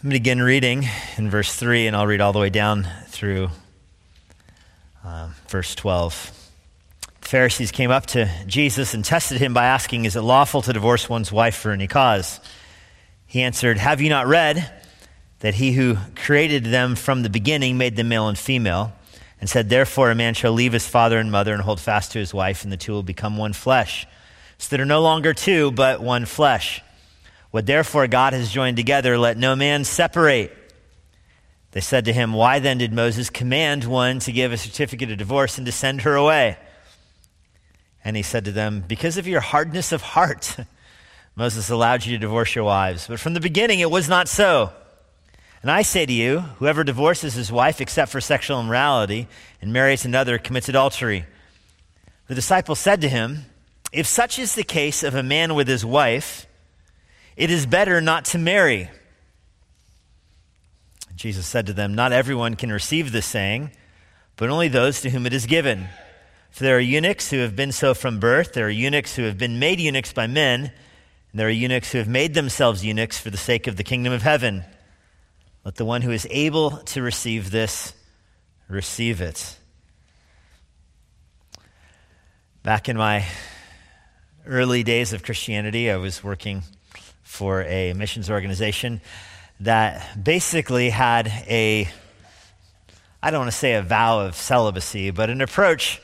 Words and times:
I'm 0.00 0.10
going 0.10 0.12
to 0.12 0.20
begin 0.20 0.40
reading 0.40 0.86
in 1.16 1.28
verse 1.28 1.52
3, 1.56 1.88
and 1.88 1.96
I'll 1.96 2.06
read 2.06 2.20
all 2.20 2.32
the 2.32 2.38
way 2.38 2.50
down 2.50 2.86
through 3.08 3.50
uh, 5.04 5.30
verse 5.48 5.74
12. 5.74 6.50
The 7.20 7.28
Pharisees 7.28 7.72
came 7.72 7.90
up 7.90 8.06
to 8.06 8.30
Jesus 8.46 8.94
and 8.94 9.04
tested 9.04 9.38
him 9.38 9.52
by 9.52 9.64
asking, 9.64 10.04
Is 10.04 10.14
it 10.14 10.20
lawful 10.20 10.62
to 10.62 10.72
divorce 10.72 11.08
one's 11.08 11.32
wife 11.32 11.56
for 11.56 11.72
any 11.72 11.88
cause? 11.88 12.38
He 13.26 13.42
answered, 13.42 13.78
Have 13.78 14.00
you 14.00 14.08
not 14.08 14.28
read 14.28 14.70
that 15.40 15.54
he 15.54 15.72
who 15.72 15.96
created 16.14 16.66
them 16.66 16.94
from 16.94 17.24
the 17.24 17.30
beginning 17.30 17.76
made 17.76 17.96
them 17.96 18.06
male 18.06 18.28
and 18.28 18.38
female? 18.38 18.92
And 19.40 19.50
said, 19.50 19.68
Therefore, 19.68 20.12
a 20.12 20.14
man 20.14 20.34
shall 20.34 20.52
leave 20.52 20.74
his 20.74 20.86
father 20.86 21.18
and 21.18 21.32
mother 21.32 21.52
and 21.52 21.62
hold 21.62 21.80
fast 21.80 22.12
to 22.12 22.20
his 22.20 22.32
wife, 22.32 22.62
and 22.62 22.70
the 22.70 22.76
two 22.76 22.92
will 22.92 23.02
become 23.02 23.36
one 23.36 23.52
flesh. 23.52 24.06
So 24.58 24.68
that 24.76 24.80
are 24.80 24.86
no 24.86 25.02
longer 25.02 25.34
two, 25.34 25.72
but 25.72 26.00
one 26.00 26.24
flesh. 26.24 26.82
What 27.50 27.66
therefore 27.66 28.06
God 28.06 28.32
has 28.34 28.50
joined 28.50 28.76
together, 28.76 29.16
let 29.16 29.38
no 29.38 29.56
man 29.56 29.84
separate. 29.84 30.54
They 31.72 31.80
said 31.80 32.04
to 32.06 32.12
him, 32.12 32.32
Why 32.32 32.58
then 32.58 32.78
did 32.78 32.92
Moses 32.92 33.30
command 33.30 33.84
one 33.84 34.18
to 34.20 34.32
give 34.32 34.52
a 34.52 34.56
certificate 34.56 35.10
of 35.10 35.18
divorce 35.18 35.58
and 35.58 35.66
to 35.66 35.72
send 35.72 36.02
her 36.02 36.14
away? 36.14 36.58
And 38.04 38.16
he 38.16 38.22
said 38.22 38.44
to 38.46 38.52
them, 38.52 38.84
Because 38.86 39.16
of 39.16 39.26
your 39.26 39.40
hardness 39.40 39.92
of 39.92 40.02
heart, 40.02 40.56
Moses 41.36 41.70
allowed 41.70 42.04
you 42.04 42.16
to 42.16 42.18
divorce 42.18 42.54
your 42.54 42.64
wives. 42.64 43.06
But 43.06 43.20
from 43.20 43.34
the 43.34 43.40
beginning 43.40 43.80
it 43.80 43.90
was 43.90 44.08
not 44.08 44.28
so. 44.28 44.72
And 45.62 45.70
I 45.70 45.82
say 45.82 46.04
to 46.04 46.12
you, 46.12 46.40
whoever 46.40 46.84
divorces 46.84 47.34
his 47.34 47.52
wife 47.52 47.80
except 47.80 48.12
for 48.12 48.20
sexual 48.20 48.60
immorality 48.60 49.28
and 49.60 49.72
marries 49.72 50.04
another 50.04 50.38
commits 50.38 50.68
adultery. 50.68 51.26
The 52.28 52.34
disciples 52.34 52.78
said 52.78 53.00
to 53.02 53.08
him, 53.08 53.46
If 53.92 54.06
such 54.06 54.38
is 54.38 54.54
the 54.54 54.64
case 54.64 55.02
of 55.02 55.14
a 55.14 55.22
man 55.22 55.54
with 55.54 55.68
his 55.68 55.84
wife, 55.84 56.47
it 57.38 57.52
is 57.52 57.66
better 57.66 58.00
not 58.00 58.24
to 58.24 58.38
marry. 58.38 58.90
Jesus 61.14 61.46
said 61.46 61.66
to 61.66 61.72
them, 61.72 61.94
Not 61.94 62.12
everyone 62.12 62.56
can 62.56 62.72
receive 62.72 63.12
this 63.12 63.26
saying, 63.26 63.70
but 64.34 64.50
only 64.50 64.66
those 64.66 65.00
to 65.02 65.10
whom 65.10 65.24
it 65.24 65.32
is 65.32 65.46
given. 65.46 65.86
For 66.50 66.64
there 66.64 66.76
are 66.76 66.80
eunuchs 66.80 67.30
who 67.30 67.38
have 67.38 67.54
been 67.54 67.70
so 67.70 67.94
from 67.94 68.18
birth, 68.18 68.54
there 68.54 68.66
are 68.66 68.70
eunuchs 68.70 69.14
who 69.14 69.22
have 69.22 69.38
been 69.38 69.60
made 69.60 69.78
eunuchs 69.78 70.12
by 70.12 70.26
men, 70.26 70.72
and 71.30 71.40
there 71.40 71.46
are 71.46 71.50
eunuchs 71.50 71.92
who 71.92 71.98
have 71.98 72.08
made 72.08 72.34
themselves 72.34 72.84
eunuchs 72.84 73.20
for 73.20 73.30
the 73.30 73.36
sake 73.36 73.68
of 73.68 73.76
the 73.76 73.84
kingdom 73.84 74.12
of 74.12 74.22
heaven. 74.22 74.64
Let 75.64 75.76
the 75.76 75.84
one 75.84 76.02
who 76.02 76.10
is 76.10 76.26
able 76.32 76.78
to 76.78 77.02
receive 77.02 77.52
this 77.52 77.92
receive 78.68 79.20
it. 79.20 79.56
Back 82.64 82.88
in 82.88 82.96
my 82.96 83.26
early 84.44 84.82
days 84.82 85.12
of 85.12 85.22
Christianity, 85.22 85.88
I 85.88 85.98
was 85.98 86.24
working 86.24 86.64
for 87.28 87.62
a 87.64 87.92
missions 87.92 88.30
organization 88.30 89.02
that 89.60 90.24
basically 90.24 90.88
had 90.88 91.28
a, 91.46 91.86
I 93.22 93.30
don't 93.30 93.40
want 93.40 93.52
to 93.52 93.56
say 93.56 93.74
a 93.74 93.82
vow 93.82 94.20
of 94.20 94.34
celibacy, 94.34 95.10
but 95.10 95.28
an 95.28 95.42
approach 95.42 96.00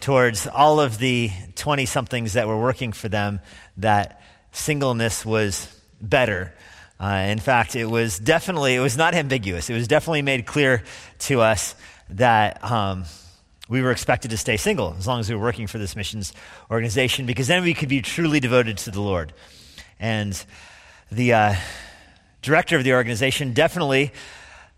towards 0.00 0.48
all 0.48 0.80
of 0.80 0.98
the 0.98 1.30
20 1.54 1.86
somethings 1.86 2.32
that 2.32 2.48
were 2.48 2.60
working 2.60 2.92
for 2.92 3.08
them 3.08 3.38
that 3.76 4.20
singleness 4.50 5.24
was 5.24 5.68
better. 6.02 6.52
Uh, 7.00 7.24
in 7.28 7.38
fact, 7.38 7.76
it 7.76 7.86
was 7.86 8.18
definitely, 8.18 8.74
it 8.74 8.80
was 8.80 8.96
not 8.96 9.14
ambiguous. 9.14 9.70
It 9.70 9.74
was 9.74 9.86
definitely 9.86 10.22
made 10.22 10.44
clear 10.44 10.82
to 11.20 11.40
us 11.40 11.76
that 12.10 12.62
um, 12.68 13.04
we 13.68 13.80
were 13.80 13.92
expected 13.92 14.32
to 14.32 14.36
stay 14.36 14.56
single 14.56 14.96
as 14.98 15.06
long 15.06 15.20
as 15.20 15.30
we 15.30 15.36
were 15.36 15.42
working 15.42 15.68
for 15.68 15.78
this 15.78 15.94
missions 15.94 16.32
organization 16.68 17.26
because 17.26 17.46
then 17.46 17.62
we 17.62 17.74
could 17.74 17.88
be 17.88 18.02
truly 18.02 18.40
devoted 18.40 18.76
to 18.78 18.90
the 18.90 19.00
Lord. 19.00 19.32
And 20.04 20.44
the 21.10 21.32
uh, 21.32 21.54
director 22.42 22.76
of 22.76 22.84
the 22.84 22.92
organization 22.92 23.54
definitely, 23.54 24.12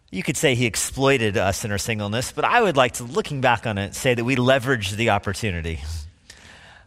you 0.09 0.23
could 0.23 0.37
say 0.37 0.55
he 0.55 0.67
exploited 0.67 1.37
us 1.37 1.65
in 1.65 1.73
our 1.73 1.79
singleness, 1.79 2.31
but 2.31 2.45
I 2.45 2.63
would 2.63 2.77
like 2.77 2.93
to, 2.93 3.03
looking 3.03 3.41
back 3.41 3.67
on 3.67 3.77
it, 3.77 3.97
say 3.97 4.15
that 4.15 4.23
we 4.23 4.37
leveraged 4.37 4.93
the 4.93 5.11
opportunity. 5.11 5.81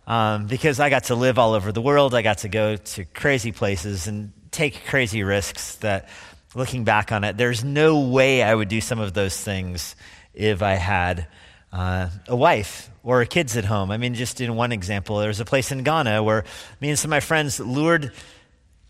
Um, 0.08 0.48
because 0.48 0.80
I 0.80 0.90
got 0.90 1.04
to 1.06 1.16
live 1.16 1.38
all 1.38 1.54
over 1.54 1.74
the 1.74 1.82
world, 1.82 2.16
I 2.16 2.22
got 2.22 2.38
to 2.40 2.48
go 2.48 2.78
to 2.78 3.04
crazy 3.04 3.52
places 3.52 4.08
and 4.08 4.32
take 4.52 4.86
crazy 4.86 5.22
risks 5.22 5.76
that, 5.76 6.08
looking 6.56 6.86
back 6.86 7.12
on 7.12 7.26
it, 7.26 7.36
there's 7.36 7.66
no 7.66 8.00
way 8.00 8.42
I 8.42 8.56
would 8.56 8.70
do 8.70 8.80
some 8.80 9.00
of 9.00 9.14
those 9.14 9.38
things 9.38 9.98
if 10.34 10.62
I 10.62 10.76
had 10.76 11.28
uh, 11.72 12.10
a 12.28 12.36
wife 12.36 12.90
or 13.04 13.24
kids 13.26 13.58
at 13.58 13.66
home. 13.66 13.92
I 13.92 13.98
mean, 13.98 14.16
just 14.16 14.42
in 14.42 14.56
one 14.56 14.72
example, 14.72 15.18
there 15.18 15.28
was 15.28 15.40
a 15.40 15.46
place 15.46 15.72
in 15.72 15.84
Ghana 15.84 16.24
where 16.24 16.44
me 16.82 16.90
and 16.90 17.00
some 17.00 17.10
of 17.10 17.12
my 17.12 17.20
friends 17.20 17.60
lured 17.60 18.12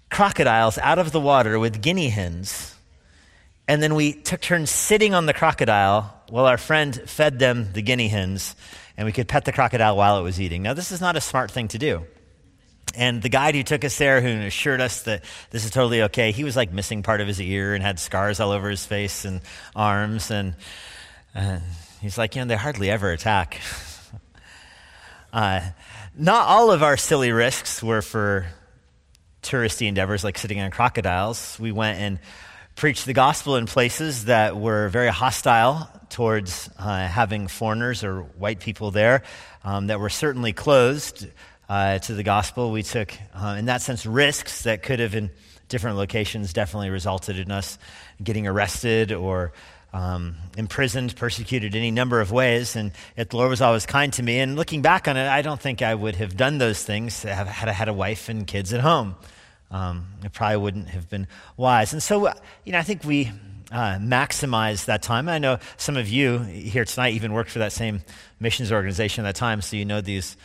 crocodiles 0.10 0.78
out 0.78 1.00
of 1.00 1.12
the 1.12 1.20
water 1.20 1.60
with 1.60 1.82
guinea 1.82 2.10
hens. 2.10 2.76
And 3.68 3.84
then 3.84 3.94
we 3.94 4.14
took 4.14 4.42
turns 4.42 4.72
sitting 4.72 5.14
on 5.14 5.28
the 5.28 5.34
crocodile 5.34 6.14
while 6.30 6.46
our 6.46 6.58
friend 6.58 6.96
fed 7.06 7.38
them 7.38 7.72
the 7.74 7.84
guinea 7.84 8.08
hens, 8.08 8.56
and 8.98 9.06
we 9.06 9.12
could 9.12 9.28
pet 9.28 9.46
the 9.46 9.52
crocodile 9.52 9.96
while 9.96 10.20
it 10.20 10.24
was 10.24 10.42
eating. 10.42 10.64
Now, 10.64 10.74
this 10.74 10.92
is 10.92 11.02
not 11.02 11.16
a 11.16 11.22
smart 11.22 11.52
thing 11.52 11.68
to 11.70 11.78
do. 11.78 12.06
And 12.96 13.22
the 13.22 13.30
guide 13.30 13.54
who 13.54 13.62
took 13.62 13.86
us 13.86 13.98
there, 14.00 14.22
who 14.22 14.48
assured 14.48 14.82
us 14.82 15.04
that 15.04 15.24
this 15.52 15.66
is 15.66 15.72
totally 15.72 16.02
okay, 16.04 16.32
he 16.32 16.44
was 16.44 16.56
like 16.56 16.74
missing 16.74 17.04
part 17.04 17.22
of 17.22 17.28
his 17.28 17.40
ear 17.40 17.76
and 17.76 17.84
had 17.84 18.00
scars 18.00 18.40
all 18.40 18.52
over 18.52 18.70
his 18.70 18.86
face 18.86 19.26
and 19.26 19.42
arms. 19.76 20.32
And 20.32 20.56
uh, 21.36 21.60
he's 22.02 22.18
like, 22.18 22.36
you 22.36 22.42
know, 22.42 22.48
they 22.48 22.56
hardly 22.56 22.90
ever 22.90 23.12
attack. 23.12 23.60
uh, 25.34 25.62
not 26.18 26.48
all 26.48 26.72
of 26.72 26.84
our 26.84 26.98
silly 26.98 27.32
risks 27.32 27.82
were 27.84 28.02
for 28.02 28.48
touristy 29.42 29.88
endeavors 29.88 30.24
like 30.24 30.38
sitting 30.38 30.60
on 30.60 30.72
crocodiles. 30.72 31.58
We 31.60 31.72
went 31.72 32.00
and 32.00 32.20
preached 32.76 33.06
the 33.06 33.14
gospel 33.14 33.56
in 33.56 33.66
places 33.66 34.26
that 34.26 34.56
were 34.58 34.90
very 34.90 35.10
hostile 35.10 35.90
towards 36.10 36.70
uh, 36.78 37.08
having 37.08 37.48
foreigners 37.48 38.04
or 38.04 38.22
white 38.22 38.60
people 38.60 38.92
there, 38.92 39.24
um, 39.64 39.88
that 39.88 40.00
were 40.00 40.10
certainly 40.10 40.54
closed 40.54 41.28
uh, 41.68 42.00
to 42.00 42.14
the 42.14 42.24
gospel. 42.24 42.72
We 42.72 42.84
took, 42.84 43.14
uh, 43.34 43.56
in 43.60 43.66
that 43.66 43.82
sense, 43.82 44.06
risks 44.06 44.64
that 44.64 44.82
could 44.82 45.00
have, 45.00 45.14
in 45.14 45.30
different 45.68 45.98
locations, 45.98 46.54
definitely 46.54 46.90
resulted 46.90 47.38
in 47.38 47.52
us 47.52 47.78
getting 48.24 48.48
arrested 48.48 49.12
or 49.12 49.54
um, 49.94 50.36
imprisoned, 50.58 51.16
persecuted 51.16 51.76
any 51.76 51.92
number 51.92 52.22
of 52.22 52.32
ways. 52.32 52.76
And 52.76 52.92
yet 53.18 53.30
the 53.30 53.38
Lord 53.38 53.50
was 53.50 53.62
always 53.62 53.86
kind 53.86 54.14
to 54.14 54.24
me. 54.24 54.40
And 54.40 54.56
looking 54.56 54.82
back 54.82 55.08
on 55.08 55.18
it, 55.18 55.28
I 55.28 55.42
don't 55.42 55.60
think 55.60 55.82
I 55.82 55.96
would 55.96 56.16
have 56.16 56.38
done 56.38 56.58
those 56.58 56.84
things 56.84 57.24
had 57.24 57.48
I 57.48 57.72
had 57.72 57.88
a 57.88 57.94
wife 57.94 58.30
and 58.30 58.46
kids 58.46 58.74
at 58.74 58.82
home. 58.82 59.16
Um, 59.72 60.08
it 60.24 60.34
probably 60.34 60.58
wouldn't 60.58 60.90
have 60.90 61.10
been 61.10 61.28
wise. 61.58 61.94
And 61.94 62.02
so, 62.02 62.28
you 62.66 62.72
know, 62.72 62.80
I 62.80 62.84
think 62.84 63.04
we 63.04 63.32
uh, 63.72 63.98
maximize 64.00 64.86
that 64.86 65.02
time. 65.04 65.30
I 65.30 65.38
know 65.38 65.60
some 65.78 65.96
of 65.98 66.10
you 66.10 66.40
here 66.40 66.86
tonight 66.86 67.14
even 67.14 67.34
worked 67.34 67.52
for 67.52 67.60
that 67.60 67.72
same 67.72 68.02
missions 68.40 68.72
organization 68.72 69.26
at 69.26 69.30
that 69.30 69.40
time, 69.40 69.62
so 69.62 69.76
you 69.76 69.86
know 69.86 70.02
these, 70.02 70.38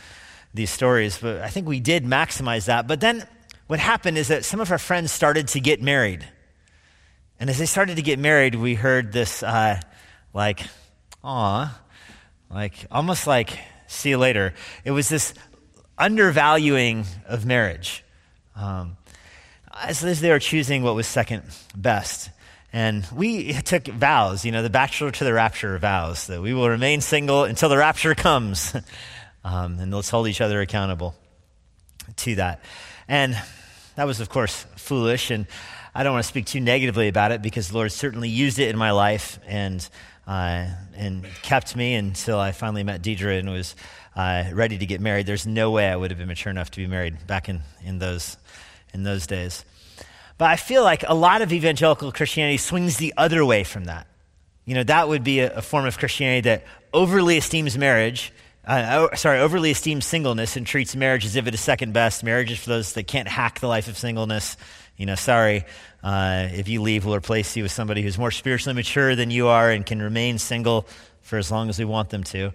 these 0.53 0.69
stories. 0.69 1.17
But 1.17 1.41
I 1.41 1.49
think 1.49 1.67
we 1.67 1.79
did 1.79 2.05
maximize 2.05 2.65
that. 2.65 2.87
But 2.87 2.99
then 2.99 3.25
what 3.67 3.79
happened 3.79 4.19
is 4.19 4.27
that 4.27 4.45
some 4.45 4.59
of 4.59 4.71
our 4.71 4.77
friends 4.77 5.11
started 5.11 5.47
to 5.49 5.59
get 5.59 5.81
married. 5.81 6.27
And 7.39 7.49
as 7.49 7.57
they 7.57 7.65
started 7.65 7.97
to 7.97 8.01
get 8.01 8.17
married, 8.17 8.55
we 8.55 8.75
heard 8.75 9.11
this, 9.11 9.43
uh, 9.43 9.79
like, 10.33 10.61
aw, 11.23 11.77
like, 12.49 12.85
almost 12.89 13.27
like, 13.27 13.57
see 13.87 14.09
you 14.09 14.17
later. 14.17 14.53
It 14.85 14.91
was 14.91 15.09
this 15.09 15.33
undervaluing 15.97 17.05
of 17.27 17.45
marriage. 17.45 18.03
Um, 18.55 18.97
as, 19.73 20.03
as 20.03 20.21
they 20.21 20.29
were 20.29 20.39
choosing 20.39 20.83
what 20.83 20.95
was 20.95 21.07
second 21.07 21.43
best. 21.75 22.29
And 22.71 23.05
we 23.13 23.53
took 23.53 23.85
vows, 23.87 24.45
you 24.45 24.51
know, 24.51 24.63
the 24.63 24.69
bachelor 24.69 25.11
to 25.11 25.23
the 25.23 25.33
rapture 25.33 25.77
vows, 25.77 26.27
that 26.27 26.41
we 26.41 26.53
will 26.53 26.69
remain 26.69 27.01
single 27.01 27.43
until 27.43 27.69
the 27.69 27.77
rapture 27.77 28.15
comes. 28.15 28.73
um, 29.43 29.79
and 29.79 29.93
let's 29.93 30.09
hold 30.09 30.27
each 30.27 30.41
other 30.41 30.61
accountable 30.61 31.15
to 32.17 32.35
that. 32.35 32.61
And 33.07 33.37
that 33.95 34.05
was, 34.05 34.19
of 34.19 34.29
course, 34.29 34.65
foolish. 34.75 35.31
And 35.31 35.47
I 35.97 36.03
don't 36.03 36.11
want 36.11 36.25
to 36.25 36.27
speak 36.27 36.45
too 36.45 36.59
negatively 36.59 37.07
about 37.07 37.31
it 37.31 37.41
because 37.41 37.69
the 37.69 37.75
Lord 37.75 37.89
certainly 37.89 38.27
used 38.27 38.59
it 38.59 38.69
in 38.69 38.77
my 38.77 38.91
life 38.91 39.39
and, 39.47 39.87
uh, 40.27 40.67
and 40.93 41.25
kept 41.41 41.73
me 41.73 41.95
until 41.95 42.37
I 42.37 42.51
finally 42.51 42.83
met 42.83 43.01
Deidre 43.01 43.39
and 43.39 43.49
was 43.49 43.77
uh, 44.13 44.43
ready 44.51 44.77
to 44.77 44.85
get 44.85 44.99
married. 44.99 45.25
There's 45.25 45.47
no 45.47 45.71
way 45.71 45.87
I 45.87 45.95
would 45.95 46.11
have 46.11 46.17
been 46.17 46.27
mature 46.27 46.51
enough 46.51 46.69
to 46.71 46.81
be 46.81 46.87
married 46.87 47.25
back 47.27 47.47
in, 47.47 47.61
in, 47.85 47.99
those, 47.99 48.35
in 48.93 49.03
those 49.03 49.25
days. 49.25 49.63
But 50.37 50.49
I 50.49 50.57
feel 50.57 50.83
like 50.83 51.05
a 51.07 51.15
lot 51.15 51.41
of 51.41 51.53
evangelical 51.53 52.11
Christianity 52.11 52.57
swings 52.57 52.97
the 52.97 53.13
other 53.15 53.45
way 53.45 53.63
from 53.63 53.85
that. 53.85 54.05
You 54.65 54.75
know, 54.75 54.83
that 54.83 55.07
would 55.07 55.23
be 55.23 55.39
a, 55.39 55.59
a 55.59 55.61
form 55.61 55.85
of 55.85 55.97
Christianity 55.97 56.41
that 56.49 56.65
overly 56.93 57.37
esteems 57.37 57.77
marriage 57.77 58.33
uh, 58.67 59.15
sorry, 59.15 59.39
overly 59.39 59.71
esteems 59.71 60.05
singleness 60.05 60.55
and 60.55 60.65
treats 60.65 60.95
marriage 60.95 61.23
as 61.23 61.35
if 61.35 61.45
it 61.45 61.53
is 61.53 61.61
second 61.61 61.93
best. 61.93 62.23
Marriage 62.23 62.51
is 62.51 62.59
for 62.59 62.69
those 62.69 62.93
that 62.93 63.05
can't 63.05 63.27
hack 63.27 63.59
the 63.59 63.67
life 63.67 63.87
of 63.87 63.95
singleness 63.95 64.57
you 64.97 65.05
know, 65.05 65.15
sorry, 65.15 65.65
uh, 66.03 66.47
if 66.51 66.67
you 66.67 66.81
leave, 66.81 67.05
we'll 67.05 67.15
replace 67.15 67.55
you 67.57 67.63
with 67.63 67.71
somebody 67.71 68.01
who's 68.01 68.17
more 68.17 68.31
spiritually 68.31 68.75
mature 68.75 69.15
than 69.15 69.31
you 69.31 69.47
are 69.47 69.69
and 69.69 69.85
can 69.85 70.01
remain 70.01 70.37
single 70.37 70.87
for 71.21 71.37
as 71.37 71.51
long 71.51 71.69
as 71.69 71.79
we 71.79 71.85
want 71.85 72.09
them 72.09 72.23
to. 72.23 72.47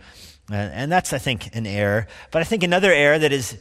Uh, 0.50 0.54
and 0.54 0.90
that's, 0.90 1.12
I 1.12 1.18
think, 1.18 1.54
an 1.54 1.66
error. 1.66 2.06
But 2.30 2.40
I 2.40 2.44
think 2.44 2.62
another 2.62 2.92
error 2.92 3.18
that 3.18 3.32
is 3.32 3.58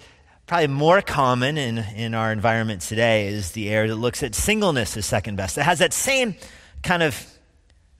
probably 0.48 0.68
more 0.68 1.02
common 1.02 1.58
in, 1.58 1.78
in 1.96 2.14
our 2.16 2.32
environment 2.32 2.82
today 2.82 3.28
is 3.28 3.52
the 3.52 3.70
error 3.70 3.88
that 3.88 3.96
looks 3.96 4.24
at 4.24 4.34
singleness 4.34 4.98
as 4.98 5.06
second 5.06 5.36
best. 5.36 5.58
It 5.58 5.64
has 5.64 5.80
that 5.80 5.94
same 5.94 6.36
kind 6.82 7.04
of 7.04 7.24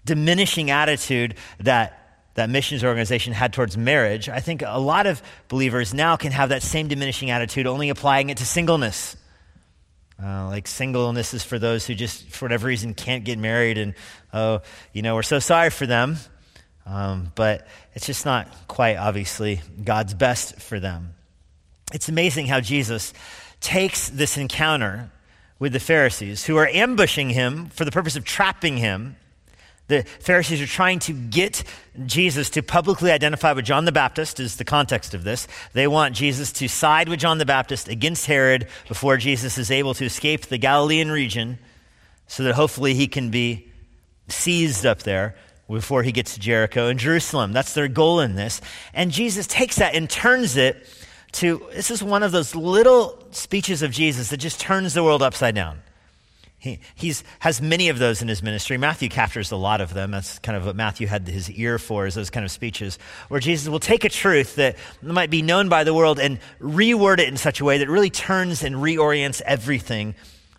diminishing 0.06 0.72
attitude 0.72 1.36
that 1.60 1.96
that 2.36 2.50
missions 2.50 2.84
organization 2.86 3.34
had 3.34 3.52
towards 3.52 3.78
marriage. 3.78 4.30
I 4.30 4.40
think 4.40 4.64
a 4.66 4.80
lot 4.80 5.08
of 5.08 5.22
believers 5.50 5.94
now 5.94 6.16
can 6.16 6.32
have 6.32 6.50
that 6.50 6.64
same 6.64 6.88
diminishing 6.88 7.32
attitude, 7.32 7.68
only 7.68 7.90
applying 7.90 8.30
it 8.30 8.38
to 8.38 8.46
singleness. 8.46 9.18
Uh, 10.22 10.48
like 10.48 10.68
singleness 10.68 11.34
is 11.34 11.44
for 11.44 11.60
those 11.60 11.88
who 11.88 11.96
just, 11.96 12.28
for 12.30 12.46
whatever 12.46 12.68
reason, 12.68 12.94
can't 12.94 13.24
get 13.24 13.40
married, 13.40 13.78
and 13.78 13.94
oh, 14.34 14.62
you 14.92 15.02
know, 15.02 15.16
we're 15.16 15.24
so 15.24 15.40
sorry 15.40 15.70
for 15.70 15.86
them. 15.86 16.18
Um, 16.86 17.32
but 17.36 17.68
it's 17.94 18.06
just 18.06 18.26
not 18.26 18.48
quite 18.68 18.98
obviously 18.98 19.62
God's 19.84 20.14
best 20.14 20.60
for 20.60 20.80
them. 20.80 21.14
It's 21.94 22.10
amazing 22.10 22.48
how 22.48 22.60
Jesus 22.60 23.14
takes 23.62 24.10
this 24.10 24.38
encounter 24.38 25.12
with 25.60 25.74
the 25.74 25.80
Pharisees, 25.80 26.46
who 26.46 26.58
are 26.58 26.68
ambushing 26.68 27.30
him 27.30 27.68
for 27.68 27.86
the 27.86 27.92
purpose 27.92 28.16
of 28.16 28.24
trapping 28.24 28.78
him. 28.78 29.18
The 29.90 30.04
Pharisees 30.04 30.62
are 30.62 30.68
trying 30.68 31.00
to 31.00 31.14
get 31.14 31.64
Jesus 32.06 32.52
to 32.52 32.62
publicly 32.62 33.12
identify 33.12 33.54
with 33.54 33.66
John 33.66 33.86
the 33.86 33.92
Baptist, 33.92 34.40
is 34.40 34.56
the 34.56 34.64
context 34.64 35.16
of 35.16 35.24
this. 35.24 35.48
They 35.74 35.88
want 35.88 36.16
Jesus 36.16 36.52
to 36.54 36.70
side 36.70 37.10
with 37.10 37.20
John 37.20 37.40
the 37.40 37.46
Baptist 37.46 37.88
against 37.88 38.28
Herod 38.28 38.68
before 38.88 39.18
Jesus 39.18 39.58
is 39.58 39.72
able 39.72 39.96
to 39.96 40.06
escape 40.06 40.46
the 40.46 40.60
Galilean 40.60 41.10
region 41.10 41.58
so 42.28 42.44
that 42.44 42.54
hopefully 42.54 42.94
he 42.94 43.08
can 43.08 43.32
be 43.32 43.68
seized 44.28 44.86
up 44.86 45.00
there 45.00 45.36
before 45.68 46.04
he 46.04 46.12
gets 46.12 46.36
to 46.36 46.40
Jericho 46.40 46.88
and 46.88 47.00
Jerusalem. 47.00 47.52
That's 47.52 47.74
their 47.74 47.88
goal 47.88 48.20
in 48.20 48.36
this. 48.36 48.62
And 48.94 49.12
Jesus 49.12 49.48
takes 49.48 49.78
that 49.78 49.96
and 49.96 50.08
turns 50.08 50.56
it 50.56 50.88
to 51.32 51.68
this 51.74 51.90
is 51.90 52.04
one 52.04 52.22
of 52.22 52.32
those 52.32 52.56
little 52.56 53.24
speeches 53.32 53.82
of 53.82 53.92
Jesus 53.92 54.30
that 54.30 54.38
just 54.38 54.60
turns 54.60 54.94
the 54.94 55.04
world 55.04 55.24
upside 55.24 55.56
down. 55.56 55.82
He 56.60 56.80
he's, 56.94 57.24
has 57.40 57.62
many 57.62 57.88
of 57.88 58.00
those 58.00 58.22
in 58.22 58.28
his 58.28 58.44
ministry. 58.44 58.78
Matthew 58.78 59.08
captures 59.08 59.52
a 59.52 59.56
lot 59.56 59.80
of 59.80 59.94
them. 59.94 60.12
That's 60.12 60.40
kind 60.40 60.58
of 60.58 60.66
what 60.66 60.76
Matthew 60.76 61.08
had 61.08 61.26
his 61.28 61.50
ear 61.50 61.80
for, 61.80 62.06
is 62.06 62.16
those 62.16 62.30
kind 62.30 62.46
of 62.46 62.52
speeches, 62.52 63.00
where 63.30 63.40
Jesus 63.40 63.70
will 63.70 63.80
take 63.80 64.04
a 64.04 64.10
truth 64.10 64.56
that 64.56 64.76
might 65.02 65.30
be 65.30 65.42
known 65.42 65.70
by 65.70 65.86
the 65.86 65.94
world 65.94 66.20
and 66.20 66.40
reword 66.60 67.20
it 67.20 67.30
in 67.30 67.38
such 67.38 67.62
a 67.62 67.66
way 67.66 67.78
that 67.78 67.90
really 67.90 68.10
turns 68.10 68.62
and 68.62 68.76
reorients 68.76 69.42
everything 69.42 70.16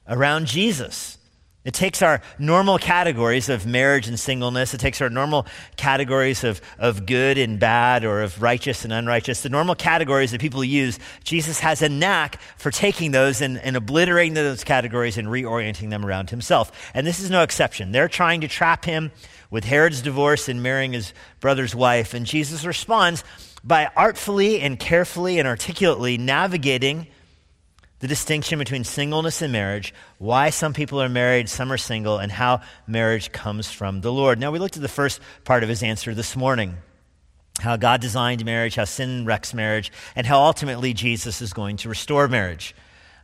around 0.09 0.47
Jesus. 0.47 1.19
It 1.63 1.75
takes 1.75 2.01
our 2.01 2.23
normal 2.39 2.79
categories 2.79 3.51
of 3.51 3.67
marriage 3.67 4.09
and 4.09 4.19
singleness. 4.19 4.73
It 4.73 4.79
takes 4.79 5.03
our 5.03 5.11
normal 5.11 5.47
categories 5.77 6.43
of, 6.43 6.63
of 6.79 7.05
good 7.05 7.37
and 7.37 7.61
bad 7.61 8.03
or 8.03 8.23
of 8.23 8.41
righteous 8.41 8.85
and 8.85 8.95
unrighteous, 8.95 9.43
the 9.43 9.51
normal 9.51 9.75
categories 9.75 10.31
that 10.31 10.41
people 10.41 10.65
use. 10.65 10.99
Jesus 11.23 11.61
has 11.61 11.83
a 11.83 11.89
knack 11.91 12.41
for 12.57 12.71
taking 12.71 13.11
those 13.11 13.43
and, 13.43 13.59
and 13.59 13.77
obliterating 13.77 14.33
those 14.33 14.65
categories 14.65 15.19
and 15.19 15.29
reorienting 15.29 15.91
them 15.91 16.07
around 16.07 16.31
himself. 16.31 16.91
And 16.95 17.07
this 17.07 17.21
is 17.21 17.29
no 17.29 17.43
exception. 17.43 17.93
They're 17.93 18.09
trying 18.09 18.41
to 18.41 18.49
trap 18.49 18.87
him 18.87 19.13
with 19.51 19.65
Herod's 19.65 20.01
divorce 20.01 20.49
and 20.49 20.63
marrying 20.63 20.95
his 20.95 21.13
brother's 21.41 21.75
wife. 21.75 22.15
And 22.15 22.25
Jesus 22.25 22.65
responds 22.65 23.23
by 23.63 23.91
artfully 23.97 24.63
and 24.63 24.79
carefully 24.79 25.39
and 25.39 25.47
articulately 25.47 26.17
navigating 26.17 27.07
the 28.01 28.09
distinction 28.09 28.59
between 28.59 28.83
singleness 28.83 29.43
and 29.43 29.53
marriage, 29.53 29.95
why 30.19 30.51
some 30.51 30.73
people 30.73 31.01
are 31.01 31.09
married, 31.09 31.49
some 31.49 31.71
are 31.71 31.79
single, 31.79 32.19
and 32.19 32.33
how 32.33 32.63
marriage 32.87 33.31
comes 33.31 33.71
from 33.71 34.01
the 34.01 34.13
Lord. 34.13 34.39
Now, 34.39 34.51
we 34.51 34.59
looked 34.59 34.77
at 34.77 34.83
the 34.83 34.89
first 34.89 35.21
part 35.45 35.63
of 35.63 35.69
his 35.69 35.83
answer 35.83 36.15
this 36.15 36.35
morning 36.35 36.77
how 37.61 37.77
God 37.77 38.01
designed 38.01 38.43
marriage, 38.45 38.75
how 38.75 38.85
sin 38.85 39.27
wrecks 39.27 39.53
marriage, 39.53 39.93
and 40.17 40.27
how 40.27 40.41
ultimately 40.41 40.95
Jesus 40.95 41.43
is 41.43 41.53
going 41.53 41.77
to 41.79 41.91
restore 41.91 42.27
marriage. 42.27 42.75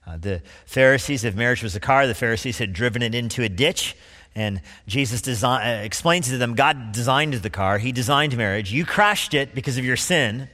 Uh, 0.06 0.18
the 0.18 0.42
Pharisees, 0.66 1.24
if 1.24 1.34
marriage 1.34 1.62
was 1.62 1.74
a 1.74 1.80
car, 1.80 2.06
the 2.06 2.14
Pharisees 2.14 2.58
had 2.58 2.74
driven 2.74 3.00
it 3.00 3.14
into 3.14 3.42
a 3.42 3.48
ditch. 3.48 3.96
And 4.34 4.60
Jesus 4.86 5.22
design, 5.22 5.66
uh, 5.66 5.82
explains 5.82 6.28
to 6.28 6.36
them 6.36 6.54
God 6.54 6.92
designed 6.92 7.32
the 7.34 7.48
car, 7.48 7.78
He 7.78 7.92
designed 7.92 8.36
marriage. 8.36 8.70
You 8.70 8.84
crashed 8.84 9.32
it 9.32 9.54
because 9.54 9.78
of 9.78 9.84
your 9.86 9.96
sin. 9.96 10.50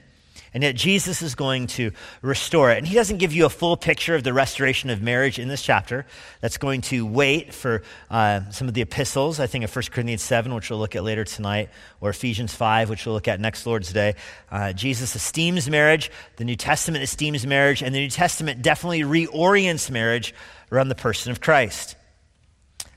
And 0.55 0.63
yet 0.63 0.75
Jesus 0.75 1.23
is 1.23 1.35
going 1.35 1.67
to 1.69 1.93
restore 2.21 2.71
it. 2.71 2.79
And 2.79 2.87
he 2.87 2.95
doesn't 2.95 3.19
give 3.19 3.33
you 3.33 3.47
a 3.47 3.51
full 3.51 3.77
picture 3.77 4.15
of 4.15 4.23
the 4.23 4.35
restoration 4.35 4.91
of 4.91 5.01
marriage 5.01 5.39
in 5.39 5.49
this 5.49 5.63
chapter. 5.63 6.05
That's 6.41 6.59
going 6.59 6.83
to 6.83 7.07
wait 7.07 7.55
for 7.55 7.83
uh, 8.11 8.51
some 8.51 8.69
of 8.69 8.75
the 8.75 8.83
epistles, 8.83 9.41
I 9.41 9.47
think 9.47 9.65
of 9.65 9.75
1 9.75 9.85
Corinthians 9.91 10.23
7, 10.23 10.55
which 10.55 10.69
we'll 10.69 10.79
look 10.79 10.95
at 10.95 11.05
later 11.05 11.25
tonight, 11.25 11.71
or 12.03 12.11
Ephesians 12.11 12.55
5, 12.55 12.91
which 12.91 13.07
we'll 13.07 13.15
look 13.15 13.29
at 13.29 13.41
next 13.41 13.67
Lord's 13.67 13.93
Day. 13.93 14.15
Uh, 14.51 14.75
Jesus 14.75 15.17
esteems 15.17 15.71
marriage. 15.71 16.11
The 16.37 16.45
New 16.45 16.57
Testament 16.57 17.03
esteems 17.03 17.47
marriage. 17.47 17.83
And 17.83 17.95
the 17.95 18.01
New 18.01 18.11
Testament 18.11 18.61
definitely 18.61 19.03
reorients 19.03 19.91
marriage 19.91 20.35
around 20.71 20.89
the 20.89 20.95
person 20.95 21.33
of 21.33 21.41
Christ. 21.41 21.97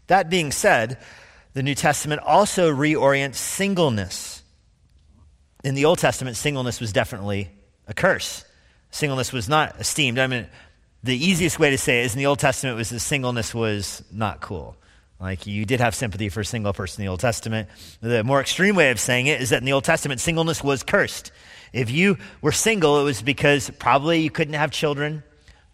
That 0.08 0.30
being 0.30 0.52
said, 0.52 1.00
the 1.54 1.64
New 1.64 1.76
Testament 1.76 2.22
also 2.22 2.70
reorients 2.70 3.36
singleness 3.36 4.35
in 5.66 5.74
the 5.74 5.86
Old 5.86 5.98
Testament, 5.98 6.38
singleness 6.38 6.80
was 6.80 6.94
definitely 6.94 7.50
a 7.88 7.94
curse. 7.94 8.46
Singleness 8.92 9.34
was 9.34 9.50
not 9.50 9.80
esteemed. 9.80 10.20
I 10.20 10.28
mean, 10.28 10.46
the 11.04 11.18
easiest 11.18 11.58
way 11.58 11.72
to 11.72 11.78
say 11.78 12.02
it 12.02 12.06
is 12.06 12.14
in 12.14 12.20
the 12.20 12.28
Old 12.28 12.38
Testament 12.38 12.78
was 12.78 12.92
that 12.92 13.00
singleness 13.00 13.54
was 13.54 14.04
not 14.12 14.42
cool. 14.42 14.78
Like 15.20 15.48
you 15.48 15.66
did 15.66 15.80
have 15.80 15.96
sympathy 15.96 16.30
for 16.30 16.42
a 16.42 16.46
single 16.46 16.72
person 16.72 17.02
in 17.02 17.08
the 17.08 17.10
Old 17.10 17.20
Testament. 17.20 17.68
The 18.00 18.24
more 18.24 18.42
extreme 18.42 18.76
way 18.76 18.92
of 18.92 19.00
saying 19.00 19.26
it 19.26 19.42
is 19.42 19.50
that 19.50 19.58
in 19.58 19.66
the 19.66 19.74
Old 19.74 19.86
Testament, 19.86 20.22
singleness 20.22 20.64
was 20.64 20.84
cursed. 20.84 21.32
If 21.74 21.90
you 21.90 22.18
were 22.42 22.52
single, 22.52 23.02
it 23.02 23.04
was 23.04 23.24
because 23.24 23.72
probably 23.72 24.22
you 24.22 24.30
couldn't 24.30 24.54
have 24.54 24.70
children, 24.70 25.24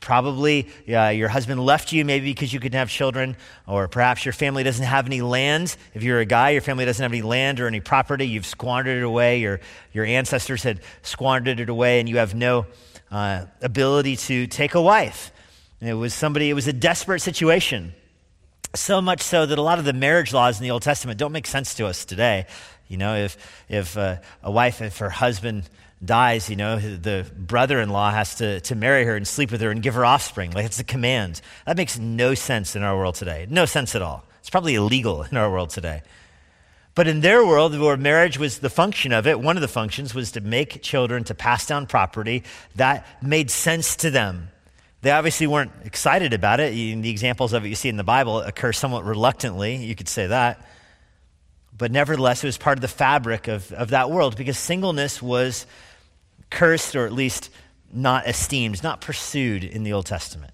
Probably 0.01 0.67
uh, 0.89 1.09
your 1.09 1.29
husband 1.29 1.63
left 1.63 1.91
you 1.91 2.03
maybe 2.03 2.31
because 2.33 2.51
you 2.51 2.59
couldn't 2.59 2.77
have 2.77 2.89
children, 2.89 3.37
or 3.67 3.87
perhaps 3.87 4.25
your 4.25 4.33
family 4.33 4.63
doesn't 4.63 4.83
have 4.83 5.05
any 5.05 5.21
land. 5.21 5.77
If 5.93 6.01
you're 6.01 6.19
a 6.19 6.25
guy, 6.25 6.49
your 6.49 6.61
family 6.61 6.85
doesn't 6.85 7.01
have 7.01 7.13
any 7.13 7.21
land 7.21 7.59
or 7.59 7.67
any 7.67 7.79
property. 7.81 8.27
You've 8.27 8.47
squandered 8.47 8.97
it 8.97 9.03
away. 9.03 9.39
Your, 9.39 9.59
your 9.93 10.03
ancestors 10.03 10.63
had 10.63 10.81
squandered 11.03 11.59
it 11.59 11.69
away, 11.69 11.99
and 11.99 12.09
you 12.09 12.17
have 12.17 12.33
no 12.33 12.65
uh, 13.11 13.45
ability 13.61 14.15
to 14.15 14.47
take 14.47 14.73
a 14.73 14.81
wife. 14.81 15.31
It 15.79 15.93
was 15.93 16.13
somebody, 16.13 16.49
it 16.49 16.53
was 16.53 16.67
a 16.67 16.73
desperate 16.73 17.21
situation. 17.21 17.93
So 18.73 19.01
much 19.01 19.21
so 19.21 19.45
that 19.45 19.57
a 19.57 19.61
lot 19.61 19.79
of 19.79 19.85
the 19.85 19.93
marriage 19.93 20.33
laws 20.33 20.59
in 20.59 20.63
the 20.63 20.71
Old 20.71 20.81
Testament 20.81 21.19
don't 21.19 21.31
make 21.31 21.45
sense 21.45 21.75
to 21.75 21.85
us 21.85 22.05
today. 22.05 22.47
You 22.87 22.97
know, 22.97 23.15
if, 23.15 23.37
if 23.69 23.97
uh, 23.97 24.17
a 24.41 24.51
wife, 24.51 24.81
if 24.81 24.97
her 24.97 25.09
husband 25.09 25.69
dies, 26.03 26.49
you 26.49 26.55
know, 26.55 26.79
the 26.79 27.25
brother 27.37 27.79
in 27.79 27.89
law 27.89 28.11
has 28.11 28.35
to, 28.35 28.59
to 28.61 28.75
marry 28.75 29.05
her 29.05 29.15
and 29.15 29.27
sleep 29.27 29.51
with 29.51 29.61
her 29.61 29.69
and 29.69 29.83
give 29.83 29.93
her 29.93 30.05
offspring. 30.05 30.51
Like 30.51 30.65
it's 30.65 30.79
a 30.79 30.83
command. 30.83 31.41
That 31.65 31.77
makes 31.77 31.99
no 31.99 32.33
sense 32.33 32.75
in 32.75 32.83
our 32.83 32.97
world 32.97 33.15
today. 33.15 33.45
No 33.49 33.65
sense 33.65 33.95
at 33.95 34.01
all. 34.01 34.25
It's 34.39 34.49
probably 34.49 34.75
illegal 34.75 35.23
in 35.23 35.37
our 35.37 35.51
world 35.51 35.69
today. 35.69 36.01
But 36.93 37.07
in 37.07 37.21
their 37.21 37.45
world, 37.45 37.77
where 37.79 37.95
marriage 37.95 38.37
was 38.37 38.59
the 38.59 38.69
function 38.69 39.13
of 39.13 39.25
it, 39.25 39.39
one 39.39 39.55
of 39.55 39.61
the 39.61 39.67
functions 39.67 40.13
was 40.13 40.33
to 40.33 40.41
make 40.41 40.81
children, 40.81 41.23
to 41.25 41.35
pass 41.35 41.65
down 41.65 41.85
property. 41.85 42.43
That 42.75 43.07
made 43.21 43.49
sense 43.49 43.95
to 43.97 44.09
them. 44.09 44.49
They 45.01 45.11
obviously 45.11 45.47
weren't 45.47 45.71
excited 45.85 46.33
about 46.33 46.59
it. 46.59 46.73
The 46.73 47.09
examples 47.09 47.53
of 47.53 47.65
it 47.65 47.69
you 47.69 47.75
see 47.75 47.89
in 47.89 47.97
the 47.97 48.03
Bible 48.03 48.41
occur 48.41 48.73
somewhat 48.73 49.05
reluctantly. 49.05 49.77
You 49.77 49.95
could 49.95 50.09
say 50.09 50.27
that. 50.27 50.67
But 51.75 51.91
nevertheless, 51.91 52.43
it 52.43 52.47
was 52.47 52.57
part 52.57 52.77
of 52.77 52.81
the 52.81 52.87
fabric 52.87 53.47
of, 53.47 53.71
of 53.71 53.91
that 53.91 54.11
world 54.11 54.35
because 54.35 54.57
singleness 54.57 55.21
was 55.21 55.65
cursed 56.51 56.95
or 56.95 57.05
at 57.05 57.13
least 57.13 57.49
not 57.91 58.27
esteemed, 58.27 58.83
not 58.83 59.01
pursued 59.01 59.63
in 59.63 59.83
the 59.83 59.93
Old 59.93 60.05
Testament. 60.05 60.53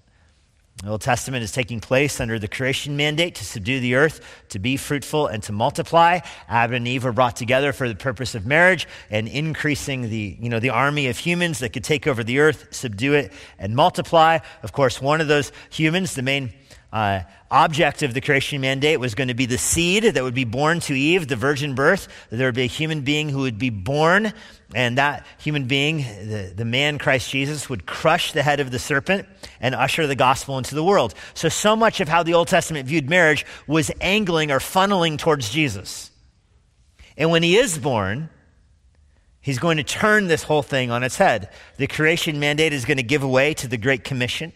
The 0.82 0.90
Old 0.90 1.00
Testament 1.00 1.42
is 1.42 1.50
taking 1.50 1.80
place 1.80 2.20
under 2.20 2.38
the 2.38 2.46
creation 2.46 2.96
mandate 2.96 3.34
to 3.36 3.44
subdue 3.44 3.80
the 3.80 3.96
earth, 3.96 4.20
to 4.50 4.60
be 4.60 4.76
fruitful, 4.76 5.26
and 5.26 5.42
to 5.42 5.52
multiply. 5.52 6.20
Adam 6.48 6.76
and 6.76 6.86
Eve 6.86 7.02
were 7.02 7.12
brought 7.12 7.34
together 7.34 7.72
for 7.72 7.88
the 7.88 7.96
purpose 7.96 8.36
of 8.36 8.46
marriage 8.46 8.86
and 9.10 9.26
increasing 9.26 10.08
the, 10.08 10.36
you 10.40 10.48
know, 10.48 10.60
the 10.60 10.70
army 10.70 11.08
of 11.08 11.18
humans 11.18 11.58
that 11.58 11.72
could 11.72 11.82
take 11.82 12.06
over 12.06 12.22
the 12.22 12.38
earth, 12.38 12.68
subdue 12.70 13.14
it, 13.14 13.32
and 13.58 13.74
multiply. 13.74 14.38
Of 14.62 14.70
course, 14.70 15.02
one 15.02 15.20
of 15.20 15.26
those 15.26 15.50
humans, 15.68 16.14
the 16.14 16.22
main 16.22 16.52
uh, 16.92 17.20
object 17.50 18.02
of 18.02 18.14
the 18.14 18.20
creation 18.20 18.60
mandate 18.60 18.98
was 18.98 19.14
going 19.14 19.28
to 19.28 19.34
be 19.34 19.44
the 19.44 19.58
seed 19.58 20.04
that 20.04 20.22
would 20.22 20.34
be 20.34 20.44
born 20.44 20.80
to 20.80 20.94
Eve, 20.94 21.28
the 21.28 21.36
virgin 21.36 21.74
birth. 21.74 22.08
There 22.30 22.48
would 22.48 22.54
be 22.54 22.62
a 22.62 22.66
human 22.66 23.02
being 23.02 23.28
who 23.28 23.40
would 23.40 23.58
be 23.58 23.68
born, 23.68 24.32
and 24.74 24.96
that 24.96 25.26
human 25.38 25.66
being, 25.66 25.98
the, 25.98 26.52
the 26.56 26.64
man 26.64 26.98
Christ 26.98 27.30
Jesus, 27.30 27.68
would 27.68 27.84
crush 27.84 28.32
the 28.32 28.42
head 28.42 28.60
of 28.60 28.70
the 28.70 28.78
serpent 28.78 29.28
and 29.60 29.74
usher 29.74 30.06
the 30.06 30.14
gospel 30.14 30.56
into 30.56 30.74
the 30.74 30.84
world. 30.84 31.14
So, 31.34 31.50
so 31.50 31.76
much 31.76 32.00
of 32.00 32.08
how 32.08 32.22
the 32.22 32.34
Old 32.34 32.48
Testament 32.48 32.88
viewed 32.88 33.10
marriage 33.10 33.44
was 33.66 33.90
angling 34.00 34.50
or 34.50 34.58
funneling 34.58 35.18
towards 35.18 35.50
Jesus. 35.50 36.10
And 37.18 37.30
when 37.30 37.42
he 37.42 37.56
is 37.56 37.76
born, 37.76 38.30
he's 39.42 39.58
going 39.58 39.76
to 39.76 39.84
turn 39.84 40.28
this 40.28 40.42
whole 40.42 40.62
thing 40.62 40.90
on 40.90 41.02
its 41.02 41.18
head. 41.18 41.50
The 41.76 41.86
creation 41.86 42.40
mandate 42.40 42.72
is 42.72 42.86
going 42.86 42.96
to 42.96 43.02
give 43.02 43.22
way 43.22 43.52
to 43.54 43.68
the 43.68 43.76
Great 43.76 44.04
Commission 44.04 44.52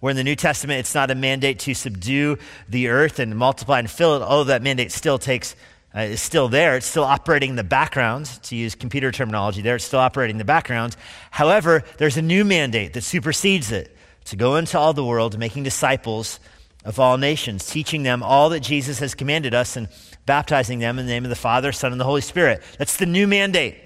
where 0.00 0.10
in 0.10 0.16
the 0.16 0.24
New 0.24 0.36
Testament, 0.36 0.80
it's 0.80 0.94
not 0.94 1.10
a 1.10 1.14
mandate 1.14 1.58
to 1.60 1.74
subdue 1.74 2.38
the 2.68 2.88
earth 2.88 3.18
and 3.18 3.36
multiply 3.36 3.78
and 3.78 3.90
fill 3.90 4.16
it, 4.16 4.22
although 4.22 4.44
that 4.44 4.62
mandate 4.62 4.92
still 4.92 5.18
takes 5.18 5.56
uh, 5.96 6.00
is 6.00 6.20
still 6.20 6.48
there. 6.48 6.76
It's 6.76 6.86
still 6.86 7.04
operating 7.04 7.50
in 7.50 7.56
the 7.56 7.64
background, 7.64 8.26
to 8.44 8.56
use 8.56 8.74
computer 8.74 9.10
terminology 9.10 9.62
there. 9.62 9.76
It's 9.76 9.84
still 9.84 10.00
operating 10.00 10.34
in 10.34 10.38
the 10.38 10.44
background. 10.44 10.94
However, 11.30 11.84
there's 11.96 12.18
a 12.18 12.22
new 12.22 12.44
mandate 12.44 12.92
that 12.92 13.02
supersedes 13.02 13.72
it 13.72 13.96
to 14.26 14.36
go 14.36 14.56
into 14.56 14.78
all 14.78 14.92
the 14.92 15.04
world, 15.04 15.38
making 15.38 15.62
disciples 15.62 16.38
of 16.84 17.00
all 17.00 17.16
nations, 17.16 17.64
teaching 17.66 18.02
them 18.02 18.22
all 18.22 18.50
that 18.50 18.60
Jesus 18.60 18.98
has 18.98 19.14
commanded 19.14 19.54
us 19.54 19.76
and 19.76 19.88
baptizing 20.26 20.80
them 20.80 20.98
in 20.98 21.06
the 21.06 21.12
name 21.12 21.24
of 21.24 21.30
the 21.30 21.36
Father, 21.36 21.72
Son, 21.72 21.92
and 21.92 22.00
the 22.00 22.04
Holy 22.04 22.20
Spirit. 22.20 22.62
That's 22.78 22.98
the 22.98 23.06
new 23.06 23.26
mandate. 23.26 23.76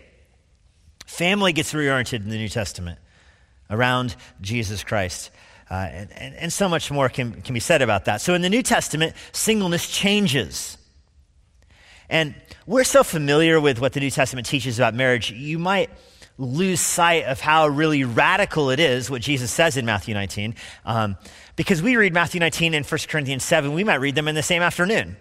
Family 1.07 1.53
gets 1.53 1.73
reoriented 1.73 2.23
in 2.23 2.29
the 2.29 2.37
New 2.37 2.49
Testament 2.49 2.99
around 3.71 4.17
Jesus 4.41 4.83
Christ. 4.83 5.31
Uh, 5.71 5.89
and, 5.93 6.13
and, 6.13 6.35
and 6.35 6.53
so 6.53 6.69
much 6.69 6.91
more 6.91 7.09
can, 7.09 7.41
can 7.43 7.55
be 7.55 7.61
said 7.61 7.81
about 7.81 8.07
that. 8.07 8.21
So 8.21 8.35
in 8.35 8.43
the 8.43 8.51
New 8.51 8.63
Testament, 8.63 9.15
singleness 9.33 9.89
changes. 9.89 10.77
And 12.09 12.35
we're 12.67 12.85
so 12.85 13.05
familiar 13.05 13.61
with 13.61 13.81
what 13.81 13.93
the 13.93 14.01
New 14.01 14.11
Testament 14.11 14.47
teaches 14.49 14.79
about 14.81 14.95
marriage, 14.95 15.31
you 15.31 15.61
might 15.61 15.91
lose 16.39 16.81
sight 16.81 17.25
of 17.25 17.41
how 17.41 17.69
really 17.69 18.03
radical 18.03 18.71
it 18.71 18.81
is 18.81 19.11
what 19.11 19.23
Jesus 19.23 19.53
says 19.53 19.77
in 19.77 19.85
Matthew 19.85 20.15
19. 20.15 20.55
Um, 20.85 21.17
because 21.55 21.83
we 21.83 21.97
read 21.97 22.15
Matthew 22.15 22.41
19 22.41 22.75
and 22.75 22.85
1 22.85 22.99
Corinthians 23.09 23.45
7, 23.45 23.73
we 23.73 23.85
might 23.85 23.97
read 23.97 24.15
them 24.15 24.27
in 24.27 24.35
the 24.35 24.43
same 24.43 24.63
afternoon. 24.63 25.17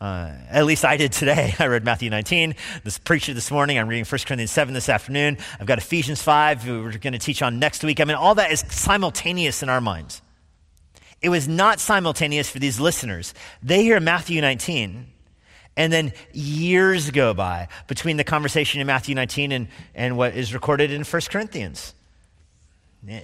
Uh, 0.00 0.32
at 0.50 0.66
least 0.66 0.84
I 0.84 0.96
did 0.96 1.12
today. 1.12 1.54
I 1.58 1.66
read 1.66 1.84
Matthew 1.84 2.10
19, 2.10 2.54
this 2.84 2.98
preacher 2.98 3.32
this 3.32 3.50
morning. 3.50 3.78
I'm 3.78 3.88
reading 3.88 4.04
1 4.04 4.20
Corinthians 4.26 4.50
7 4.50 4.74
this 4.74 4.88
afternoon. 4.88 5.38
I've 5.58 5.66
got 5.66 5.78
Ephesians 5.78 6.22
5, 6.22 6.68
we're 6.68 6.98
going 6.98 7.12
to 7.14 7.18
teach 7.18 7.42
on 7.42 7.58
next 7.58 7.82
week. 7.82 8.00
I 8.00 8.04
mean, 8.04 8.16
all 8.16 8.34
that 8.34 8.52
is 8.52 8.64
simultaneous 8.68 9.62
in 9.62 9.68
our 9.68 9.80
minds. 9.80 10.20
It 11.22 11.30
was 11.30 11.48
not 11.48 11.80
simultaneous 11.80 12.50
for 12.50 12.58
these 12.58 12.78
listeners. 12.78 13.32
They 13.62 13.82
hear 13.82 13.98
Matthew 14.00 14.40
19, 14.42 15.06
and 15.78 15.92
then 15.92 16.12
years 16.32 17.10
go 17.10 17.32
by 17.32 17.68
between 17.86 18.18
the 18.18 18.24
conversation 18.24 18.82
in 18.82 18.86
Matthew 18.86 19.14
19 19.14 19.50
and, 19.50 19.68
and 19.94 20.18
what 20.18 20.36
is 20.36 20.52
recorded 20.52 20.92
in 20.92 21.04
1 21.04 21.22
Corinthians. 21.30 21.94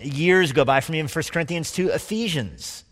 Years 0.00 0.52
go 0.52 0.64
by 0.64 0.80
from 0.80 0.94
even 0.94 1.08
1 1.08 1.24
Corinthians 1.32 1.72
to 1.72 1.90
Ephesians. 1.90 2.84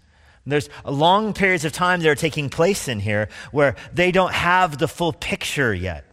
There's 0.47 0.69
long 0.85 1.33
periods 1.33 1.65
of 1.65 1.73
time 1.73 2.01
that 2.01 2.09
are 2.09 2.15
taking 2.15 2.49
place 2.49 2.89
in 2.89 3.01
here 3.01 3.29
where 3.53 3.77
they 3.93 4.11
don't 4.11 4.33
have 4.33 4.79
the 4.79 4.89
full 4.89 5.13
picture 5.13 5.75
yet. 5.75 6.05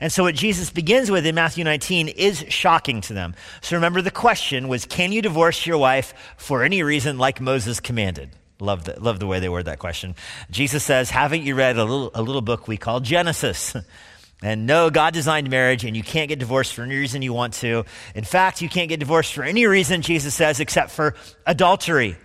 And 0.00 0.12
so, 0.12 0.24
what 0.24 0.34
Jesus 0.34 0.70
begins 0.70 1.10
with 1.10 1.24
in 1.24 1.34
Matthew 1.34 1.64
19 1.64 2.08
is 2.08 2.44
shocking 2.48 3.00
to 3.02 3.14
them. 3.14 3.34
So, 3.62 3.76
remember 3.76 4.02
the 4.02 4.10
question 4.10 4.68
was 4.68 4.84
Can 4.84 5.12
you 5.12 5.22
divorce 5.22 5.66
your 5.66 5.78
wife 5.78 6.12
for 6.36 6.62
any 6.62 6.82
reason 6.82 7.16
like 7.16 7.40
Moses 7.40 7.80
commanded? 7.80 8.30
Love 8.60 8.84
the, 8.84 9.00
love 9.00 9.18
the 9.18 9.26
way 9.26 9.40
they 9.40 9.48
word 9.48 9.64
that 9.64 9.78
question. 9.78 10.14
Jesus 10.50 10.84
says, 10.84 11.10
Haven't 11.10 11.42
you 11.42 11.54
read 11.54 11.76
a 11.76 11.84
little, 11.84 12.10
a 12.14 12.22
little 12.22 12.42
book 12.42 12.68
we 12.68 12.76
call 12.76 13.00
Genesis? 13.00 13.74
And 14.42 14.66
no, 14.66 14.90
God 14.90 15.14
designed 15.14 15.48
marriage, 15.48 15.84
and 15.84 15.96
you 15.96 16.02
can't 16.02 16.28
get 16.28 16.38
divorced 16.38 16.74
for 16.74 16.82
any 16.82 16.96
reason 16.96 17.22
you 17.22 17.32
want 17.32 17.54
to. 17.54 17.84
In 18.14 18.24
fact, 18.24 18.60
you 18.60 18.68
can't 18.68 18.90
get 18.90 19.00
divorced 19.00 19.32
for 19.32 19.42
any 19.42 19.64
reason, 19.64 20.02
Jesus 20.02 20.34
says, 20.34 20.60
except 20.60 20.90
for 20.90 21.14
adultery. 21.46 22.16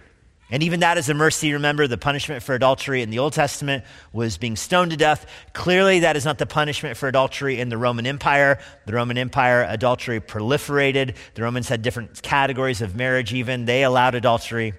And 0.51 0.63
even 0.63 0.79
that 0.79 0.97
is 0.97 1.09
a 1.09 1.13
mercy. 1.13 1.53
Remember, 1.53 1.87
the 1.87 1.97
punishment 1.97 2.41
for 2.41 2.55
adultery 2.55 3.03
in 3.03 3.11
the 3.11 3.19
Old 3.19 3.33
Testament 3.33 3.83
was 4.11 4.37
being 4.37 4.55
stoned 4.55 4.91
to 4.91 4.97
death. 4.97 5.27
Clearly, 5.53 5.99
that 5.99 6.15
is 6.15 6.25
not 6.25 6.39
the 6.39 6.47
punishment 6.47 6.97
for 6.97 7.07
adultery 7.07 7.59
in 7.59 7.69
the 7.69 7.77
Roman 7.77 8.07
Empire. 8.07 8.59
The 8.87 8.93
Roman 8.93 9.17
Empire, 9.17 9.65
adultery 9.69 10.19
proliferated. 10.19 11.15
The 11.35 11.43
Romans 11.43 11.69
had 11.69 11.83
different 11.83 12.21
categories 12.23 12.81
of 12.81 12.95
marriage, 12.95 13.31
even. 13.33 13.65
They 13.65 13.83
allowed 13.83 14.15
adultery. 14.15 14.73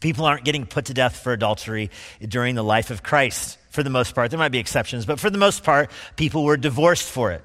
People 0.00 0.24
aren't 0.24 0.44
getting 0.44 0.64
put 0.64 0.86
to 0.86 0.94
death 0.94 1.16
for 1.16 1.32
adultery 1.32 1.90
during 2.26 2.54
the 2.54 2.64
life 2.64 2.90
of 2.90 3.02
Christ, 3.02 3.58
for 3.70 3.82
the 3.82 3.90
most 3.90 4.14
part. 4.14 4.30
There 4.30 4.38
might 4.38 4.52
be 4.52 4.58
exceptions, 4.58 5.04
but 5.04 5.20
for 5.20 5.28
the 5.28 5.38
most 5.38 5.62
part, 5.62 5.90
people 6.16 6.44
were 6.44 6.56
divorced 6.56 7.08
for 7.08 7.32
it. 7.32 7.44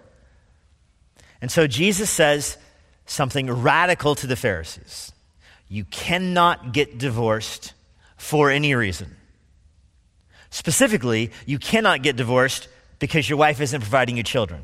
And 1.42 1.52
so 1.52 1.68
Jesus 1.68 2.10
says 2.10 2.58
something 3.06 3.52
radical 3.52 4.16
to 4.16 4.28
the 4.28 4.36
Pharisees. 4.36 5.12
You 5.72 5.86
cannot 5.86 6.74
get 6.74 6.98
divorced 6.98 7.72
for 8.18 8.52
any 8.52 8.76
reason. 8.76 9.16
Specifically, 10.50 11.32
you 11.46 11.60
cannot 11.60 12.02
get 12.02 12.18
divorced 12.18 12.68
because 13.00 13.30
your 13.30 13.38
wife 13.38 13.62
isn't 13.62 13.80
providing 13.80 14.18
you 14.18 14.24
children. 14.24 14.64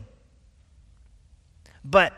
But 1.85 2.11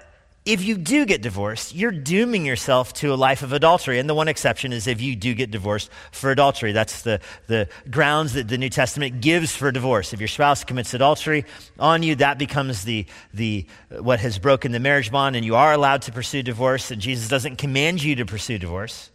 if 0.50 0.63
you 0.63 0.77
do 0.77 1.06
get 1.06 1.22
divorced, 1.22 1.75
you're 1.75 1.91
dooming 1.91 2.44
yourself 2.44 2.91
to 2.94 3.13
a 3.13 3.15
life 3.15 3.44
of 3.44 3.53
adultery. 3.53 4.00
And 4.00 4.10
the 4.10 4.15
one 4.15 4.27
exception 4.27 4.74
is 4.74 4.88
if 4.88 5.00
you 5.00 5.15
do 5.15 5.36
get 5.36 5.51
divorced 5.51 5.91
for 6.12 6.32
adultery. 6.32 6.72
That's 6.72 7.03
the, 7.03 7.22
the 7.46 7.70
grounds 7.91 8.34
that 8.34 8.48
the 8.48 8.58
New 8.58 8.72
Testament 8.72 9.22
gives 9.22 9.56
for 9.56 9.72
divorce. 9.72 10.12
If 10.12 10.20
your 10.20 10.27
spouse 10.27 10.63
commits 10.63 10.96
adultery 10.96 11.46
on 11.77 12.01
you, 12.01 12.15
that 12.15 12.39
becomes 12.39 12.84
the, 12.84 13.06
the, 13.32 13.68
uh, 13.96 14.01
what 14.01 14.22
has 14.22 14.39
broken 14.39 14.72
the 14.72 14.79
marriage 14.79 15.12
bond, 15.12 15.36
and 15.36 15.46
you 15.46 15.56
are 15.56 15.72
allowed 15.72 16.01
to 16.03 16.12
pursue 16.12 16.41
divorce. 16.41 16.89
And 16.89 17.00
Jesus 17.00 17.29
doesn't 17.29 17.58
command 17.58 18.01
you 18.01 18.15
to 18.15 18.25
pursue 18.25 18.58
divorce. 18.58 19.12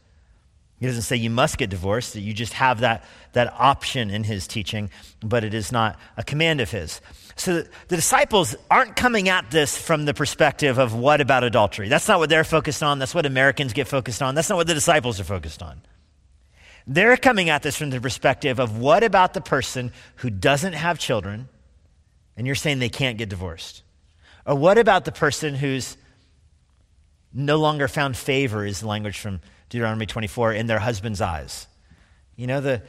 He 0.79 0.87
doesn't 0.87 1.03
say 1.03 1.17
you 1.17 1.31
must 1.31 1.59
get 1.59 1.69
divorced, 1.69 2.13
that 2.13 2.21
you 2.21 2.33
just 2.33 2.53
have 2.53 2.81
that, 2.81 3.05
that 3.33 3.53
option 3.59 4.09
in 4.09 4.23
his 4.23 4.47
teaching, 4.47 4.89
but 5.21 5.43
it 5.43 5.53
is 5.53 5.73
not 5.73 5.99
a 6.17 6.23
command 6.23 6.61
of 6.61 6.71
his. 6.71 7.01
So 7.37 7.65
the 7.89 7.97
disciples 7.97 8.55
aren't 8.71 8.97
coming 8.97 9.29
at 9.29 9.51
this 9.51 9.77
from 9.77 10.05
the 10.05 10.15
perspective 10.15 10.79
of 10.79 10.95
what 10.95 11.21
about 11.21 11.43
adultery? 11.45 11.89
That's 11.89 12.07
not 12.07 12.19
what 12.19 12.31
they're 12.31 12.45
focused 12.45 12.83
on. 12.83 12.99
That's 12.99 13.15
what 13.15 13.27
Americans 13.27 13.73
get 13.73 13.89
focused 13.89 14.23
on. 14.23 14.35
That's 14.35 14.49
not 14.49 14.57
what 14.57 14.67
the 14.67 14.75
disciples 14.75 15.19
are 15.19 15.25
focused 15.25 15.63
on. 15.63 15.81
They're 16.87 17.17
coming 17.17 17.49
at 17.49 17.63
this 17.63 17.77
from 17.77 17.91
the 17.91 18.01
perspective 18.01 18.61
of 18.61 18.79
what 18.79 19.03
about 19.03 19.35
the 19.35 19.41
person 19.41 19.93
who 20.17 20.31
doesn't 20.31 20.75
have 20.75 20.99
children 20.99 21.49
and 22.37 22.47
you're 22.47 22.57
saying 22.57 22.79
they 22.79 22.89
can't 22.89 23.19
get 23.19 23.29
divorced? 23.29 23.83
Or 24.47 24.55
what 24.55 24.79
about 24.79 25.05
the 25.05 25.13
person 25.13 25.55
who's 25.55 25.97
no 27.33 27.57
longer 27.57 27.89
found 27.89 28.17
favor, 28.17 28.65
is 28.65 28.81
the 28.81 28.87
language 28.87 29.19
from 29.19 29.41
Deuteronomy 29.69 30.07
24, 30.07 30.53
in 30.53 30.67
their 30.67 30.79
husband's 30.79 31.21
eyes? 31.21 31.67
You 32.37 32.47
know, 32.47 32.61
the, 32.61 32.83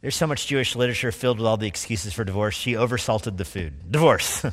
there's 0.00 0.16
so 0.16 0.26
much 0.26 0.46
Jewish 0.46 0.76
literature 0.76 1.10
filled 1.10 1.38
with 1.38 1.46
all 1.46 1.56
the 1.56 1.66
excuses 1.66 2.12
for 2.12 2.24
divorce. 2.24 2.54
She 2.54 2.74
oversalted 2.74 3.36
the 3.36 3.44
food. 3.44 3.90
Divorce. 3.90 4.44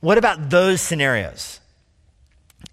what 0.00 0.18
about 0.18 0.50
those 0.50 0.80
scenarios? 0.80 1.60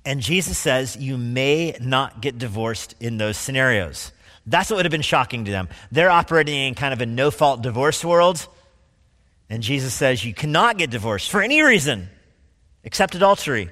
And 0.04 0.22
Jesus 0.22 0.58
says 0.58 0.96
you 0.96 1.18
may 1.18 1.76
not 1.82 2.22
get 2.22 2.38
divorced 2.38 2.94
in 3.00 3.18
those 3.18 3.38
scenarios. 3.38 4.12
That's 4.46 4.70
what 4.70 4.78
would 4.78 4.86
have 4.86 4.92
been 4.92 5.02
shocking 5.02 5.46
to 5.46 5.52
them. 5.52 5.68
They're 5.92 6.12
operating 6.12 6.56
in 6.56 6.76
kind 6.76 6.94
of 6.94 7.02
a 7.02 7.08
no 7.08 7.32
fault 7.32 7.64
divorce 7.64 8.06
world. 8.06 8.48
And 9.50 9.64
Jesus 9.64 9.94
says 9.94 10.24
you 10.24 10.34
cannot 10.34 10.78
get 10.78 10.92
divorced 10.92 11.32
for 11.32 11.42
any 11.42 11.64
reason 11.64 12.10
except 12.84 13.16
adultery. 13.16 13.70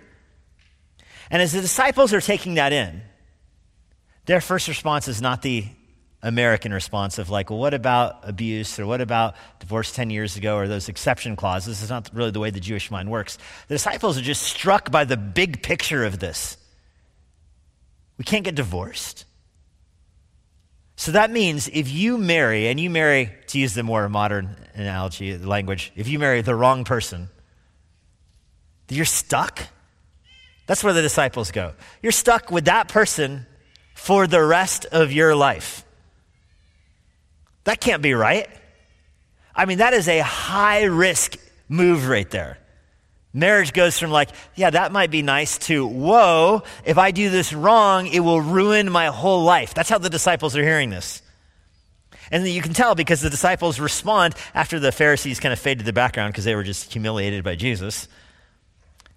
And 1.29 1.41
as 1.41 1.51
the 1.51 1.61
disciples 1.61 2.13
are 2.13 2.21
taking 2.21 2.55
that 2.55 2.73
in, 2.73 3.03
their 4.25 4.41
first 4.41 4.67
response 4.67 5.07
is 5.07 5.21
not 5.21 5.43
the 5.43 5.67
American 6.23 6.73
response 6.73 7.19
of 7.19 7.29
like, 7.29 7.49
well, 7.49 7.59
what 7.59 7.73
about 7.73 8.27
abuse 8.27 8.79
or 8.79 8.87
what 8.87 9.01
about 9.01 9.35
divorce 9.59 9.91
10 9.91 10.09
years 10.09 10.37
ago 10.37 10.55
or 10.55 10.67
those 10.67 10.87
exception 10.89 11.35
clauses? 11.35 11.75
This 11.77 11.83
is 11.83 11.89
not 11.89 12.09
really 12.13 12.31
the 12.31 12.39
way 12.39 12.49
the 12.49 12.61
Jewish 12.61 12.89
mind 12.89 13.11
works. 13.11 13.37
The 13.67 13.75
disciples 13.75 14.17
are 14.17 14.21
just 14.21 14.41
struck 14.41 14.89
by 14.89 15.03
the 15.03 15.17
big 15.17 15.61
picture 15.61 16.05
of 16.05 16.19
this. 16.19 16.57
We 18.17 18.23
can't 18.23 18.45
get 18.45 18.55
divorced. 18.55 19.25
So 20.95 21.11
that 21.11 21.29
means 21.29 21.67
if 21.67 21.91
you 21.91 22.17
marry, 22.17 22.67
and 22.67 22.79
you 22.79 22.89
marry, 22.89 23.31
to 23.47 23.59
use 23.59 23.73
the 23.73 23.83
more 23.83 24.07
modern 24.07 24.55
analogy, 24.75 25.37
language, 25.37 25.91
if 25.95 26.07
you 26.07 26.19
marry 26.19 26.41
the 26.41 26.55
wrong 26.55 26.85
person, 26.85 27.29
you're 28.87 29.05
stuck. 29.05 29.67
That's 30.67 30.83
where 30.83 30.93
the 30.93 31.01
disciples 31.01 31.51
go. 31.51 31.73
You're 32.01 32.11
stuck 32.11 32.51
with 32.51 32.65
that 32.65 32.87
person 32.87 33.45
for 33.95 34.27
the 34.27 34.43
rest 34.43 34.85
of 34.85 35.11
your 35.11 35.35
life. 35.35 35.82
That 37.63 37.79
can't 37.79 38.01
be 38.01 38.13
right. 38.13 38.47
I 39.55 39.65
mean, 39.65 39.77
that 39.79 39.93
is 39.93 40.07
a 40.07 40.19
high 40.19 40.83
risk 40.83 41.37
move 41.69 42.07
right 42.07 42.29
there. 42.29 42.57
Marriage 43.33 43.73
goes 43.73 43.97
from 43.97 44.11
like, 44.11 44.29
yeah, 44.55 44.69
that 44.69 44.91
might 44.91 45.09
be 45.09 45.23
nice 45.23 45.57
to, 45.59 45.87
whoa, 45.87 46.63
if 46.85 46.99
I 46.99 47.11
do 47.11 47.31
this 47.31 47.51
wrong, 47.51 48.05
it 48.07 48.19
will 48.19 48.41
ruin 48.41 48.91
my 48.91 49.07
whole 49.07 49.43
life. 49.43 49.73
That's 49.73 49.89
how 49.89 49.97
the 49.97 50.09
disciples 50.09 50.55
are 50.55 50.63
hearing 50.63 50.91
this. 50.91 51.21
And 52.31 52.47
you 52.47 52.61
can 52.61 52.73
tell 52.73 52.95
because 52.95 53.21
the 53.21 53.29
disciples 53.29 53.79
respond 53.79 54.35
after 54.53 54.79
the 54.79 54.91
Pharisees 54.91 55.39
kind 55.39 55.51
of 55.51 55.59
fade 55.59 55.79
to 55.79 55.85
the 55.85 55.93
background 55.93 56.33
because 56.33 56.45
they 56.45 56.55
were 56.55 56.63
just 56.63 56.91
humiliated 56.91 57.43
by 57.43 57.55
Jesus. 57.55 58.07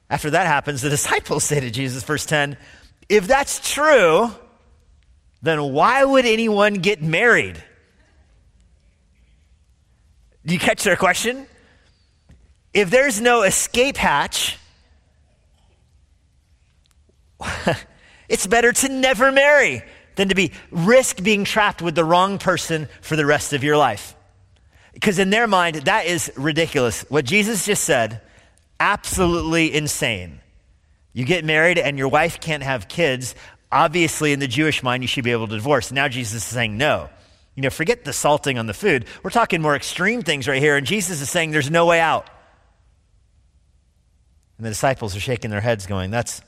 After 0.08 0.30
that 0.30 0.46
happens, 0.46 0.82
the 0.82 0.90
disciples 0.98 1.44
say 1.44 1.60
to 1.60 1.70
Jesus, 1.70 2.02
verse 2.02 2.24
10, 2.24 2.56
if 3.08 3.26
that's 3.26 3.72
true, 3.72 4.30
then 5.42 5.72
why 5.72 6.02
would 6.02 6.24
anyone 6.24 6.74
get 6.74 7.02
married? 7.02 7.62
Do 10.46 10.54
you 10.54 10.60
catch 10.60 10.84
their 10.84 10.96
question? 10.96 11.46
If 12.72 12.88
there's 12.90 13.20
no 13.20 13.42
escape 13.42 13.96
hatch, 13.96 14.58
it's 18.28 18.46
better 18.46 18.72
to 18.72 18.88
never 18.88 19.32
marry 19.32 19.82
than 20.14 20.28
to 20.28 20.34
be 20.34 20.52
risk 20.70 21.22
being 21.22 21.44
trapped 21.44 21.82
with 21.82 21.94
the 21.94 22.04
wrong 22.04 22.38
person 22.38 22.88
for 23.00 23.16
the 23.16 23.26
rest 23.26 23.52
of 23.52 23.64
your 23.64 23.76
life. 23.76 24.14
Because 24.94 25.18
in 25.18 25.30
their 25.30 25.46
mind, 25.46 25.76
that 25.76 26.06
is 26.06 26.32
ridiculous. 26.36 27.02
What 27.10 27.24
Jesus 27.24 27.66
just 27.66 27.84
said, 27.84 28.22
absolutely 28.80 29.74
insane. 29.74 30.40
You 31.12 31.24
get 31.24 31.44
married 31.44 31.78
and 31.78 31.98
your 31.98 32.08
wife 32.08 32.40
can't 32.40 32.62
have 32.62 32.88
kids. 32.88 33.34
Obviously, 33.70 34.32
in 34.32 34.38
the 34.38 34.46
Jewish 34.46 34.82
mind, 34.82 35.02
you 35.02 35.08
should 35.08 35.24
be 35.24 35.32
able 35.32 35.48
to 35.48 35.54
divorce. 35.54 35.90
Now 35.90 36.08
Jesus 36.08 36.42
is 36.42 36.44
saying 36.44 36.78
no. 36.78 37.10
You 37.56 37.62
know, 37.62 37.70
forget 37.70 38.04
the 38.04 38.12
salting 38.12 38.58
on 38.58 38.66
the 38.66 38.74
food. 38.74 39.06
We're 39.22 39.30
talking 39.30 39.62
more 39.62 39.74
extreme 39.74 40.22
things 40.22 40.46
right 40.46 40.60
here. 40.60 40.76
And 40.76 40.86
Jesus 40.86 41.22
is 41.22 41.30
saying 41.30 41.50
there's 41.50 41.70
no 41.70 41.86
way 41.86 42.00
out. 42.00 42.28
And 44.58 44.66
the 44.66 44.70
disciples 44.70 45.16
are 45.16 45.20
shaking 45.20 45.50
their 45.50 45.62
heads, 45.62 45.86
going, 45.86 46.10
That's, 46.10 46.42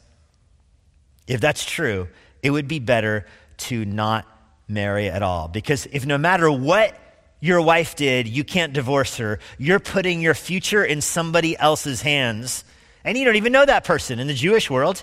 if 1.26 1.40
that's 1.40 1.64
true, 1.64 2.08
it 2.42 2.50
would 2.50 2.68
be 2.68 2.78
better 2.78 3.26
to 3.56 3.84
not 3.86 4.26
marry 4.68 5.08
at 5.08 5.22
all. 5.22 5.48
Because 5.48 5.86
if 5.86 6.04
no 6.04 6.18
matter 6.18 6.50
what 6.50 6.94
your 7.40 7.62
wife 7.62 7.96
did, 7.96 8.28
you 8.28 8.44
can't 8.44 8.74
divorce 8.74 9.16
her, 9.16 9.38
you're 9.56 9.80
putting 9.80 10.20
your 10.20 10.34
future 10.34 10.84
in 10.84 11.00
somebody 11.00 11.56
else's 11.56 12.02
hands. 12.02 12.64
And 13.02 13.16
you 13.16 13.24
don't 13.24 13.36
even 13.36 13.52
know 13.52 13.64
that 13.64 13.84
person 13.84 14.18
in 14.18 14.26
the 14.26 14.34
Jewish 14.34 14.68
world. 14.68 15.02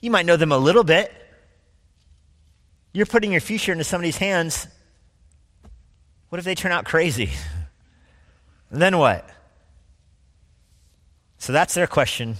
You 0.00 0.10
might 0.10 0.24
know 0.24 0.36
them 0.36 0.52
a 0.52 0.58
little 0.58 0.84
bit. 0.84 1.12
You're 2.92 3.06
putting 3.06 3.32
your 3.32 3.40
future 3.40 3.72
into 3.72 3.84
somebody's 3.84 4.16
hands 4.16 4.68
what 6.34 6.40
if 6.40 6.44
they 6.44 6.56
turn 6.56 6.72
out 6.72 6.84
crazy? 6.84 7.30
then 8.72 8.98
what? 8.98 9.24
So 11.38 11.52
that's 11.52 11.74
their 11.74 11.86
question 11.86 12.34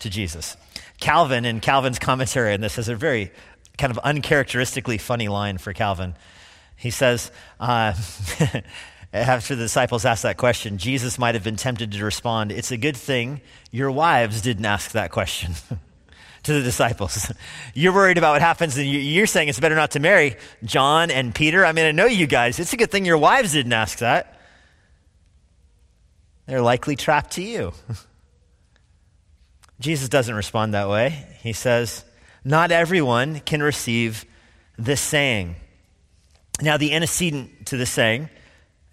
to 0.00 0.10
Jesus. 0.10 0.56
Calvin, 0.98 1.44
in 1.44 1.60
Calvin's 1.60 2.00
commentary 2.00 2.54
on 2.54 2.60
this, 2.60 2.74
has 2.74 2.88
a 2.88 2.96
very 2.96 3.30
kind 3.78 3.92
of 3.92 3.98
uncharacteristically 3.98 4.98
funny 4.98 5.28
line 5.28 5.58
for 5.58 5.72
Calvin. 5.72 6.16
He 6.74 6.90
says, 6.90 7.30
uh, 7.60 7.94
after 9.12 9.54
the 9.54 9.62
disciples 9.62 10.04
asked 10.04 10.24
that 10.24 10.38
question, 10.38 10.76
Jesus 10.76 11.16
might 11.16 11.36
have 11.36 11.44
been 11.44 11.54
tempted 11.54 11.92
to 11.92 12.04
respond, 12.04 12.50
It's 12.50 12.72
a 12.72 12.76
good 12.76 12.96
thing 12.96 13.42
your 13.70 13.92
wives 13.92 14.42
didn't 14.42 14.66
ask 14.66 14.90
that 14.90 15.12
question. 15.12 15.52
to 16.46 16.52
the 16.52 16.62
disciples. 16.62 17.32
You're 17.74 17.92
worried 17.92 18.18
about 18.18 18.32
what 18.32 18.40
happens, 18.40 18.76
and 18.76 18.88
you're 18.88 19.26
saying 19.26 19.48
it's 19.48 19.60
better 19.60 19.74
not 19.74 19.92
to 19.92 20.00
marry 20.00 20.36
John 20.64 21.10
and 21.10 21.34
Peter. 21.34 21.64
I 21.64 21.72
mean, 21.72 21.84
I 21.84 21.90
know 21.90 22.06
you 22.06 22.26
guys. 22.26 22.58
It's 22.58 22.72
a 22.72 22.76
good 22.76 22.90
thing 22.90 23.04
your 23.04 23.18
wives 23.18 23.52
didn't 23.52 23.72
ask 23.72 23.98
that. 23.98 24.40
They're 26.46 26.62
likely 26.62 26.96
trapped 26.96 27.32
to 27.32 27.42
you. 27.42 27.72
Jesus 29.80 30.08
doesn't 30.08 30.34
respond 30.34 30.74
that 30.74 30.88
way. 30.88 31.26
He 31.40 31.52
says, 31.52 32.04
Not 32.44 32.70
everyone 32.70 33.40
can 33.40 33.62
receive 33.62 34.24
this 34.78 35.00
saying. 35.00 35.56
Now, 36.62 36.76
the 36.76 36.94
antecedent 36.94 37.66
to 37.66 37.76
the 37.76 37.84
saying, 37.84 38.30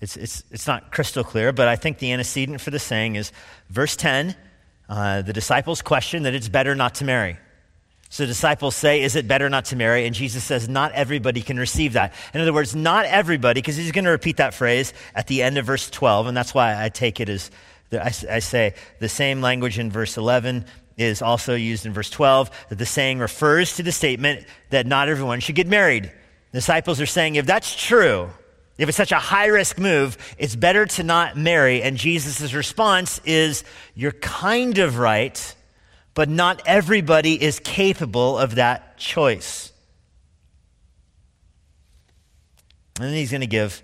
it's, 0.01 0.17
it's, 0.17 0.43
it's 0.51 0.67
not 0.67 0.91
crystal 0.91 1.24
clear, 1.24 1.53
but 1.53 1.67
I 1.67 1.77
think 1.77 2.00
the 2.00 2.12
antecedent 2.12 2.60
for 2.60 2.72
the 2.72 2.79
saying 2.79 3.15
is 3.15 3.31
verse 3.69 3.95
10 3.95 4.36
uh, 4.89 5.22
the 5.22 5.33
disciples 5.33 5.81
question 5.81 6.24
that 6.24 6.33
it's 6.33 6.50
better 6.50 6.75
not 6.75 6.95
to 6.95 7.05
marry. 7.05 7.38
So 8.13 8.27
disciples 8.27 8.75
say, 8.75 9.01
Is 9.01 9.15
it 9.15 9.27
better 9.27 9.50
not 9.50 9.65
to 9.65 9.75
marry? 9.75 10.05
And 10.05 10.13
Jesus 10.13 10.43
says, 10.43 10.70
Not 10.70 10.91
everybody 10.91 11.41
can 11.41 11.58
receive 11.58 11.93
that. 11.93 12.13
In 12.36 12.41
other 12.41 12.53
words, 12.53 12.75
not 12.75 13.05
everybody, 13.05 13.60
because 13.60 13.75
he's 13.75 13.91
going 13.91 14.05
to 14.05 14.12
repeat 14.12 14.38
that 14.38 14.53
phrase 14.53 14.93
at 15.15 15.25
the 15.25 15.41
end 15.41 15.58
of 15.58 15.65
verse 15.65 15.89
12, 15.89 16.27
and 16.27 16.38
that's 16.38 16.53
why 16.53 16.79
I 16.79 16.89
take 16.89 17.20
it 17.20 17.27
as 17.27 17.50
I, 17.91 18.13
I 18.29 18.38
say 18.38 18.75
the 19.00 19.10
same 19.10 19.41
language 19.41 19.79
in 19.79 19.89
verse 19.89 20.15
11 20.15 20.65
is 20.96 21.24
also 21.24 21.55
used 21.55 21.88
in 21.88 21.93
verse 21.93 22.12
12, 22.12 22.51
that 22.70 22.77
the 22.77 22.86
saying 22.86 23.17
refers 23.17 23.77
to 23.77 23.84
the 23.84 23.91
statement 23.91 24.46
that 24.70 24.86
not 24.86 25.10
everyone 25.10 25.39
should 25.39 25.55
get 25.55 25.65
married. 25.67 26.03
The 26.51 26.60
disciples 26.60 27.01
are 27.01 27.08
saying, 27.08 27.34
if 27.34 27.48
that's 27.48 27.75
true, 27.75 28.29
if 28.77 28.89
it's 28.89 28.98
such 28.98 29.12
a 29.12 29.17
high 29.17 29.48
risk 29.48 29.79
move, 29.79 30.20
it's 30.38 30.55
better 30.55 30.86
to 30.86 31.01
not 31.01 31.36
marry. 31.36 31.82
And 31.82 31.98
Jesus' 31.98 32.53
response 32.53 33.20
is, 33.25 33.63
You're 33.96 34.12
kind 34.12 34.77
of 34.77 35.00
right, 35.00 35.55
but 36.13 36.29
not 36.29 36.62
everybody 36.65 37.41
is 37.41 37.60
capable 37.60 38.38
of 38.38 38.55
that 38.55 38.98
choice. 38.98 39.72
And 42.98 43.05
then 43.05 43.14
he's 43.14 43.31
going 43.31 43.42
to 43.42 43.48
give 43.48 43.81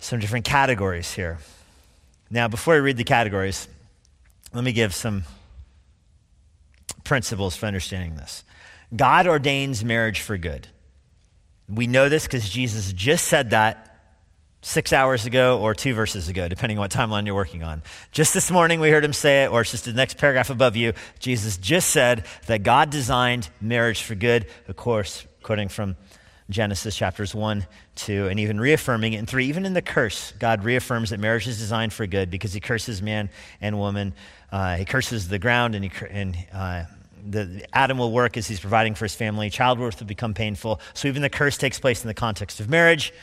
some 0.00 0.18
different 0.18 0.44
categories 0.44 1.12
here. 1.12 1.38
Now, 2.30 2.48
before 2.48 2.74
I 2.74 2.78
read 2.78 2.96
the 2.96 3.04
categories, 3.04 3.68
let 4.52 4.64
me 4.64 4.72
give 4.72 4.94
some 4.94 5.22
principles 7.04 7.56
for 7.56 7.66
understanding 7.66 8.16
this. 8.16 8.44
God 8.94 9.26
ordains 9.26 9.84
marriage 9.84 10.20
for 10.20 10.36
good. 10.36 10.68
We 11.68 11.86
know 11.86 12.08
this 12.08 12.24
because 12.24 12.48
Jesus 12.48 12.92
just 12.92 13.26
said 13.26 13.50
that 13.50 13.87
six 14.68 14.92
hours 14.92 15.24
ago 15.24 15.58
or 15.60 15.74
two 15.74 15.94
verses 15.94 16.28
ago, 16.28 16.46
depending 16.46 16.76
on 16.76 16.82
what 16.82 16.90
timeline 16.90 17.24
you're 17.24 17.34
working 17.34 17.62
on. 17.62 17.82
Just 18.12 18.34
this 18.34 18.50
morning, 18.50 18.80
we 18.80 18.90
heard 18.90 19.02
him 19.02 19.14
say 19.14 19.44
it, 19.44 19.50
or 19.50 19.62
it's 19.62 19.70
just 19.70 19.86
the 19.86 19.94
next 19.94 20.18
paragraph 20.18 20.50
above 20.50 20.76
you. 20.76 20.92
Jesus 21.18 21.56
just 21.56 21.88
said 21.88 22.26
that 22.46 22.62
God 22.62 22.90
designed 22.90 23.48
marriage 23.62 24.02
for 24.02 24.14
good, 24.14 24.46
of 24.68 24.76
course, 24.76 25.26
quoting 25.42 25.68
from 25.68 25.96
Genesis 26.50 26.94
chapters 26.94 27.34
1, 27.34 27.66
2, 27.94 28.28
and 28.28 28.38
even 28.40 28.60
reaffirming 28.60 29.14
it 29.14 29.18
in 29.18 29.26
3. 29.26 29.46
Even 29.46 29.64
in 29.64 29.72
the 29.72 29.80
curse, 29.80 30.34
God 30.38 30.62
reaffirms 30.64 31.10
that 31.10 31.18
marriage 31.18 31.48
is 31.48 31.58
designed 31.58 31.94
for 31.94 32.06
good 32.06 32.30
because 32.30 32.52
he 32.52 32.60
curses 32.60 33.00
man 33.00 33.30
and 33.62 33.78
woman. 33.78 34.12
Uh, 34.52 34.76
he 34.76 34.84
curses 34.84 35.28
the 35.28 35.38
ground 35.38 35.76
and, 35.76 35.84
he, 35.86 35.90
and 36.10 36.36
uh, 36.52 36.84
the, 37.26 37.66
Adam 37.72 37.96
will 37.96 38.12
work 38.12 38.36
as 38.36 38.46
he's 38.46 38.60
providing 38.60 38.94
for 38.94 39.06
his 39.06 39.14
family. 39.14 39.48
Childbirth 39.48 40.00
will 40.00 40.06
become 40.06 40.34
painful. 40.34 40.78
So 40.92 41.08
even 41.08 41.22
the 41.22 41.30
curse 41.30 41.56
takes 41.56 41.78
place 41.80 42.02
in 42.02 42.08
the 42.08 42.14
context 42.14 42.60
of 42.60 42.68
marriage. 42.68 43.14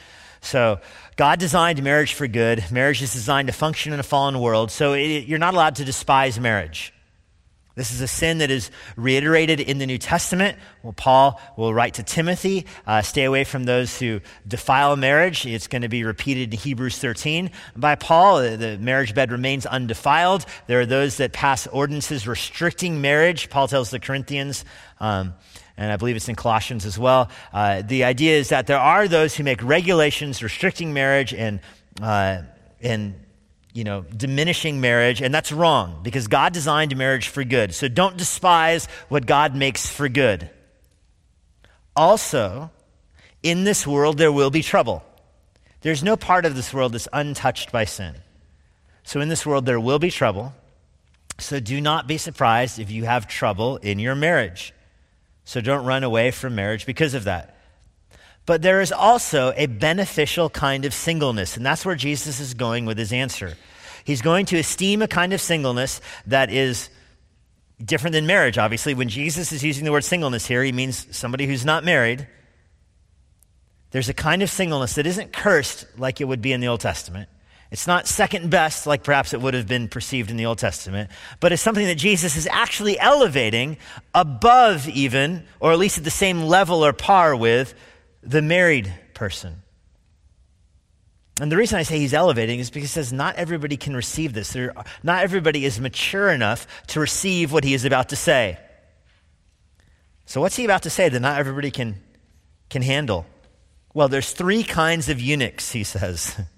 So, 0.46 0.80
God 1.16 1.40
designed 1.40 1.82
marriage 1.84 2.14
for 2.14 2.28
good. 2.28 2.64
Marriage 2.72 3.02
is 3.02 3.14
designed 3.14 3.48
to 3.48 3.54
function 3.54 3.94
in 3.94 4.00
a 4.00 4.04
fallen 4.04 4.40
world. 4.40 4.72
So, 4.72 4.94
it, 4.94 5.28
you're 5.28 5.40
not 5.40 5.54
allowed 5.54 5.76
to 5.76 5.86
despise 5.86 6.40
marriage. 6.40 6.94
This 7.76 7.92
is 7.92 8.00
a 8.00 8.08
sin 8.08 8.38
that 8.38 8.50
is 8.50 8.72
reiterated 8.96 9.60
in 9.60 9.80
the 9.80 9.86
New 9.86 9.98
Testament. 9.98 10.58
Well, 10.82 10.94
Paul 10.94 11.42
will 11.58 11.74
write 11.74 11.96
to 11.96 12.04
Timothy 12.04 12.66
uh, 12.88 13.02
stay 13.02 13.26
away 13.26 13.44
from 13.44 13.66
those 13.66 14.00
who 14.00 14.22
defile 14.48 14.96
marriage. 14.96 15.46
It's 15.46 15.68
going 15.68 15.82
to 15.82 15.90
be 15.90 16.06
repeated 16.06 16.54
in 16.54 16.60
Hebrews 16.60 16.98
13. 17.00 17.52
By 17.76 17.96
Paul, 17.96 18.38
the 18.38 18.78
marriage 18.80 19.14
bed 19.14 19.30
remains 19.30 19.66
undefiled. 19.66 20.46
There 20.68 20.80
are 20.80 20.86
those 20.86 21.18
that 21.18 21.34
pass 21.34 21.68
ordinances 21.68 22.28
restricting 22.28 23.02
marriage. 23.02 23.50
Paul 23.50 23.68
tells 23.68 23.90
the 23.90 24.00
Corinthians. 24.00 24.64
Um, 25.02 25.34
and 25.78 25.92
I 25.92 25.98
believe 25.98 26.16
it's 26.16 26.30
in 26.30 26.36
Colossians 26.36 26.86
as 26.86 26.98
well. 26.98 27.30
Uh, 27.52 27.82
the 27.82 28.06
idea 28.06 28.38
is 28.38 28.50
that 28.50 28.68
there 28.68 28.80
are 28.80 29.08
those 29.08 29.36
who 29.36 29.44
make 29.44 29.62
regulations 29.64 30.42
restricting 30.42 30.94
marriage 30.94 31.34
and, 31.34 31.60
uh, 32.02 32.44
and 32.82 33.16
you 33.74 33.84
know, 33.84 34.06
diminishing 34.16 34.80
marriage, 34.80 35.22
and 35.22 35.34
that's 35.34 35.52
wrong 35.52 36.00
because 36.02 36.28
God 36.28 36.54
designed 36.54 36.96
marriage 36.96 37.28
for 37.28 37.44
good. 37.44 37.74
So 37.74 37.90
don't 37.90 38.16
despise 38.16 38.88
what 39.10 39.26
God 39.26 39.54
makes 39.54 39.90
for 39.90 40.08
good. 40.08 40.50
Also, 41.96 42.72
in 43.44 43.64
this 43.64 43.86
world, 43.86 44.18
there 44.18 44.32
will 44.32 44.50
be 44.50 44.64
trouble. 44.64 45.04
There's 45.82 46.04
no 46.04 46.16
part 46.16 46.46
of 46.46 46.56
this 46.56 46.74
world 46.74 46.94
that's 46.94 47.08
untouched 47.12 47.72
by 47.72 47.86
sin. 47.86 48.16
So 49.04 49.20
in 49.20 49.30
this 49.30 49.46
world, 49.46 49.66
there 49.66 49.80
will 49.80 50.00
be 50.00 50.10
trouble. 50.10 50.54
So 51.38 51.60
do 51.60 51.80
not 51.82 52.08
be 52.08 52.18
surprised 52.18 52.80
if 52.80 52.90
you 52.90 53.04
have 53.04 53.28
trouble 53.28 53.78
in 53.78 54.00
your 54.00 54.16
marriage. 54.16 54.74
So 55.46 55.62
don't 55.62 55.86
run 55.86 56.04
away 56.04 56.32
from 56.32 56.56
marriage 56.56 56.86
because 56.86 57.14
of 57.14 57.24
that. 57.24 57.56
But 58.46 58.62
there 58.62 58.82
is 58.82 58.92
also 58.92 59.54
a 59.56 59.68
beneficial 59.68 60.50
kind 60.50 60.86
of 60.86 60.94
singleness, 60.94 61.58
and 61.58 61.66
that's 61.66 61.86
where 61.86 61.96
Jesus 61.96 62.40
is 62.40 62.54
going 62.54 62.86
with 62.86 62.98
his 62.98 63.14
answer. 63.14 63.56
He's 64.04 64.22
going 64.22 64.46
to 64.48 64.58
esteem 64.58 65.02
a 65.02 65.08
kind 65.08 65.34
of 65.34 65.42
singleness 65.42 66.00
that 66.28 66.52
is 66.52 66.90
different 67.84 68.14
than 68.14 68.28
marriage, 68.28 68.58
obviously. 68.58 68.94
When 68.94 69.10
Jesus 69.10 69.52
is 69.52 69.64
using 69.64 69.84
the 69.84 69.92
word 69.92 70.04
singleness 70.04 70.46
here, 70.46 70.64
he 70.64 70.72
means 70.72 71.08
somebody 71.16 71.48
who's 71.48 71.66
not 71.66 71.84
married. 71.84 72.28
There's 73.92 74.10
a 74.10 74.14
kind 74.14 74.44
of 74.44 74.50
singleness 74.50 74.94
that 74.96 75.08
isn't 75.08 75.34
cursed 75.34 75.88
like 75.98 76.22
it 76.22 76.26
would 76.26 76.42
be 76.42 76.54
in 76.54 76.62
the 76.62 76.68
Old 76.68 76.82
Testament. 76.82 77.30
It's 77.76 77.88
not 77.88 78.08
second 78.08 78.50
best 78.50 78.88
like 78.88 79.04
perhaps 79.04 79.34
it 79.34 79.42
would 79.42 79.54
have 79.54 79.68
been 79.68 79.90
perceived 79.90 80.32
in 80.32 80.38
the 80.38 80.46
Old 80.46 80.60
Testament, 80.60 81.10
but 81.42 81.52
it's 81.52 81.62
something 81.62 81.86
that 81.88 81.98
Jesus 81.98 82.38
is 82.38 82.48
actually 82.50 82.98
elevating 82.98 83.76
above 84.14 84.88
even, 84.88 85.44
or 85.60 85.74
at 85.74 85.78
least 85.78 85.98
at 85.98 86.06
the 86.06 86.10
same 86.10 86.44
level 86.44 86.86
or 86.86 86.94
par 86.94 87.36
with, 87.36 87.74
the 88.24 88.42
married 88.42 88.94
person. 89.14 89.62
And 91.42 91.52
the 91.52 91.58
reason 91.58 91.78
I 91.78 91.84
say 91.84 92.00
he's 92.00 92.14
elevating 92.14 92.60
is 92.60 92.70
because 92.70 92.92
he 92.92 92.94
says 92.94 93.12
not 93.12 93.36
everybody 93.36 93.76
can 93.76 93.94
receive 93.94 94.32
this. 94.32 94.54
There, 94.54 94.74
not 95.04 95.24
everybody 95.24 95.66
is 95.66 95.78
mature 95.78 96.30
enough 96.30 96.86
to 96.88 97.02
receive 97.02 97.52
what 97.52 97.66
he 97.66 97.74
is 97.74 97.84
about 97.84 98.08
to 98.08 98.16
say. 98.16 98.58
So, 100.26 100.40
what's 100.40 100.56
he 100.56 100.64
about 100.64 100.84
to 100.84 100.90
say 100.90 101.10
that 101.10 101.20
not 101.20 101.38
everybody 101.38 101.72
can, 101.72 102.02
can 102.70 102.84
handle? 102.84 103.26
Well, 103.94 104.08
there's 104.08 104.32
three 104.32 104.64
kinds 104.64 105.10
of 105.10 105.20
eunuchs, 105.20 105.74
he 105.74 105.84
says. 105.84 106.40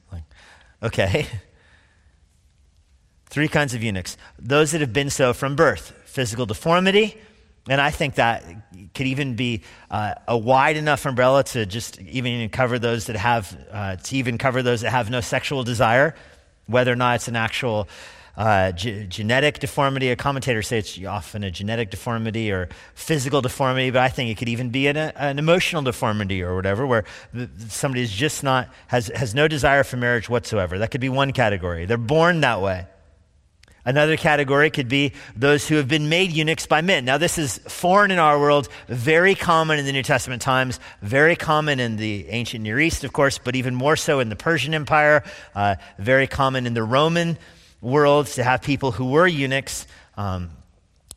Okay. 0.82 1.28
Three 3.30 3.48
kinds 3.48 3.74
of 3.74 3.84
eunuchs. 3.84 4.18
Those 4.40 4.72
that 4.72 4.82
have 4.82 4.94
been 4.94 5.10
so 5.10 5.34
from 5.34 5.56
birth 5.56 5.94
physical 6.06 6.46
deformity, 6.46 7.18
and 7.70 7.80
I 7.82 7.92
think 7.92 8.16
that 8.16 8.44
could 8.96 9.08
even 9.08 9.36
be 9.36 9.62
uh, 9.92 10.16
a 10.28 10.38
wide 10.38 10.78
enough 10.78 11.06
umbrella 11.06 11.44
to 11.44 11.66
just 11.66 12.00
even 12.02 12.50
cover 12.50 12.80
those 12.80 13.06
that 13.06 13.18
have, 13.18 13.56
uh, 13.72 13.96
to 13.98 14.16
even 14.16 14.38
cover 14.38 14.64
those 14.64 14.82
that 14.82 14.92
have 14.92 15.10
no 15.10 15.22
sexual 15.22 15.64
desire. 15.64 16.16
whether 16.66 16.92
or 16.92 16.96
not 16.96 17.16
it's 17.16 17.28
an 17.30 17.36
actual 17.36 17.88
uh, 18.38 18.72
ge- 18.72 19.10
genetic 19.10 19.60
deformity. 19.60 20.10
A 20.10 20.16
commentator 20.16 20.62
say 20.62 20.78
it's 20.78 21.04
often 21.04 21.44
a 21.44 21.52
genetic 21.52 21.90
deformity 21.90 22.52
or 22.52 22.70
physical 22.94 23.42
deformity, 23.42 23.90
but 23.90 24.02
I 24.02 24.10
think 24.10 24.30
it 24.30 24.38
could 24.38 24.50
even 24.50 24.70
be 24.70 24.88
an, 24.88 24.96
an 24.96 25.40
emotional 25.40 25.82
deformity 25.82 26.42
or 26.44 26.56
whatever, 26.56 26.86
where 26.86 27.04
somebody 27.68 28.04
is 28.04 28.12
just 28.12 28.44
not 28.44 28.70
has 28.88 29.08
has 29.16 29.34
no 29.34 29.48
desire 29.48 29.84
for 29.84 29.98
marriage 29.98 30.30
whatsoever. 30.30 30.78
That 30.78 30.92
could 30.92 31.02
be 31.02 31.10
one 31.10 31.34
category. 31.34 31.86
They're 31.86 31.98
born 31.98 32.42
that 32.42 32.62
way. 32.62 32.86
Another 33.88 34.18
category 34.18 34.70
could 34.70 34.90
be 34.90 35.14
those 35.34 35.66
who 35.66 35.76
have 35.76 35.88
been 35.88 36.10
made 36.10 36.34
eunuchs 36.34 36.66
by 36.66 36.82
men. 36.82 37.06
Now, 37.06 37.18
this 37.18 37.38
is 37.38 37.58
foreign 37.70 38.12
in 38.12 38.20
our 38.20 38.38
world, 38.38 38.68
very 38.90 39.34
common 39.34 39.80
in 39.80 39.86
the 39.86 39.94
New 39.94 40.04
Testament 40.04 40.42
times, 40.42 40.82
very 41.02 41.38
common 41.38 41.80
in 41.80 41.96
the 41.96 42.28
ancient 42.28 42.64
Near 42.64 42.82
East, 42.82 43.06
of 43.06 43.14
course, 43.14 43.38
but 43.38 43.56
even 43.56 43.74
more 43.74 43.96
so 43.96 44.20
in 44.20 44.28
the 44.28 44.36
Persian 44.36 44.74
Empire, 44.74 45.24
uh, 45.56 45.76
very 46.00 46.28
common 46.28 46.68
in 46.68 46.74
the 46.74 46.84
Roman 46.84 47.38
world 47.82 48.28
to 48.28 48.44
have 48.44 48.62
people 48.62 48.92
who 48.92 49.12
were 49.12 49.28
eunuchs. 49.28 49.88
Um, 50.16 50.50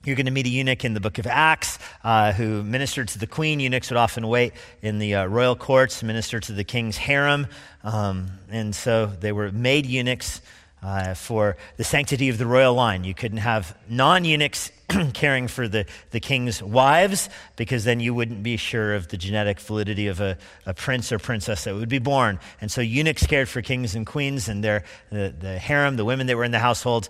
you're 0.04 0.16
going 0.16 0.26
to 0.26 0.32
meet 0.32 0.46
a 0.46 0.50
eunuch 0.50 0.84
in 0.84 0.94
the 0.94 1.00
book 1.00 1.18
of 1.18 1.26
Acts 1.26 1.78
uh, 2.02 2.32
who 2.32 2.62
ministered 2.62 3.08
to 3.08 3.18
the 3.18 3.26
queen. 3.26 3.60
Eunuchs 3.60 3.90
would 3.90 3.98
often 3.98 4.26
wait 4.26 4.54
in 4.80 4.98
the 4.98 5.14
uh, 5.14 5.26
royal 5.26 5.54
courts, 5.54 6.02
minister 6.02 6.40
to 6.40 6.52
the 6.52 6.64
king's 6.64 6.96
harem. 6.96 7.46
Um, 7.84 8.28
and 8.50 8.74
so 8.74 9.06
they 9.06 9.32
were 9.32 9.52
made 9.52 9.84
eunuchs 9.84 10.40
uh, 10.82 11.14
for 11.14 11.56
the 11.76 11.84
sanctity 11.84 12.28
of 12.28 12.38
the 12.38 12.46
royal 12.46 12.74
line. 12.74 13.04
You 13.04 13.14
couldn't 13.14 13.38
have 13.38 13.76
non 13.88 14.24
eunuchs 14.24 14.70
caring 15.14 15.48
for 15.48 15.68
the, 15.68 15.86
the 16.10 16.20
king's 16.20 16.62
wives 16.62 17.28
because 17.56 17.84
then 17.84 18.00
you 18.00 18.14
wouldn't 18.14 18.42
be 18.42 18.56
sure 18.56 18.94
of 18.94 19.08
the 19.08 19.16
genetic 19.16 19.60
validity 19.60 20.06
of 20.06 20.20
a, 20.20 20.38
a 20.66 20.74
prince 20.74 21.12
or 21.12 21.18
princess 21.18 21.64
that 21.64 21.74
would 21.74 21.88
be 21.88 21.98
born. 21.98 22.40
And 22.60 22.70
so 22.70 22.80
eunuchs 22.80 23.26
cared 23.26 23.48
for 23.48 23.62
kings 23.62 23.94
and 23.94 24.06
queens 24.06 24.48
and 24.48 24.64
their, 24.64 24.84
the, 25.10 25.34
the 25.38 25.58
harem, 25.58 25.96
the 25.96 26.04
women 26.04 26.26
that 26.28 26.36
were 26.36 26.44
in 26.44 26.52
the 26.52 26.58
household. 26.58 27.08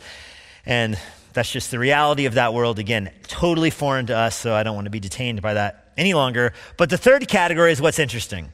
And 0.66 0.98
that's 1.32 1.50
just 1.50 1.70
the 1.70 1.78
reality 1.78 2.26
of 2.26 2.34
that 2.34 2.52
world. 2.52 2.78
Again, 2.78 3.10
totally 3.22 3.70
foreign 3.70 4.06
to 4.06 4.16
us, 4.16 4.36
so 4.36 4.54
I 4.54 4.62
don't 4.62 4.74
want 4.74 4.86
to 4.86 4.90
be 4.90 5.00
detained 5.00 5.42
by 5.42 5.54
that 5.54 5.92
any 5.96 6.14
longer. 6.14 6.52
But 6.76 6.90
the 6.90 6.98
third 6.98 7.28
category 7.28 7.72
is 7.72 7.80
what's 7.80 7.98
interesting 7.98 8.52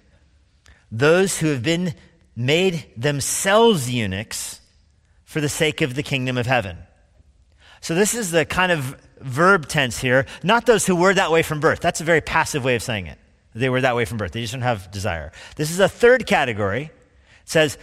those 0.93 1.39
who 1.39 1.49
have 1.49 1.65
been 1.65 1.93
made 2.37 2.87
themselves 2.97 3.91
eunuchs 3.91 4.61
for 5.37 5.43
the 5.43 5.49
sake 5.51 5.83
of 5.83 5.95
the 5.95 6.03
kingdom 6.03 6.39
of 6.39 6.47
heaven. 6.47 6.79
So, 7.83 7.95
this 7.95 8.15
is 8.15 8.31
the 8.31 8.47
kind 8.47 8.73
of 8.73 8.99
verb 9.21 9.69
tense 9.69 9.99
here, 9.99 10.25
not 10.43 10.65
those 10.65 10.87
who 10.87 10.97
were 10.97 11.13
that 11.13 11.31
way 11.31 11.43
from 11.43 11.61
birth. 11.61 11.81
That's 11.81 12.01
a 12.01 12.05
very 12.05 12.23
passive 12.23 12.65
way 12.65 12.75
of 12.75 12.83
saying 12.83 13.07
it. 13.07 13.19
They 13.55 13.69
were 13.69 13.83
that 13.83 13.95
way 13.95 14.07
from 14.07 14.17
birth, 14.17 14.33
they 14.33 14.41
just 14.41 14.55
don't 14.55 14.63
have 14.63 14.91
desire. 14.91 15.33
This 15.57 15.71
is 15.71 15.79
a 15.79 15.91
third 15.91 16.27
category. 16.27 16.85
It 16.85 16.91
says, 17.45 17.77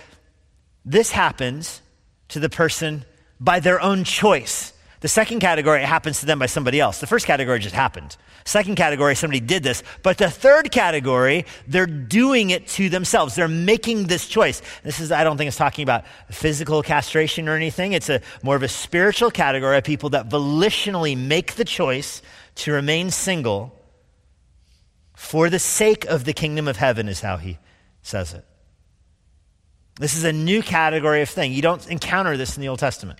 This 0.84 1.12
happens 1.12 1.84
to 2.30 2.39
the 2.39 2.50
person 2.50 3.06
by 3.39 3.60
their 3.60 3.80
own 3.80 4.04
choice. 4.04 4.74
The 5.04 5.10
second 5.10 5.42
category, 5.42 5.82
it 5.82 5.86
happens 5.86 6.22
to 6.22 6.26
them 6.26 6.39
by 6.39 6.46
somebody 6.46 6.80
else. 6.80 7.02
The 7.02 7.08
first 7.08 7.26
category 7.26 7.60
just 7.60 7.76
happened. 7.76 8.16
Second 8.46 8.76
category, 8.76 9.16
somebody 9.16 9.42
did 9.42 9.62
this. 9.62 9.84
But 10.02 10.18
the 10.18 10.30
third 10.30 10.72
category, 10.72 11.46
they're 11.68 11.86
doing 11.86 12.52
it 12.52 12.68
to 12.70 12.88
themselves. 12.88 13.36
They're 13.36 13.50
making 13.50 14.08
this 14.08 14.30
choice. 14.30 14.62
This 14.82 15.02
is, 15.02 15.12
I 15.12 15.26
don't 15.26 15.36
think 15.36 15.50
it's 15.50 15.58
talking 15.58 15.84
about 15.84 16.06
physical 16.32 16.82
castration 16.82 17.50
or 17.50 17.58
anything. 17.58 17.92
It's 17.92 18.08
a 18.08 18.22
more 18.44 18.56
of 18.56 18.63
a 18.63 18.70
spiritual 18.70 19.30
category 19.30 19.78
of 19.78 19.84
people 19.84 20.12
that 20.12 20.30
volitionally 20.30 21.18
make 21.18 21.56
the 21.56 21.66
choice 21.66 22.22
to 22.56 22.72
remain 22.72 23.12
single 23.12 23.78
for 25.18 25.50
the 25.50 25.60
sake 25.60 26.06
of 26.06 26.24
the 26.24 26.32
kingdom 26.32 26.66
of 26.66 26.78
heaven, 26.78 27.10
is 27.10 27.20
how 27.20 27.36
he 27.36 27.60
says 28.04 28.34
it. 28.34 28.46
This 30.00 30.16
is 30.16 30.24
a 30.24 30.32
new 30.32 30.63
category 30.63 31.22
of 31.22 31.30
thing. 31.30 31.52
You 31.52 31.62
don't 31.62 31.86
encounter 31.89 32.38
this 32.38 32.56
in 32.56 32.62
the 32.62 32.70
Old 32.70 32.80
Testament 32.80 33.20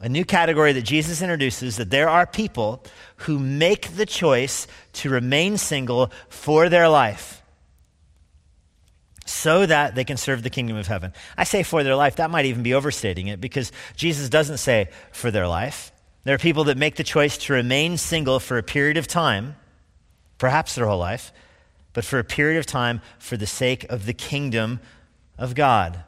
a 0.00 0.08
new 0.08 0.24
category 0.24 0.72
that 0.72 0.82
Jesus 0.82 1.22
introduces 1.22 1.76
that 1.76 1.90
there 1.90 2.08
are 2.08 2.26
people 2.26 2.84
who 3.16 3.38
make 3.38 3.96
the 3.96 4.06
choice 4.06 4.66
to 4.94 5.10
remain 5.10 5.56
single 5.56 6.12
for 6.28 6.68
their 6.68 6.88
life 6.88 7.42
so 9.26 9.66
that 9.66 9.94
they 9.94 10.04
can 10.04 10.16
serve 10.16 10.42
the 10.42 10.50
kingdom 10.50 10.76
of 10.76 10.86
heaven. 10.86 11.12
I 11.36 11.44
say 11.44 11.62
for 11.62 11.82
their 11.82 11.96
life, 11.96 12.16
that 12.16 12.30
might 12.30 12.46
even 12.46 12.62
be 12.62 12.74
overstating 12.74 13.26
it 13.26 13.40
because 13.40 13.72
Jesus 13.94 14.28
doesn't 14.28 14.58
say 14.58 14.88
for 15.12 15.30
their 15.30 15.46
life. 15.46 15.92
There 16.24 16.34
are 16.34 16.38
people 16.38 16.64
that 16.64 16.78
make 16.78 16.96
the 16.96 17.04
choice 17.04 17.36
to 17.38 17.52
remain 17.52 17.96
single 17.96 18.40
for 18.40 18.56
a 18.56 18.62
period 18.62 18.96
of 18.96 19.06
time, 19.06 19.56
perhaps 20.38 20.74
their 20.74 20.86
whole 20.86 20.98
life, 20.98 21.32
but 21.92 22.04
for 22.04 22.18
a 22.18 22.24
period 22.24 22.58
of 22.58 22.66
time 22.66 23.00
for 23.18 23.36
the 23.36 23.46
sake 23.46 23.84
of 23.90 24.06
the 24.06 24.14
kingdom 24.14 24.80
of 25.36 25.54
God. 25.54 26.04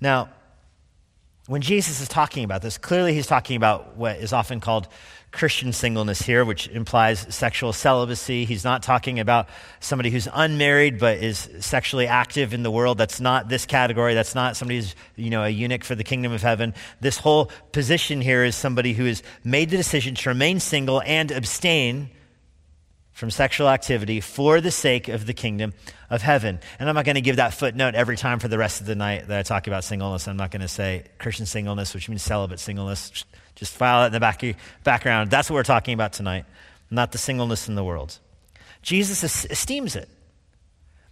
Now, 0.00 0.28
when 1.46 1.60
Jesus 1.60 2.00
is 2.00 2.08
talking 2.08 2.42
about 2.44 2.62
this, 2.62 2.78
clearly 2.78 3.12
he's 3.12 3.26
talking 3.26 3.56
about 3.56 3.96
what 3.96 4.16
is 4.16 4.32
often 4.32 4.60
called 4.60 4.88
Christian 5.30 5.72
singleness 5.72 6.22
here, 6.22 6.42
which 6.44 6.68
implies 6.68 7.26
sexual 7.34 7.74
celibacy. 7.74 8.46
He's 8.46 8.64
not 8.64 8.82
talking 8.82 9.20
about 9.20 9.48
somebody 9.80 10.08
who's 10.08 10.28
unmarried 10.32 10.98
but 10.98 11.18
is 11.18 11.50
sexually 11.60 12.06
active 12.06 12.54
in 12.54 12.62
the 12.62 12.70
world. 12.70 12.96
That's 12.96 13.20
not 13.20 13.48
this 13.48 13.66
category. 13.66 14.14
That's 14.14 14.34
not 14.34 14.56
somebody 14.56 14.76
who's, 14.76 14.94
you 15.16 15.28
know, 15.28 15.42
a 15.42 15.48
eunuch 15.50 15.84
for 15.84 15.94
the 15.94 16.04
kingdom 16.04 16.32
of 16.32 16.40
heaven. 16.40 16.72
This 17.00 17.18
whole 17.18 17.50
position 17.72 18.22
here 18.22 18.42
is 18.44 18.56
somebody 18.56 18.94
who 18.94 19.04
has 19.04 19.22
made 19.42 19.68
the 19.68 19.76
decision 19.76 20.14
to 20.14 20.30
remain 20.30 20.60
single 20.60 21.02
and 21.04 21.30
abstain 21.30 22.10
from 23.12 23.30
sexual 23.30 23.68
activity 23.68 24.20
for 24.20 24.60
the 24.60 24.70
sake 24.70 25.08
of 25.08 25.26
the 25.26 25.34
kingdom 25.34 25.74
of 26.14 26.22
heaven. 26.22 26.60
And 26.78 26.88
I'm 26.88 26.94
not 26.94 27.04
going 27.04 27.16
to 27.16 27.20
give 27.20 27.36
that 27.36 27.54
footnote 27.54 27.94
every 27.94 28.16
time 28.16 28.38
for 28.38 28.48
the 28.48 28.58
rest 28.58 28.80
of 28.80 28.86
the 28.86 28.94
night 28.94 29.28
that 29.28 29.38
I 29.38 29.42
talk 29.42 29.66
about 29.66 29.84
singleness. 29.84 30.28
I'm 30.28 30.36
not 30.36 30.50
going 30.50 30.62
to 30.62 30.68
say 30.68 31.04
Christian 31.18 31.46
singleness, 31.46 31.92
which 31.94 32.08
means 32.08 32.22
celibate 32.22 32.60
singleness. 32.60 33.24
Just 33.54 33.74
file 33.74 34.04
it 34.04 34.06
in 34.08 34.12
the 34.12 34.20
back 34.20 34.42
background. 34.82 35.30
That's 35.30 35.50
what 35.50 35.54
we're 35.54 35.62
talking 35.64 35.94
about 35.94 36.12
tonight, 36.12 36.44
not 36.90 37.12
the 37.12 37.18
singleness 37.18 37.68
in 37.68 37.74
the 37.74 37.84
world. 37.84 38.18
Jesus 38.82 39.44
esteems 39.44 39.96
it. 39.96 40.08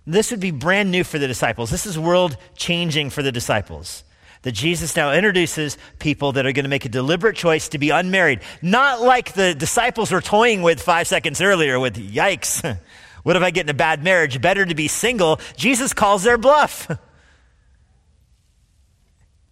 This 0.07 0.31
would 0.31 0.41
be 0.41 0.51
brand 0.51 0.91
new 0.91 1.05
for 1.05 1.19
the 1.19 1.29
disciples. 1.29 1.71
This 1.71 1.87
is 1.87 1.99
world 1.99 2.37
changing 2.57 3.11
for 3.11 3.23
the 3.23 3.33
disciples 3.33 4.05
that 4.43 4.53
Jesus 4.53 4.97
now 4.97 5.13
introduces 5.13 5.79
people 5.99 6.33
that 6.33 6.47
are 6.47 6.53
going 6.53 6.65
to 6.65 6.69
make 6.69 6.85
a 6.85 6.89
deliberate 6.89 7.37
choice 7.37 7.69
to 7.71 7.79
be 7.79 7.91
unmarried. 7.91 8.41
Not 8.61 9.01
like 9.01 9.33
the 9.33 9.55
disciples 9.55 10.11
were 10.11 10.21
toying 10.21 10.63
with 10.63 10.83
five 10.83 11.07
seconds 11.07 11.41
earlier 11.41 11.79
with, 11.79 11.97
yikes, 11.97 12.63
what 13.23 13.37
if 13.37 13.43
I 13.43 13.51
get 13.51 13.67
in 13.67 13.71
a 13.71 13.75
bad 13.75 14.03
marriage? 14.03 14.41
Better 14.41 14.65
to 14.65 14.75
be 14.75 14.89
single. 14.89 15.41
Jesus 15.57 15.93
calls 15.93 16.23
their 16.23 16.39
bluff. 16.39 16.91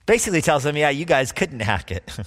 Basically 0.07 0.43
tells 0.43 0.65
them, 0.65 0.77
yeah, 0.77 0.91
you 0.91 1.05
guys 1.05 1.33
couldn't 1.33 1.61
hack 1.61 1.91
it. 1.91 2.11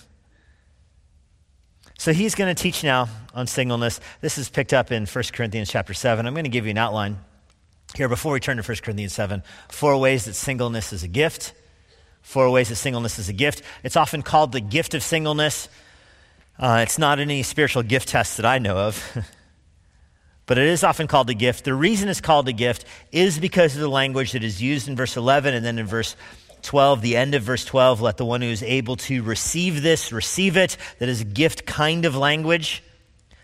so 1.97 2.13
he's 2.13 2.35
going 2.35 2.53
to 2.53 2.61
teach 2.61 2.83
now 2.83 3.09
on 3.33 3.47
singleness. 3.47 3.99
This 4.21 4.37
is 4.37 4.49
picked 4.49 4.73
up 4.73 4.91
in 4.91 5.05
1 5.05 5.23
Corinthians 5.33 5.69
chapter 5.69 5.93
7. 5.93 6.25
I'm 6.25 6.33
going 6.33 6.45
to 6.45 6.49
give 6.49 6.65
you 6.65 6.71
an 6.71 6.77
outline 6.77 7.17
here 7.95 8.07
before 8.07 8.33
we 8.33 8.39
turn 8.39 8.57
to 8.57 8.63
1 8.63 8.77
Corinthians 8.77 9.13
7. 9.13 9.43
Four 9.69 9.97
ways 9.97 10.25
that 10.25 10.33
singleness 10.33 10.93
is 10.93 11.03
a 11.03 11.07
gift 11.07 11.53
Four 12.23 12.49
ways 12.49 12.69
that 12.69 12.77
singleness 12.77 13.19
is 13.19 13.29
a 13.29 13.33
gift. 13.33 13.61
It's 13.83 13.97
often 13.97 14.23
called 14.23 14.53
the 14.53 14.61
gift 14.61 14.95
of 14.95 15.03
singleness. 15.03 15.67
Uh, 16.57 16.79
it's 16.81 16.97
not 16.97 17.19
any 17.19 17.43
spiritual 17.43 17.83
gift 17.83 18.07
test 18.07 18.37
that 18.37 18.45
I 18.45 18.59
know 18.59 18.77
of, 18.77 19.27
but 20.45 20.57
it 20.57 20.67
is 20.67 20.83
often 20.83 21.07
called 21.07 21.29
a 21.29 21.33
gift. 21.33 21.63
The 21.65 21.73
reason 21.73 22.09
it's 22.09 22.21
called 22.21 22.47
a 22.47 22.53
gift 22.53 22.85
is 23.11 23.39
because 23.39 23.75
of 23.75 23.81
the 23.81 23.89
language 23.89 24.33
that 24.33 24.43
is 24.43 24.61
used 24.61 24.87
in 24.87 24.95
verse 24.95 25.15
11 25.17 25.53
and 25.53 25.65
then 25.65 25.79
in 25.79 25.85
verse 25.85 26.15
12, 26.63 27.01
the 27.01 27.17
end 27.17 27.35
of 27.35 27.43
verse 27.43 27.65
12, 27.65 28.01
let 28.01 28.17
the 28.17 28.25
one 28.25 28.41
who 28.41 28.47
is 28.47 28.63
able 28.63 28.95
to 28.95 29.21
receive 29.23 29.81
this 29.81 30.11
receive 30.11 30.57
it. 30.57 30.77
That 30.99 31.09
is 31.09 31.21
a 31.21 31.25
gift 31.25 31.65
kind 31.65 32.05
of 32.05 32.15
language. 32.15 32.83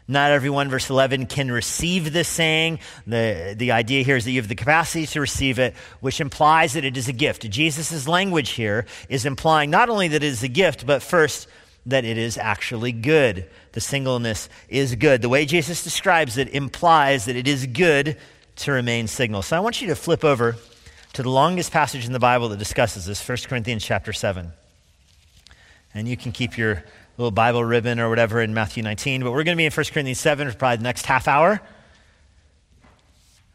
Not 0.07 0.31
everyone, 0.31 0.69
verse 0.69 0.89
11, 0.89 1.27
can 1.27 1.51
receive 1.51 2.11
this 2.11 2.27
saying. 2.27 2.79
The, 3.05 3.53
the 3.55 3.73
idea 3.73 4.03
here 4.03 4.15
is 4.15 4.25
that 4.25 4.31
you 4.31 4.41
have 4.41 4.49
the 4.49 4.55
capacity 4.55 5.05
to 5.05 5.21
receive 5.21 5.59
it, 5.59 5.75
which 5.99 6.19
implies 6.19 6.73
that 6.73 6.83
it 6.83 6.97
is 6.97 7.07
a 7.07 7.13
gift. 7.13 7.47
Jesus' 7.47 8.07
language 8.07 8.49
here 8.51 8.87
is 9.07 9.27
implying 9.27 9.69
not 9.69 9.87
only 9.87 10.07
that 10.07 10.23
it 10.23 10.27
is 10.27 10.41
a 10.41 10.47
gift, 10.47 10.87
but 10.87 11.03
first, 11.03 11.47
that 11.85 12.05
it 12.05 12.17
is 12.17 12.37
actually 12.37 12.91
good. 12.91 13.49
The 13.71 13.81
singleness 13.81 14.49
is 14.67 14.95
good. 14.95 15.21
The 15.21 15.29
way 15.29 15.45
Jesus 15.45 15.83
describes 15.83 16.37
it 16.37 16.49
implies 16.49 17.25
that 17.25 17.35
it 17.35 17.47
is 17.47 17.65
good 17.65 18.17
to 18.57 18.71
remain 18.71 19.07
single. 19.07 19.41
So 19.41 19.55
I 19.55 19.59
want 19.59 19.81
you 19.81 19.87
to 19.87 19.95
flip 19.95 20.23
over 20.23 20.55
to 21.13 21.23
the 21.23 21.29
longest 21.29 21.71
passage 21.71 22.05
in 22.05 22.13
the 22.13 22.19
Bible 22.19 22.49
that 22.49 22.57
discusses 22.57 23.05
this, 23.05 23.27
1 23.27 23.37
Corinthians 23.47 23.83
chapter 23.83 24.13
7. 24.13 24.51
And 25.93 26.07
you 26.07 26.17
can 26.17 26.31
keep 26.31 26.57
your 26.57 26.83
little 27.17 27.31
Bible 27.31 27.63
ribbon 27.63 27.99
or 27.99 28.09
whatever 28.09 28.41
in 28.41 28.53
Matthew 28.53 28.83
19. 28.83 29.23
But 29.23 29.31
we're 29.31 29.43
going 29.43 29.57
to 29.57 29.61
be 29.61 29.65
in 29.65 29.71
1 29.71 29.85
Corinthians 29.91 30.19
7 30.19 30.51
for 30.51 30.57
probably 30.57 30.77
the 30.77 30.83
next 30.83 31.05
half 31.05 31.27
hour. 31.27 31.61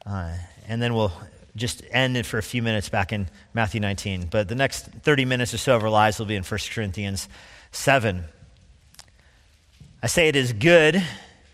Uh, 0.05 0.35
and 0.67 0.83
then 0.83 0.95
we'll 0.95 1.13
just 1.57 1.83
end 1.91 2.17
it 2.17 2.27
for 2.27 2.39
a 2.39 2.43
few 2.43 2.63
minutes 2.63 2.89
back 2.89 3.13
in 3.13 3.29
Matthew 3.53 3.81
19. 3.81 4.29
But 4.31 4.49
the 4.49 4.55
next 4.55 4.87
30 4.87 5.25
minutes 5.25 5.55
or 5.55 5.59
so 5.59 5.77
of 5.77 5.85
our 5.85 5.91
lives 5.91 6.19
will 6.19 6.27
be 6.27 6.37
in 6.37 6.43
1 6.43 6.61
Corinthians 6.73 7.29
7. 7.75 8.25
I 10.03 10.07
say 10.07 10.29
it 10.29 10.37
is 10.37 10.53
good, 10.53 11.03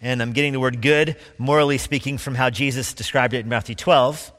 and 0.02 0.22
I'm 0.22 0.33
getting 0.33 0.52
the 0.52 0.61
word 0.61 0.83
good, 0.83 1.16
morally 1.38 1.78
speaking, 1.78 2.18
from 2.18 2.35
how 2.35 2.50
Jesus 2.50 2.92
described 2.94 3.35
it 3.35 3.40
in 3.40 3.48
Matthew 3.48 3.74
12. 3.74 4.33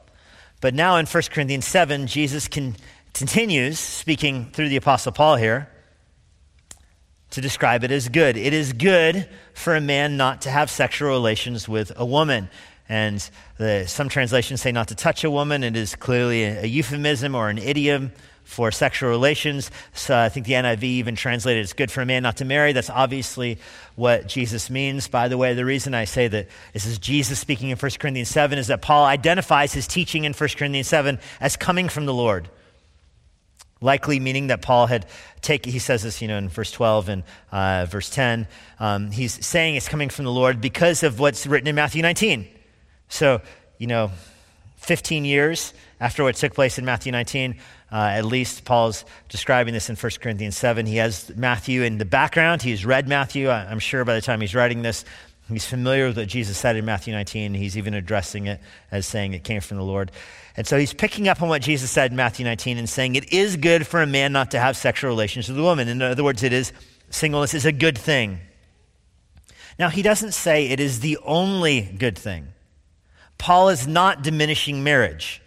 But 0.60 0.74
now 0.74 0.98
in 0.98 1.06
1 1.06 1.24
Corinthians 1.32 1.66
7, 1.66 2.08
Jesus 2.08 2.48
can 2.48 2.76
Continues, 3.14 3.78
speaking 3.78 4.50
through 4.52 4.70
the 4.70 4.78
Apostle 4.78 5.12
Paul 5.12 5.36
here, 5.36 5.70
to 7.32 7.42
describe 7.42 7.84
it 7.84 7.92
as 7.92 8.10
good. 8.10 8.38
It 8.38 8.54
is 8.54 8.74
good 8.74 9.28
for 9.54 9.76
a 9.76 9.82
man 9.82 10.18
not 10.18 10.42
to 10.44 10.50
have 10.50 10.70
sexual 10.70 11.10
relations 11.10 11.68
with 11.68 11.92
a 11.96 12.06
woman. 12.06 12.50
And 12.88 13.28
the, 13.58 13.86
some 13.88 14.10
translations 14.10 14.62
say 14.62 14.72
not 14.72 14.88
to 14.90 14.96
touch 14.96 15.24
a 15.24 15.32
woman. 15.32 15.64
It 15.64 15.76
is 15.76 15.96
clearly 15.96 16.44
a, 16.44 16.64
a 16.64 16.66
euphemism 16.66 17.36
or 17.36 17.50
an 17.50 17.58
idiom 17.58 18.12
for 18.44 18.72
sexual 18.72 19.10
relations. 19.10 19.72
So 19.94 20.18
I 20.18 20.30
think 20.30 20.46
the 20.46 20.54
NIV 20.54 20.84
even 20.84 21.16
translated 21.16 21.64
it's 21.64 21.74
good 21.74 21.90
for 21.90 22.02
a 22.02 22.06
man 22.06 22.24
not 22.24 22.38
to 22.38 22.46
marry. 22.46 22.74
That's 22.74 22.90
obviously 22.90 23.60
what 23.96 24.28
Jesus 24.28 24.70
means. 24.70 25.08
By 25.08 25.28
the 25.28 25.38
way, 25.38 25.54
the 25.54 25.66
reason 25.66 25.94
I 25.94 26.06
say 26.06 26.28
that 26.28 26.48
this 26.74 26.86
is 26.86 27.00
Jesus 27.00 27.40
speaking 27.40 27.70
in 27.70 27.78
1 27.78 27.92
Corinthians 28.00 28.30
7 28.30 28.60
is 28.60 28.68
that 28.68 28.82
Paul 28.82 29.06
identifies 29.06 29.74
his 29.74 29.88
teaching 29.88 30.26
in 30.26 30.34
1 30.34 30.50
Corinthians 30.58 30.88
7 30.88 31.20
as 31.40 31.56
coming 31.56 31.88
from 31.88 32.06
the 32.06 32.14
Lord. 32.14 32.50
Likely 33.80 34.20
meaning 34.20 34.48
that 34.48 34.62
Paul 34.62 34.86
had 34.86 35.08
taken, 35.42 35.72
he 35.72 35.80
says 35.80 36.04
this, 36.04 36.22
you 36.22 36.28
know, 36.28 36.38
in 36.38 36.50
verse 36.50 36.72
12 36.72 37.10
and 37.10 37.24
uh, 37.52 37.88
verse 37.90 38.10
10. 38.12 38.48
Um, 38.80 39.10
he's 39.10 39.44
saying 39.44 39.76
it's 39.76 39.88
coming 39.88 40.10
from 40.10 40.26
the 40.26 40.32
Lord 40.32 40.62
because 40.62 41.02
of 41.04 41.20
what's 41.20 41.48
written 41.48 41.68
in 41.68 41.76
Matthew 41.76 42.04
19. 42.04 42.48
So, 43.10 43.42
you 43.80 43.88
know, 43.88 44.12
15 44.82 45.26
years 45.26 45.74
after 46.00 46.24
what 46.24 46.36
took 46.36 46.56
place 46.56 46.80
in 46.80 46.86
Matthew 46.86 47.12
19, 47.12 47.56
uh, 47.92 47.96
at 47.96 48.26
least 48.26 48.66
Paul's 48.66 49.06
describing 49.30 49.76
this 49.76 49.90
in 49.90 49.96
1 49.96 50.12
Corinthians 50.20 50.58
7. 50.58 50.88
He 50.88 50.98
has 50.98 51.32
Matthew 51.36 51.84
in 51.84 52.00
the 52.00 52.06
background. 52.06 52.64
He's 52.64 52.84
read 52.84 53.08
Matthew. 53.08 53.50
I'm 53.50 53.78
sure 53.78 54.04
by 54.04 54.16
the 54.16 54.22
time 54.22 54.42
he's 54.42 54.56
writing 54.56 54.82
this, 54.82 55.06
he's 55.48 55.66
familiar 55.66 56.08
with 56.08 56.18
what 56.18 56.28
Jesus 56.28 56.58
said 56.58 56.76
in 56.76 56.86
Matthew 56.86 57.14
19. 57.14 57.54
He's 57.54 57.78
even 57.78 57.94
addressing 57.94 58.48
it 58.48 58.60
as 58.90 59.06
saying 59.06 59.34
it 59.34 59.44
came 59.44 59.62
from 59.62 59.78
the 59.78 59.84
Lord. 59.84 60.12
And 60.58 60.66
so 60.66 60.80
he's 60.80 60.94
picking 60.94 61.28
up 61.28 61.44
on 61.44 61.48
what 61.48 61.62
Jesus 61.62 61.92
said 61.92 62.10
in 62.10 62.18
Matthew 62.18 62.44
19 62.44 62.80
and 62.80 62.90
saying 62.90 63.16
it 63.16 63.32
is 63.32 63.58
good 63.58 63.86
for 63.86 64.02
a 64.02 64.08
man 64.08 64.34
not 64.34 64.50
to 64.52 64.60
have 64.60 64.76
sexual 64.76 65.12
relations 65.12 65.48
with 65.48 65.60
a 65.60 65.64
woman. 65.64 65.88
In 65.88 66.02
other 66.02 66.24
words, 66.24 66.42
it 66.42 66.54
is 66.54 66.74
singleness 67.12 67.54
is 67.54 67.68
a 67.68 67.72
good 67.72 68.00
thing. 68.00 68.40
Now, 69.78 69.90
he 69.90 70.02
doesn't 70.02 70.34
say 70.34 70.68
it 70.68 70.80
is 70.80 71.02
the 71.02 71.20
only 71.24 71.82
good 71.82 72.18
thing. 72.18 72.48
Paul 73.42 73.70
is 73.70 73.88
not 73.88 74.22
diminishing 74.22 74.84
marriage. 74.84 75.42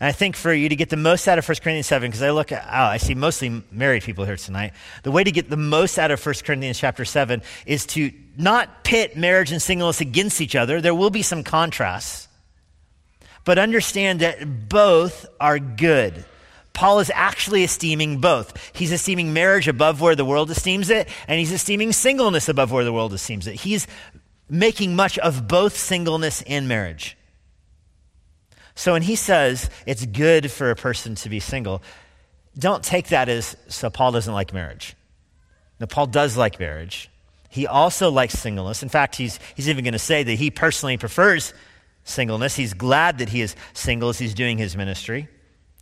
And 0.00 0.08
I 0.08 0.12
think 0.12 0.34
for 0.34 0.50
you 0.50 0.70
to 0.70 0.76
get 0.76 0.88
the 0.88 0.96
most 0.96 1.28
out 1.28 1.36
of 1.36 1.46
1 1.46 1.56
Corinthians 1.56 1.86
7, 1.86 2.08
because 2.08 2.22
I 2.22 2.30
look 2.30 2.52
at, 2.52 2.64
oh, 2.66 2.84
I 2.84 2.96
see 2.96 3.14
mostly 3.14 3.62
married 3.70 4.02
people 4.02 4.24
here 4.24 4.38
tonight. 4.38 4.72
The 5.02 5.10
way 5.10 5.22
to 5.22 5.30
get 5.30 5.50
the 5.50 5.58
most 5.58 5.98
out 5.98 6.10
of 6.10 6.24
1 6.24 6.34
Corinthians 6.42 6.78
chapter 6.78 7.04
7 7.04 7.42
is 7.66 7.84
to 7.88 8.12
not 8.38 8.82
pit 8.82 9.14
marriage 9.14 9.52
and 9.52 9.60
singleness 9.60 10.00
against 10.00 10.40
each 10.40 10.56
other. 10.56 10.80
There 10.80 10.94
will 10.94 11.10
be 11.10 11.20
some 11.20 11.44
contrasts. 11.44 12.28
But 13.44 13.58
understand 13.58 14.20
that 14.20 14.70
both 14.70 15.26
are 15.38 15.58
good. 15.58 16.24
Paul 16.72 17.00
is 17.00 17.10
actually 17.14 17.62
esteeming 17.62 18.22
both. 18.22 18.72
He's 18.74 18.90
esteeming 18.90 19.34
marriage 19.34 19.68
above 19.68 20.00
where 20.00 20.16
the 20.16 20.24
world 20.24 20.50
esteems 20.50 20.88
it, 20.88 21.08
and 21.28 21.38
he's 21.38 21.52
esteeming 21.52 21.92
singleness 21.92 22.48
above 22.48 22.72
where 22.72 22.84
the 22.84 22.92
world 22.92 23.12
esteems 23.12 23.46
it. 23.46 23.56
He's 23.60 23.86
making 24.48 24.94
much 24.94 25.18
of 25.18 25.48
both 25.48 25.76
singleness 25.76 26.42
and 26.42 26.68
marriage. 26.68 27.16
So 28.74 28.92
when 28.92 29.02
he 29.02 29.16
says 29.16 29.70
it's 29.86 30.04
good 30.06 30.50
for 30.50 30.70
a 30.70 30.76
person 30.76 31.14
to 31.16 31.28
be 31.28 31.40
single, 31.40 31.82
don't 32.58 32.82
take 32.82 33.08
that 33.08 33.28
as 33.28 33.56
so 33.68 33.90
Paul 33.90 34.12
doesn't 34.12 34.32
like 34.32 34.52
marriage. 34.52 34.94
No, 35.80 35.86
Paul 35.86 36.06
does 36.06 36.36
like 36.36 36.60
marriage. 36.60 37.10
He 37.48 37.66
also 37.66 38.10
likes 38.10 38.34
singleness. 38.34 38.82
In 38.82 38.88
fact, 38.88 39.16
he's, 39.16 39.38
he's 39.54 39.68
even 39.68 39.84
going 39.84 39.92
to 39.92 39.98
say 39.98 40.22
that 40.22 40.34
he 40.34 40.50
personally 40.50 40.96
prefers 40.96 41.54
singleness. 42.04 42.54
He's 42.56 42.74
glad 42.74 43.18
that 43.18 43.30
he 43.30 43.40
is 43.40 43.56
single 43.72 44.10
as 44.10 44.18
he's 44.18 44.34
doing 44.34 44.58
his 44.58 44.76
ministry. 44.76 45.28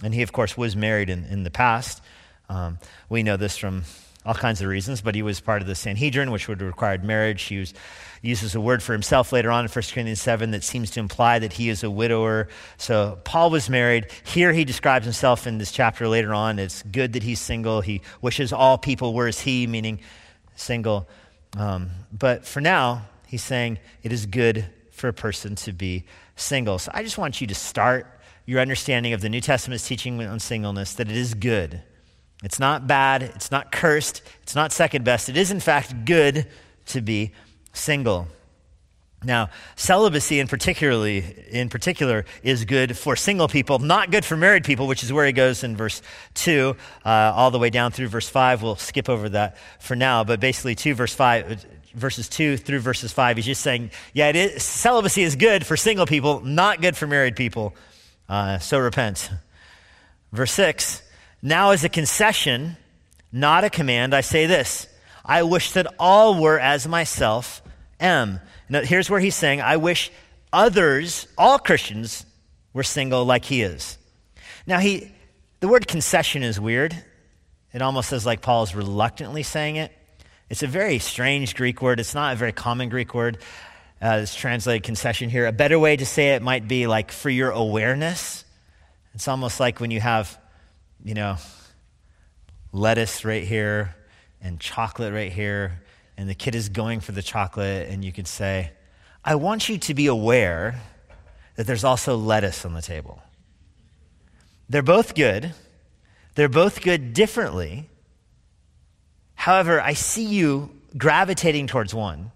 And 0.03 0.14
he, 0.14 0.22
of 0.22 0.33
course, 0.33 0.57
was 0.57 0.77
married 0.77 1.11
in, 1.11 1.24
in 1.24 1.44
the 1.44 1.50
past. 1.50 2.03
Um, 2.48 2.79
we 3.09 3.22
know 3.22 3.37
this 3.37 3.57
from 3.57 3.85
all 4.24 4.35
kinds 4.35 4.61
of 4.61 4.68
reasons, 4.68 5.00
but 5.00 5.14
he 5.14 5.22
was 5.22 5.40
part 5.40 5.62
of 5.62 5.68
the 5.68 5.74
Sanhedrin, 5.74 6.31
which 6.31 6.48
would 6.48 6.61
have 6.61 6.66
required 6.66 7.05
marriage. 7.05 7.42
He 7.42 7.59
was, 7.59 7.74
uses 8.24 8.54
a 8.54 8.60
word 8.60 8.82
for 8.82 8.92
himself 8.92 9.32
later 9.32 9.50
on 9.50 9.64
in 9.64 9.70
1 9.70 9.82
Corinthians 9.92 10.20
7 10.20 10.50
that 10.52 10.64
seems 10.64 10.90
to 10.92 11.00
imply 11.00 11.38
that 11.38 11.52
he 11.52 11.68
is 11.68 11.84
a 11.84 11.90
widower. 11.90 12.48
So 12.76 13.18
Paul 13.24 13.50
was 13.50 13.68
married. 13.68 14.06
Here 14.24 14.52
he 14.52 14.64
describes 14.64 15.04
himself 15.04 15.46
in 15.46 15.58
this 15.58 15.72
chapter 15.72 16.08
later 16.08 16.34
on. 16.34 16.58
It's 16.58 16.82
good 16.82 17.12
that 17.14 17.22
he's 17.22 17.40
single. 17.40 17.80
He 17.80 18.02
wishes 18.20 18.52
all 18.52 18.78
people 18.78 19.14
were 19.14 19.28
as 19.28 19.40
he, 19.40 19.66
meaning 19.66 20.00
single. 20.56 21.08
Um, 21.56 21.90
but 22.12 22.46
for 22.46 22.60
now, 22.60 23.02
he's 23.26 23.42
saying 23.42 23.78
it 24.02 24.12
is 24.12 24.26
good 24.26 24.66
for 24.90 25.08
a 25.08 25.12
person 25.12 25.54
to 25.56 25.72
be 25.72 26.04
single. 26.37 26.78
So 26.78 26.90
I 26.94 27.02
just 27.02 27.18
want 27.18 27.40
you 27.40 27.46
to 27.48 27.54
start 27.54 28.06
your 28.46 28.60
understanding 28.60 29.12
of 29.12 29.20
the 29.20 29.28
New 29.28 29.40
Testament's 29.40 29.87
teaching 29.87 30.22
on 30.22 30.40
singleness 30.40 30.94
that 30.94 31.08
it 31.10 31.16
is 31.16 31.34
good 31.34 31.82
it's 32.44 32.60
not 32.60 32.87
bad. 32.87 33.22
It's 33.22 33.50
not 33.50 33.72
cursed. 33.72 34.22
It's 34.42 34.54
not 34.54 34.70
second 34.70 35.02
best. 35.04 35.30
It 35.30 35.37
is, 35.37 35.50
in 35.50 35.60
fact, 35.60 36.04
good 36.04 36.46
to 36.87 37.00
be 37.00 37.32
single. 37.74 38.28
Now, 39.22 39.50
celibacy 39.76 40.38
in 40.38 40.48
particularly 40.48 41.24
in 41.50 41.68
particular 41.68 42.24
is 42.42 42.64
good 42.64 42.96
for 42.96 43.16
single 43.16 43.48
people, 43.48 43.78
not 43.78 44.10
good 44.10 44.24
for 44.24 44.37
married 44.37 44.64
people, 44.64 44.87
which 44.87 45.02
is 45.02 45.12
where 45.12 45.26
he 45.26 45.32
goes 45.32 45.64
in 45.64 45.76
verse 45.76 46.02
two, 46.34 46.76
uh, 47.04 47.32
all 47.34 47.50
the 47.50 47.58
way 47.58 47.70
down 47.70 47.90
through 47.90 48.08
verse 48.08 48.28
five. 48.28 48.62
We'll 48.62 48.76
skip 48.76 49.08
over 49.08 49.30
that 49.30 49.56
for 49.80 49.96
now, 49.96 50.24
but 50.24 50.40
basically 50.40 50.74
two 50.74 50.94
verse 50.94 51.14
five, 51.14 51.64
verses 51.94 52.28
two 52.28 52.56
through 52.56 52.80
verses 52.80 53.12
five. 53.12 53.37
He's 53.37 53.46
just 53.46 53.62
saying, 53.62 53.90
yeah, 54.12 54.30
is, 54.30 54.62
celibacy 54.62 55.22
is 55.22 55.37
good 55.37 55.64
for 55.64 55.76
single 55.76 56.06
people, 56.06 56.40
not 56.40 56.82
good 56.82 56.96
for 56.96 57.06
married 57.06 57.37
people. 57.37 57.74
Uh, 58.28 58.58
so 58.58 58.78
repent. 58.78 59.30
Verse 60.32 60.52
six. 60.52 61.02
Now, 61.40 61.70
as 61.70 61.84
a 61.84 61.88
concession, 61.88 62.76
not 63.32 63.64
a 63.64 63.70
command, 63.70 64.14
I 64.14 64.20
say 64.20 64.44
this 64.46 64.87
I 65.24 65.44
wish 65.44 65.72
that 65.72 65.87
all 65.98 66.40
were 66.40 66.58
as 66.58 66.87
myself 66.87 67.62
am. 68.00 68.40
Now, 68.68 68.83
here's 68.83 69.11
where 69.11 69.20
he's 69.20 69.35
saying, 69.35 69.61
I 69.61 69.76
wish 69.76 70.11
others, 70.52 71.26
all 71.37 71.59
Christians, 71.59 72.24
were 72.72 72.83
single 72.83 73.24
like 73.24 73.44
he 73.44 73.62
is. 73.62 73.98
Now, 74.66 74.78
he, 74.78 75.12
the 75.61 75.68
word 75.68 75.87
concession 75.87 76.42
is 76.42 76.59
weird. 76.59 76.96
It 77.72 77.83
almost 77.83 78.09
says 78.09 78.24
like 78.24 78.40
Paul 78.40 78.62
is 78.62 78.74
reluctantly 78.74 79.42
saying 79.42 79.76
it. 79.76 79.92
It's 80.48 80.62
a 80.62 80.66
very 80.66 80.98
strange 80.98 81.54
Greek 81.54 81.83
word. 81.83 82.00
It's 82.00 82.14
not 82.14 82.35
a 82.35 82.37
very 82.37 82.52
common 82.52 82.88
Greek 82.88 83.14
word. 83.14 83.38
Uh, 84.02 84.20
it's 84.22 84.35
translated 84.35 84.83
concession 84.83 85.30
here. 85.30 85.46
A 85.46 85.52
better 85.52 85.78
way 85.78 85.96
to 85.96 86.04
say 86.04 86.35
it 86.35 86.42
might 86.42 86.68
be 86.68 86.87
like 86.87 87.11
for 87.11 87.30
your 87.30 87.50
awareness. 87.50 88.44
It's 89.14 89.28
almost 89.28 89.61
like 89.61 89.80
when 89.80 89.90
you 89.90 90.00
have 90.00 90.38
you 91.04 91.12
know, 91.12 91.37
lettuce 92.72 93.24
right 93.24 93.44
here 93.44 93.94
and 94.40 94.59
chocolate 94.59 95.12
right 95.12 95.30
here, 95.30 95.83
and 96.16 96.29
the 96.29 96.35
kid 96.35 96.55
is 96.55 96.68
going 96.68 97.00
for 97.00 97.12
the 97.12 97.22
chocolate, 97.22 97.88
and 97.88 98.05
you 98.05 98.12
could 98.12 98.29
say, 98.29 98.72
I 99.24 99.35
want 99.37 99.68
you 99.68 99.79
to 99.79 99.94
be 99.94 100.07
aware 100.07 100.81
that 101.57 101.66
there's 101.66 101.85
also 101.85 102.16
lettuce 102.16 102.64
on 102.64 102.74
the 102.74 102.83
table. 102.83 103.22
They're 104.68 104.83
both 104.83 105.14
good. 105.14 105.55
They're 106.35 106.48
both 106.48 106.83
good 106.83 107.12
differently. 107.12 107.88
However, 109.35 109.81
I 109.81 109.92
see 109.94 110.24
you 110.24 110.70
gravitating 110.96 111.66
towards 111.66 111.94
one. 111.94 112.33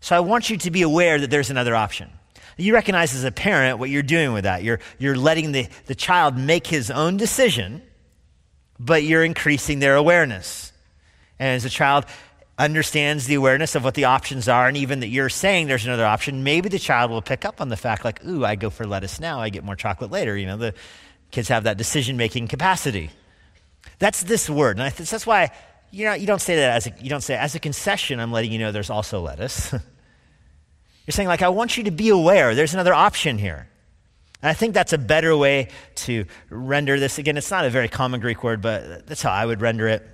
So 0.00 0.16
I 0.16 0.20
want 0.20 0.50
you 0.50 0.56
to 0.58 0.70
be 0.70 0.82
aware 0.82 1.18
that 1.18 1.30
there's 1.30 1.50
another 1.50 1.74
option. 1.74 2.10
You 2.56 2.72
recognize 2.74 3.14
as 3.14 3.24
a 3.24 3.32
parent 3.32 3.78
what 3.78 3.90
you're 3.90 4.02
doing 4.02 4.32
with 4.32 4.44
that. 4.44 4.62
You're, 4.62 4.80
you're 4.98 5.16
letting 5.16 5.52
the, 5.52 5.68
the 5.86 5.94
child 5.94 6.36
make 6.36 6.66
his 6.66 6.90
own 6.90 7.16
decision, 7.16 7.82
but 8.78 9.02
you're 9.02 9.24
increasing 9.24 9.78
their 9.78 9.96
awareness. 9.96 10.72
And 11.38 11.54
as 11.54 11.64
a 11.64 11.70
child 11.70 12.06
understands 12.58 13.26
the 13.26 13.34
awareness 13.34 13.74
of 13.74 13.84
what 13.84 13.94
the 13.94 14.04
options 14.04 14.48
are, 14.48 14.66
and 14.66 14.76
even 14.76 15.00
that 15.00 15.08
you're 15.08 15.28
saying 15.28 15.66
there's 15.66 15.84
another 15.84 16.06
option, 16.06 16.42
maybe 16.42 16.68
the 16.68 16.78
child 16.78 17.10
will 17.10 17.22
pick 17.22 17.44
up 17.44 17.60
on 17.60 17.68
the 17.68 17.76
fact, 17.76 18.04
like, 18.04 18.24
ooh, 18.24 18.44
I 18.44 18.54
go 18.54 18.70
for 18.70 18.86
lettuce 18.86 19.20
now, 19.20 19.40
I 19.40 19.50
get 19.50 19.64
more 19.64 19.76
chocolate 19.76 20.10
later. 20.10 20.36
You 20.36 20.46
know, 20.46 20.56
the 20.56 20.74
kids 21.30 21.48
have 21.48 21.64
that 21.64 21.76
decision 21.76 22.16
making 22.16 22.48
capacity. 22.48 23.10
That's 23.98 24.22
this 24.22 24.48
word. 24.48 24.78
And 24.78 24.92
that's 24.92 25.26
why 25.26 25.50
you, 25.90 26.04
know, 26.04 26.14
you 26.14 26.26
don't 26.26 26.40
say 26.40 26.56
that 26.56 26.76
as 26.76 26.86
a, 26.86 26.92
you 27.00 27.08
don't 27.08 27.22
say, 27.22 27.36
as 27.36 27.54
a 27.54 27.60
concession, 27.60 28.20
I'm 28.20 28.32
letting 28.32 28.52
you 28.52 28.58
know 28.58 28.72
there's 28.72 28.90
also 28.90 29.20
lettuce. 29.20 29.72
You're 29.72 31.12
saying, 31.12 31.28
like, 31.28 31.42
I 31.42 31.48
want 31.50 31.76
you 31.76 31.84
to 31.84 31.90
be 31.90 32.08
aware 32.08 32.54
there's 32.54 32.74
another 32.74 32.94
option 32.94 33.38
here. 33.38 33.68
And 34.42 34.50
I 34.50 34.54
think 34.54 34.74
that's 34.74 34.92
a 34.92 34.98
better 34.98 35.36
way 35.36 35.68
to 35.96 36.26
render 36.50 36.98
this. 36.98 37.18
Again, 37.18 37.36
it's 37.36 37.50
not 37.50 37.64
a 37.64 37.70
very 37.70 37.88
common 37.88 38.20
Greek 38.20 38.42
word, 38.42 38.60
but 38.60 39.06
that's 39.06 39.22
how 39.22 39.30
I 39.30 39.46
would 39.46 39.60
render 39.60 39.86
it. 39.88 40.06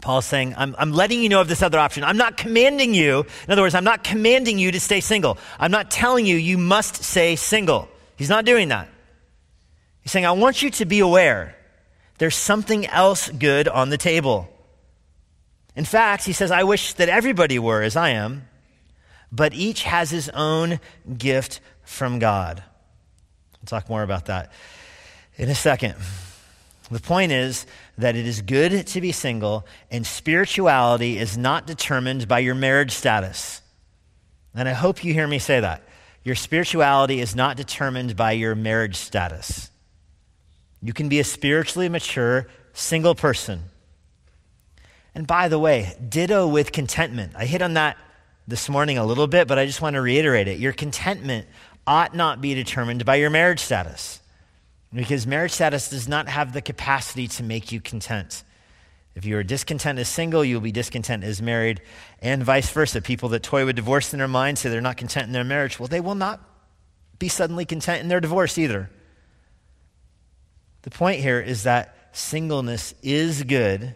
Paul's 0.00 0.26
saying, 0.26 0.54
I'm, 0.56 0.74
I'm, 0.78 0.92
letting 0.92 1.22
you 1.22 1.28
know 1.28 1.40
of 1.40 1.48
this 1.48 1.62
other 1.62 1.78
option. 1.78 2.04
I'm 2.04 2.16
not 2.16 2.36
commanding 2.36 2.94
you. 2.94 3.26
In 3.46 3.52
other 3.52 3.62
words, 3.62 3.74
I'm 3.74 3.84
not 3.84 4.04
commanding 4.04 4.58
you 4.58 4.72
to 4.72 4.80
stay 4.80 5.00
single. 5.00 5.38
I'm 5.58 5.70
not 5.70 5.90
telling 5.90 6.26
you 6.26 6.36
you 6.36 6.58
must 6.58 7.02
stay 7.02 7.36
single. 7.36 7.88
He's 8.16 8.28
not 8.28 8.44
doing 8.44 8.68
that. 8.68 8.88
He's 10.02 10.12
saying, 10.12 10.26
I 10.26 10.32
want 10.32 10.62
you 10.62 10.70
to 10.70 10.84
be 10.84 11.00
aware 11.00 11.54
there's 12.18 12.36
something 12.36 12.86
else 12.86 13.28
good 13.30 13.68
on 13.68 13.90
the 13.90 13.98
table. 13.98 14.48
In 15.76 15.84
fact, 15.84 16.24
he 16.24 16.32
says, 16.32 16.50
I 16.50 16.64
wish 16.64 16.94
that 16.94 17.08
everybody 17.08 17.58
were 17.58 17.82
as 17.82 17.96
I 17.96 18.10
am 18.10 18.48
but 19.30 19.54
each 19.54 19.82
has 19.82 20.10
his 20.10 20.28
own 20.30 20.80
gift 21.16 21.60
from 21.82 22.18
God. 22.18 22.62
We'll 23.60 23.66
talk 23.66 23.88
more 23.88 24.02
about 24.02 24.26
that 24.26 24.52
in 25.36 25.48
a 25.48 25.54
second. 25.54 25.94
The 26.90 27.00
point 27.00 27.32
is 27.32 27.66
that 27.98 28.16
it 28.16 28.26
is 28.26 28.40
good 28.40 28.86
to 28.86 29.00
be 29.00 29.12
single, 29.12 29.66
and 29.90 30.06
spirituality 30.06 31.18
is 31.18 31.36
not 31.36 31.66
determined 31.66 32.26
by 32.26 32.38
your 32.38 32.54
marriage 32.54 32.92
status. 32.92 33.60
And 34.54 34.68
I 34.68 34.72
hope 34.72 35.04
you 35.04 35.12
hear 35.12 35.26
me 35.26 35.38
say 35.38 35.60
that. 35.60 35.82
Your 36.24 36.34
spirituality 36.34 37.20
is 37.20 37.36
not 37.36 37.56
determined 37.56 38.16
by 38.16 38.32
your 38.32 38.54
marriage 38.54 38.96
status. 38.96 39.70
You 40.82 40.92
can 40.92 41.08
be 41.08 41.20
a 41.20 41.24
spiritually 41.24 41.88
mature 41.88 42.48
single 42.72 43.14
person. 43.14 43.64
And 45.14 45.26
by 45.26 45.48
the 45.48 45.58
way, 45.58 45.94
ditto 46.08 46.46
with 46.46 46.72
contentment. 46.72 47.32
I 47.36 47.44
hit 47.44 47.62
on 47.62 47.74
that 47.74 47.96
this 48.46 48.68
morning 48.68 48.98
a 48.98 49.04
little 49.04 49.26
bit, 49.26 49.48
but 49.48 49.58
I 49.58 49.66
just 49.66 49.82
want 49.82 49.94
to 49.94 50.00
reiterate 50.00 50.48
it. 50.48 50.58
Your 50.58 50.72
contentment 50.72 51.46
ought 51.86 52.14
not 52.14 52.40
be 52.40 52.54
determined 52.54 53.04
by 53.04 53.16
your 53.16 53.30
marriage 53.30 53.60
status, 53.60 54.20
because 54.92 55.26
marriage 55.26 55.52
status 55.52 55.90
does 55.90 56.08
not 56.08 56.28
have 56.28 56.52
the 56.52 56.62
capacity 56.62 57.28
to 57.28 57.42
make 57.42 57.72
you 57.72 57.80
content. 57.80 58.42
If 59.14 59.24
you 59.24 59.36
are 59.36 59.42
discontent 59.42 59.98
as 59.98 60.08
single, 60.08 60.44
you'll 60.44 60.60
be 60.60 60.72
discontent 60.72 61.24
as 61.24 61.42
married, 61.42 61.82
and 62.22 62.42
vice 62.42 62.70
versa. 62.70 63.02
People 63.02 63.30
that 63.30 63.42
toy 63.42 63.66
with 63.66 63.76
divorce 63.76 64.12
in 64.12 64.18
their 64.20 64.28
mind 64.28 64.58
say 64.58 64.70
they're 64.70 64.80
not 64.80 64.96
content 64.96 65.26
in 65.26 65.32
their 65.32 65.44
marriage. 65.44 65.78
Well, 65.78 65.88
they 65.88 66.00
will 66.00 66.14
not 66.14 66.40
be 67.18 67.28
suddenly 67.28 67.64
content 67.64 68.00
in 68.00 68.08
their 68.08 68.20
divorce 68.20 68.56
either. 68.58 68.90
The 70.82 70.90
point 70.90 71.20
here 71.20 71.40
is 71.40 71.64
that 71.64 71.96
singleness 72.12 72.94
is 73.02 73.42
good, 73.42 73.94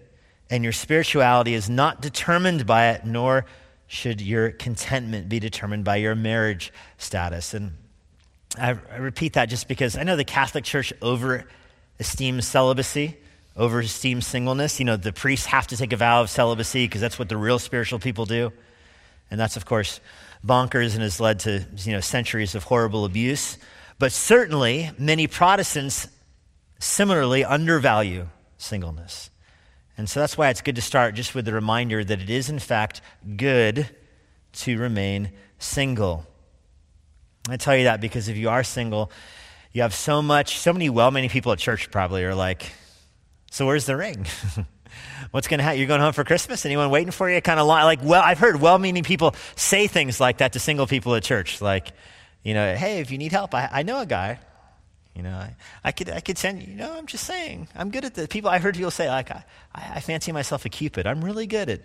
and 0.50 0.64
your 0.64 0.72
spirituality 0.72 1.54
is 1.54 1.70
not 1.70 2.02
determined 2.02 2.66
by 2.66 2.90
it, 2.90 3.06
nor 3.06 3.46
should 3.86 4.20
your 4.20 4.50
contentment 4.50 5.28
be 5.28 5.38
determined 5.38 5.84
by 5.84 5.96
your 5.96 6.14
marriage 6.14 6.72
status. 6.98 7.54
And 7.54 7.72
I, 8.58 8.76
I 8.92 8.96
repeat 8.96 9.34
that 9.34 9.46
just 9.46 9.68
because 9.68 9.96
I 9.96 10.02
know 10.02 10.16
the 10.16 10.24
Catholic 10.24 10.64
Church 10.64 10.92
over 11.00 11.44
esteems 11.98 12.46
celibacy, 12.46 13.16
over 13.56 13.80
esteems 13.80 14.26
singleness. 14.26 14.78
You 14.78 14.86
know, 14.86 14.96
the 14.96 15.12
priests 15.12 15.46
have 15.46 15.66
to 15.68 15.76
take 15.76 15.92
a 15.92 15.96
vow 15.96 16.22
of 16.22 16.30
celibacy 16.30 16.86
because 16.86 17.00
that's 17.00 17.18
what 17.18 17.28
the 17.28 17.36
real 17.36 17.58
spiritual 17.58 17.98
people 17.98 18.26
do. 18.26 18.52
And 19.30 19.40
that's, 19.40 19.56
of 19.56 19.64
course, 19.64 20.00
bonkers 20.44 20.94
and 20.94 21.02
has 21.02 21.20
led 21.20 21.40
to 21.40 21.64
you 21.78 21.92
know, 21.92 22.00
centuries 22.00 22.54
of 22.54 22.64
horrible 22.64 23.04
abuse. 23.04 23.58
But 23.98 24.12
certainly, 24.12 24.90
many 24.98 25.26
Protestants 25.26 26.08
similarly 26.78 27.44
undervalue 27.44 28.28
singleness. 28.58 29.30
And 29.96 30.08
so 30.08 30.20
that's 30.20 30.36
why 30.36 30.48
it's 30.48 30.62
good 30.62 30.76
to 30.76 30.82
start 30.82 31.14
just 31.14 31.34
with 31.34 31.44
the 31.44 31.52
reminder 31.52 32.02
that 32.02 32.20
it 32.20 32.30
is, 32.30 32.50
in 32.50 32.58
fact, 32.58 33.00
good 33.36 33.88
to 34.52 34.78
remain 34.78 35.30
single. 35.58 36.26
I 37.48 37.56
tell 37.56 37.76
you 37.76 37.84
that 37.84 38.00
because 38.00 38.28
if 38.28 38.36
you 38.36 38.50
are 38.50 38.62
single, 38.62 39.10
you 39.72 39.82
have 39.82 39.94
so 39.94 40.22
much, 40.22 40.58
so 40.58 40.72
many 40.72 40.90
well 40.90 41.10
meaning 41.10 41.30
people 41.30 41.52
at 41.52 41.58
church 41.58 41.90
probably 41.90 42.24
are 42.24 42.34
like, 42.34 42.72
so 43.50 43.66
where's 43.66 43.86
the 43.86 43.96
ring? 43.96 44.26
What's 45.30 45.48
going 45.48 45.58
to 45.58 45.64
happen? 45.64 45.78
You're 45.78 45.88
going 45.88 46.00
home 46.00 46.12
for 46.12 46.24
Christmas? 46.24 46.66
Anyone 46.66 46.90
waiting 46.90 47.10
for 47.10 47.28
you? 47.30 47.40
Kind 47.40 47.58
of 47.58 47.66
like, 47.66 48.00
well, 48.02 48.22
I've 48.22 48.38
heard 48.38 48.60
well 48.60 48.78
meaning 48.78 49.02
people 49.02 49.34
say 49.56 49.86
things 49.86 50.20
like 50.20 50.38
that 50.38 50.52
to 50.52 50.58
single 50.58 50.86
people 50.86 51.14
at 51.14 51.22
church. 51.22 51.60
Like, 51.60 51.92
you 52.42 52.54
know, 52.54 52.74
hey, 52.74 53.00
if 53.00 53.10
you 53.10 53.18
need 53.18 53.32
help, 53.32 53.54
I, 53.54 53.68
I 53.72 53.82
know 53.82 54.00
a 54.00 54.06
guy. 54.06 54.38
You 55.14 55.22
know, 55.22 55.34
I, 55.34 55.56
I, 55.84 55.92
could, 55.92 56.10
I 56.10 56.20
could 56.20 56.38
send 56.38 56.62
you, 56.62 56.74
know, 56.74 56.92
I'm 56.96 57.06
just 57.06 57.24
saying, 57.24 57.68
I'm 57.74 57.90
good 57.90 58.04
at 58.04 58.14
the 58.14 58.26
people. 58.26 58.50
I 58.50 58.58
heard 58.58 58.74
people 58.74 58.90
say, 58.90 59.08
like, 59.08 59.30
I, 59.30 59.44
I 59.74 60.00
fancy 60.00 60.32
myself 60.32 60.64
a 60.64 60.68
Cupid. 60.70 61.06
I'm 61.06 61.22
really 61.22 61.46
good 61.46 61.68
at 61.68 61.80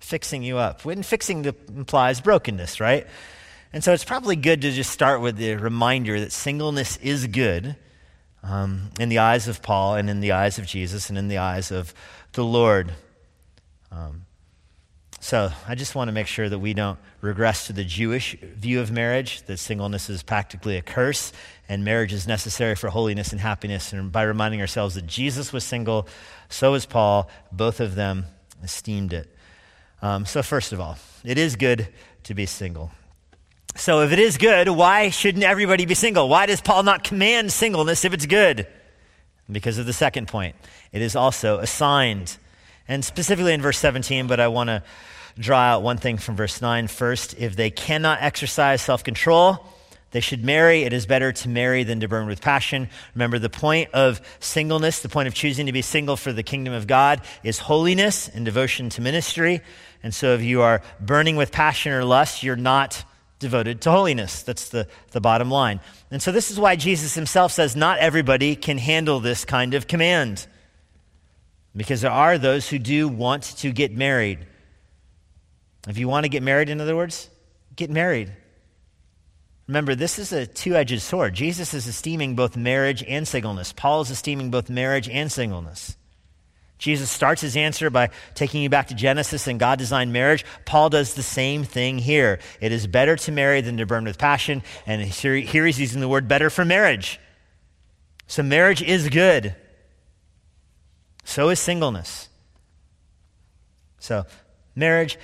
fixing 0.00 0.42
you 0.42 0.58
up. 0.58 0.84
When 0.84 1.02
fixing 1.02 1.44
implies 1.44 2.20
brokenness, 2.20 2.80
right? 2.80 3.06
And 3.72 3.82
so 3.82 3.92
it's 3.92 4.04
probably 4.04 4.36
good 4.36 4.60
to 4.62 4.70
just 4.70 4.90
start 4.90 5.20
with 5.20 5.36
the 5.36 5.56
reminder 5.56 6.20
that 6.20 6.32
singleness 6.32 6.98
is 6.98 7.26
good 7.26 7.76
um, 8.42 8.90
in 9.00 9.08
the 9.08 9.18
eyes 9.18 9.48
of 9.48 9.62
Paul 9.62 9.94
and 9.94 10.10
in 10.10 10.20
the 10.20 10.32
eyes 10.32 10.58
of 10.58 10.66
Jesus 10.66 11.08
and 11.08 11.18
in 11.18 11.28
the 11.28 11.38
eyes 11.38 11.70
of 11.70 11.94
the 12.32 12.44
Lord. 12.44 12.92
Um, 13.90 14.26
so 15.20 15.50
I 15.66 15.74
just 15.74 15.94
want 15.94 16.08
to 16.08 16.12
make 16.12 16.26
sure 16.26 16.48
that 16.48 16.58
we 16.58 16.74
don't 16.74 16.98
regress 17.20 17.68
to 17.68 17.72
the 17.72 17.84
Jewish 17.84 18.36
view 18.40 18.80
of 18.80 18.90
marriage, 18.90 19.42
that 19.46 19.58
singleness 19.58 20.10
is 20.10 20.22
practically 20.22 20.76
a 20.76 20.82
curse 20.82 21.32
and 21.68 21.84
marriage 21.84 22.12
is 22.12 22.26
necessary 22.26 22.74
for 22.74 22.90
holiness 22.90 23.32
and 23.32 23.40
happiness. 23.40 23.92
And 23.92 24.12
by 24.12 24.24
reminding 24.24 24.60
ourselves 24.60 24.96
that 24.96 25.06
Jesus 25.06 25.52
was 25.52 25.64
single, 25.64 26.08
so 26.50 26.72
was 26.72 26.84
Paul. 26.84 27.30
Both 27.50 27.80
of 27.80 27.94
them 27.94 28.26
esteemed 28.62 29.12
it. 29.12 29.34
Um, 30.02 30.26
so, 30.26 30.42
first 30.42 30.72
of 30.72 30.80
all, 30.80 30.98
it 31.24 31.38
is 31.38 31.56
good 31.56 31.88
to 32.24 32.34
be 32.34 32.44
single. 32.44 32.90
So, 33.74 34.02
if 34.02 34.12
it 34.12 34.18
is 34.18 34.36
good, 34.36 34.68
why 34.68 35.08
shouldn't 35.08 35.44
everybody 35.44 35.86
be 35.86 35.94
single? 35.94 36.28
Why 36.28 36.44
does 36.46 36.60
Paul 36.60 36.82
not 36.82 37.04
command 37.04 37.52
singleness 37.52 38.04
if 38.04 38.12
it's 38.12 38.26
good? 38.26 38.66
Because 39.50 39.78
of 39.78 39.86
the 39.86 39.92
second 39.92 40.28
point, 40.28 40.56
it 40.92 41.00
is 41.00 41.16
also 41.16 41.58
assigned. 41.58 42.36
And 42.86 43.04
specifically 43.04 43.54
in 43.54 43.62
verse 43.62 43.78
17, 43.78 44.26
but 44.26 44.40
I 44.40 44.48
want 44.48 44.68
to 44.68 44.82
draw 45.38 45.58
out 45.58 45.82
one 45.82 45.96
thing 45.96 46.18
from 46.18 46.36
verse 46.36 46.60
9 46.60 46.86
first. 46.88 47.34
If 47.38 47.56
they 47.56 47.70
cannot 47.70 48.20
exercise 48.20 48.82
self 48.82 49.04
control, 49.04 49.64
they 50.10 50.20
should 50.20 50.44
marry. 50.44 50.82
It 50.82 50.92
is 50.92 51.06
better 51.06 51.32
to 51.32 51.48
marry 51.48 51.84
than 51.84 52.00
to 52.00 52.08
burn 52.08 52.26
with 52.26 52.42
passion. 52.42 52.90
Remember, 53.14 53.38
the 53.38 53.48
point 53.48 53.90
of 53.94 54.20
singleness, 54.40 55.00
the 55.00 55.08
point 55.08 55.28
of 55.28 55.34
choosing 55.34 55.66
to 55.66 55.72
be 55.72 55.80
single 55.80 56.18
for 56.18 56.32
the 56.32 56.42
kingdom 56.42 56.74
of 56.74 56.86
God, 56.86 57.22
is 57.42 57.58
holiness 57.58 58.28
and 58.28 58.44
devotion 58.44 58.90
to 58.90 59.00
ministry. 59.00 59.62
And 60.02 60.14
so, 60.14 60.34
if 60.34 60.42
you 60.42 60.60
are 60.60 60.82
burning 61.00 61.36
with 61.36 61.50
passion 61.50 61.92
or 61.92 62.04
lust, 62.04 62.42
you're 62.42 62.56
not 62.56 63.04
devoted 63.42 63.82
to 63.82 63.90
holiness. 63.90 64.42
That's 64.42 64.70
the, 64.70 64.88
the 65.10 65.20
bottom 65.20 65.50
line. 65.50 65.80
And 66.10 66.22
so, 66.22 66.32
this 66.32 66.50
is 66.50 66.58
why 66.58 66.76
Jesus 66.76 67.14
himself 67.14 67.52
says 67.52 67.76
not 67.76 67.98
everybody 67.98 68.56
can 68.56 68.78
handle 68.78 69.20
this 69.20 69.44
kind 69.44 69.74
of 69.74 69.86
command. 69.86 70.46
Because 71.76 72.00
there 72.00 72.10
are 72.10 72.38
those 72.38 72.68
who 72.68 72.78
do 72.78 73.08
want 73.08 73.42
to 73.58 73.72
get 73.72 73.92
married. 73.92 74.46
If 75.86 75.98
you 75.98 76.08
want 76.08 76.24
to 76.24 76.30
get 76.30 76.42
married, 76.42 76.70
in 76.70 76.80
other 76.80 76.96
words, 76.96 77.28
get 77.76 77.90
married. 77.90 78.32
Remember, 79.68 79.94
this 79.94 80.18
is 80.18 80.32
a 80.32 80.46
two 80.46 80.74
edged 80.74 81.00
sword. 81.00 81.34
Jesus 81.34 81.72
is 81.72 81.86
esteeming 81.86 82.34
both 82.34 82.56
marriage 82.56 83.02
and 83.06 83.26
singleness. 83.26 83.72
Paul 83.72 84.02
is 84.02 84.10
esteeming 84.10 84.50
both 84.50 84.68
marriage 84.68 85.08
and 85.08 85.30
singleness. 85.30 85.96
Jesus 86.82 87.12
starts 87.12 87.40
his 87.40 87.56
answer 87.56 87.90
by 87.90 88.10
taking 88.34 88.60
you 88.60 88.68
back 88.68 88.88
to 88.88 88.94
Genesis 88.94 89.46
and 89.46 89.60
God 89.60 89.78
designed 89.78 90.12
marriage. 90.12 90.44
Paul 90.64 90.90
does 90.90 91.14
the 91.14 91.22
same 91.22 91.62
thing 91.62 91.98
here. 91.98 92.40
It 92.60 92.72
is 92.72 92.88
better 92.88 93.14
to 93.14 93.30
marry 93.30 93.60
than 93.60 93.76
to 93.76 93.86
burn 93.86 94.04
with 94.04 94.18
passion. 94.18 94.64
And 94.84 95.00
here, 95.00 95.36
he's 95.36 95.78
using 95.78 96.00
the 96.00 96.08
word 96.08 96.26
better 96.26 96.50
for 96.50 96.64
marriage. 96.64 97.20
So 98.26 98.42
marriage 98.42 98.82
is 98.82 99.08
good. 99.10 99.54
So 101.22 101.50
is 101.50 101.60
singleness. 101.60 102.28
So, 104.00 104.24
marriage 104.74 105.20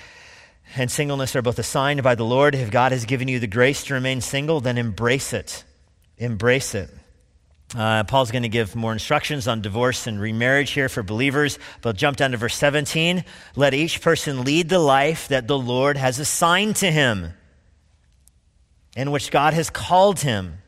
and 0.77 0.89
singleness 0.89 1.35
are 1.35 1.43
both 1.43 1.59
assigned 1.59 2.05
by 2.05 2.15
the 2.15 2.25
Lord. 2.25 2.55
If 2.55 2.71
God 2.71 2.93
has 2.93 3.05
given 3.05 3.27
you 3.27 3.41
the 3.41 3.49
grace 3.49 3.83
to 3.87 3.95
remain 3.95 4.21
single, 4.21 4.61
then 4.61 4.79
embrace 4.79 5.33
it. 5.33 5.65
Embrace 6.19 6.77
it. 6.77 6.89
Uh, 7.77 8.03
Paul's 8.05 8.31
going 8.31 8.45
to 8.45 8.49
give 8.49 8.75
more 8.75 8.93
instructions 8.93 9.47
on 9.47 9.61
divorce 9.61 10.07
and 10.07 10.19
remarriage 10.21 10.71
here 10.71 10.89
for 10.89 11.03
believers, 11.03 11.59
but 11.83 11.97
jump 11.97 12.17
down 12.17 12.31
to 12.31 12.39
verse 12.39 12.57
17. 12.57 13.25
Let 13.57 13.75
each 13.75 14.01
person 14.01 14.45
lead 14.45 14.71
the 14.71 14.79
life 14.79 15.29
that 15.29 15.47
the 15.47 15.59
Lord 15.59 15.99
has 15.99 16.19
assigned 16.19 16.77
to 16.77 16.91
him, 16.91 17.35
in 18.97 19.11
which 19.11 19.31
God 19.31 19.53
has 19.53 19.69
called 19.69 20.21
him. 20.21 20.59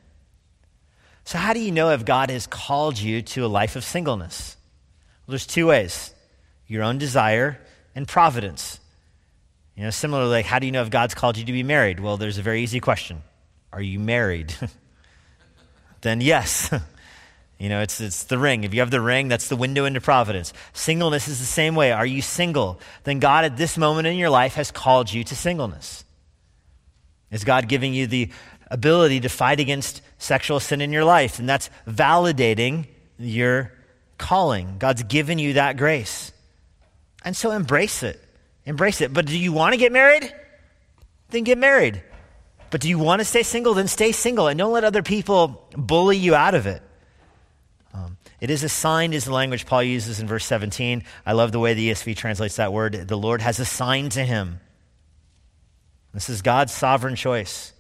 So, 1.24 1.38
how 1.38 1.54
do 1.54 1.60
you 1.60 1.70
know 1.70 1.90
if 1.90 2.04
God 2.04 2.30
has 2.30 2.46
called 2.46 2.98
you 2.98 3.22
to 3.22 3.46
a 3.46 3.48
life 3.48 3.76
of 3.76 3.84
singleness? 3.84 4.56
Well, 5.26 5.32
there's 5.32 5.46
two 5.46 5.68
ways 5.68 6.14
your 6.66 6.82
own 6.82 6.98
desire 6.98 7.58
and 7.94 8.06
providence. 8.06 8.78
You 9.74 9.84
know, 9.84 9.90
similarly, 9.90 10.30
like, 10.30 10.46
how 10.46 10.58
do 10.58 10.66
you 10.66 10.72
know 10.72 10.82
if 10.82 10.90
God's 10.90 11.14
called 11.14 11.38
you 11.38 11.44
to 11.46 11.52
be 11.52 11.62
married? 11.62 12.00
Well, 12.00 12.18
there's 12.18 12.36
a 12.36 12.42
very 12.42 12.62
easy 12.62 12.80
question 12.80 13.22
Are 13.72 13.80
you 13.80 13.98
married? 13.98 14.54
then 16.00 16.20
yes. 16.20 16.70
you 17.59 17.68
know, 17.68 17.80
it's, 17.80 18.01
it's 18.01 18.24
the 18.24 18.38
ring. 18.38 18.64
If 18.64 18.74
you 18.74 18.80
have 18.80 18.90
the 18.90 19.01
ring, 19.01 19.28
that's 19.28 19.48
the 19.48 19.57
window 19.57 19.84
into 19.84 20.01
providence. 20.01 20.53
Singleness 20.72 21.28
is 21.28 21.38
the 21.38 21.44
same 21.44 21.74
way. 21.74 21.92
Are 21.92 22.07
you 22.07 22.22
single? 22.22 22.80
Then 23.05 23.18
God, 23.18 23.44
at 23.44 23.57
this 23.57 23.76
moment 23.76 24.07
in 24.07 24.16
your 24.16 24.30
life, 24.30 24.55
has 24.55 24.70
called 24.70 25.12
you 25.12 25.24
to 25.24 25.36
singleness. 25.36 26.05
Is 27.30 27.44
God 27.44 27.68
giving 27.68 27.94
you 27.94 28.07
the 28.07 28.30
ability 28.70 29.20
to 29.20 29.28
fight 29.28 29.61
against 29.61 30.03
sexual 30.18 30.61
sin 30.61 30.80
in 30.80 30.92
your 30.92 31.05
life? 31.05 31.38
And 31.38 31.48
that's 31.48 31.70
validating 31.86 32.86
your 33.18 33.72
calling. 34.18 34.76
God's 34.78 35.03
given 35.05 35.38
you 35.38 35.55
that 35.55 35.76
grace. 35.76 36.32
And 37.24 37.36
so 37.36 37.51
embrace 37.51 38.03
it. 38.03 38.22
Embrace 38.64 39.01
it. 39.01 39.12
But 39.12 39.26
do 39.26 39.38
you 39.38 39.53
want 39.53 39.72
to 39.72 39.78
get 39.78 39.92
married? 39.92 40.32
Then 41.30 41.44
get 41.44 41.59
married. 41.59 42.03
But 42.71 42.81
do 42.81 42.89
you 42.89 42.99
want 42.99 43.21
to 43.21 43.25
stay 43.25 43.43
single? 43.43 43.75
Then 43.75 43.89
stay 43.89 44.12
single. 44.12 44.49
And 44.49 44.59
don't 44.59 44.73
let 44.73 44.85
other 44.85 45.03
people 45.03 45.68
bully 45.77 46.16
you 46.16 46.35
out 46.35 46.55
of 46.55 46.66
it. 46.66 46.83
Um, 47.93 48.16
it 48.41 48.51
is 48.51 48.62
assigned, 48.62 49.14
is 49.14 49.25
the 49.25 49.33
language 49.33 49.66
Paul 49.66 49.83
uses 49.83 50.21
in 50.21 50.27
verse 50.27 50.45
17. 50.45 51.03
I 51.27 51.33
love 51.33 51.53
the 51.53 51.59
way 51.59 51.75
the 51.75 51.91
ESV 51.91 52.16
translates 52.16 52.57
that 52.57 52.73
word. 52.73 53.09
The 53.09 53.18
Lord 53.18 53.43
has 53.43 53.59
assigned 53.59 54.12
to 54.12 54.25
him. 54.25 54.61
This 56.14 56.29
is 56.29 56.43
God's 56.43 56.73
sovereign 56.73 57.16
choice. 57.16 57.73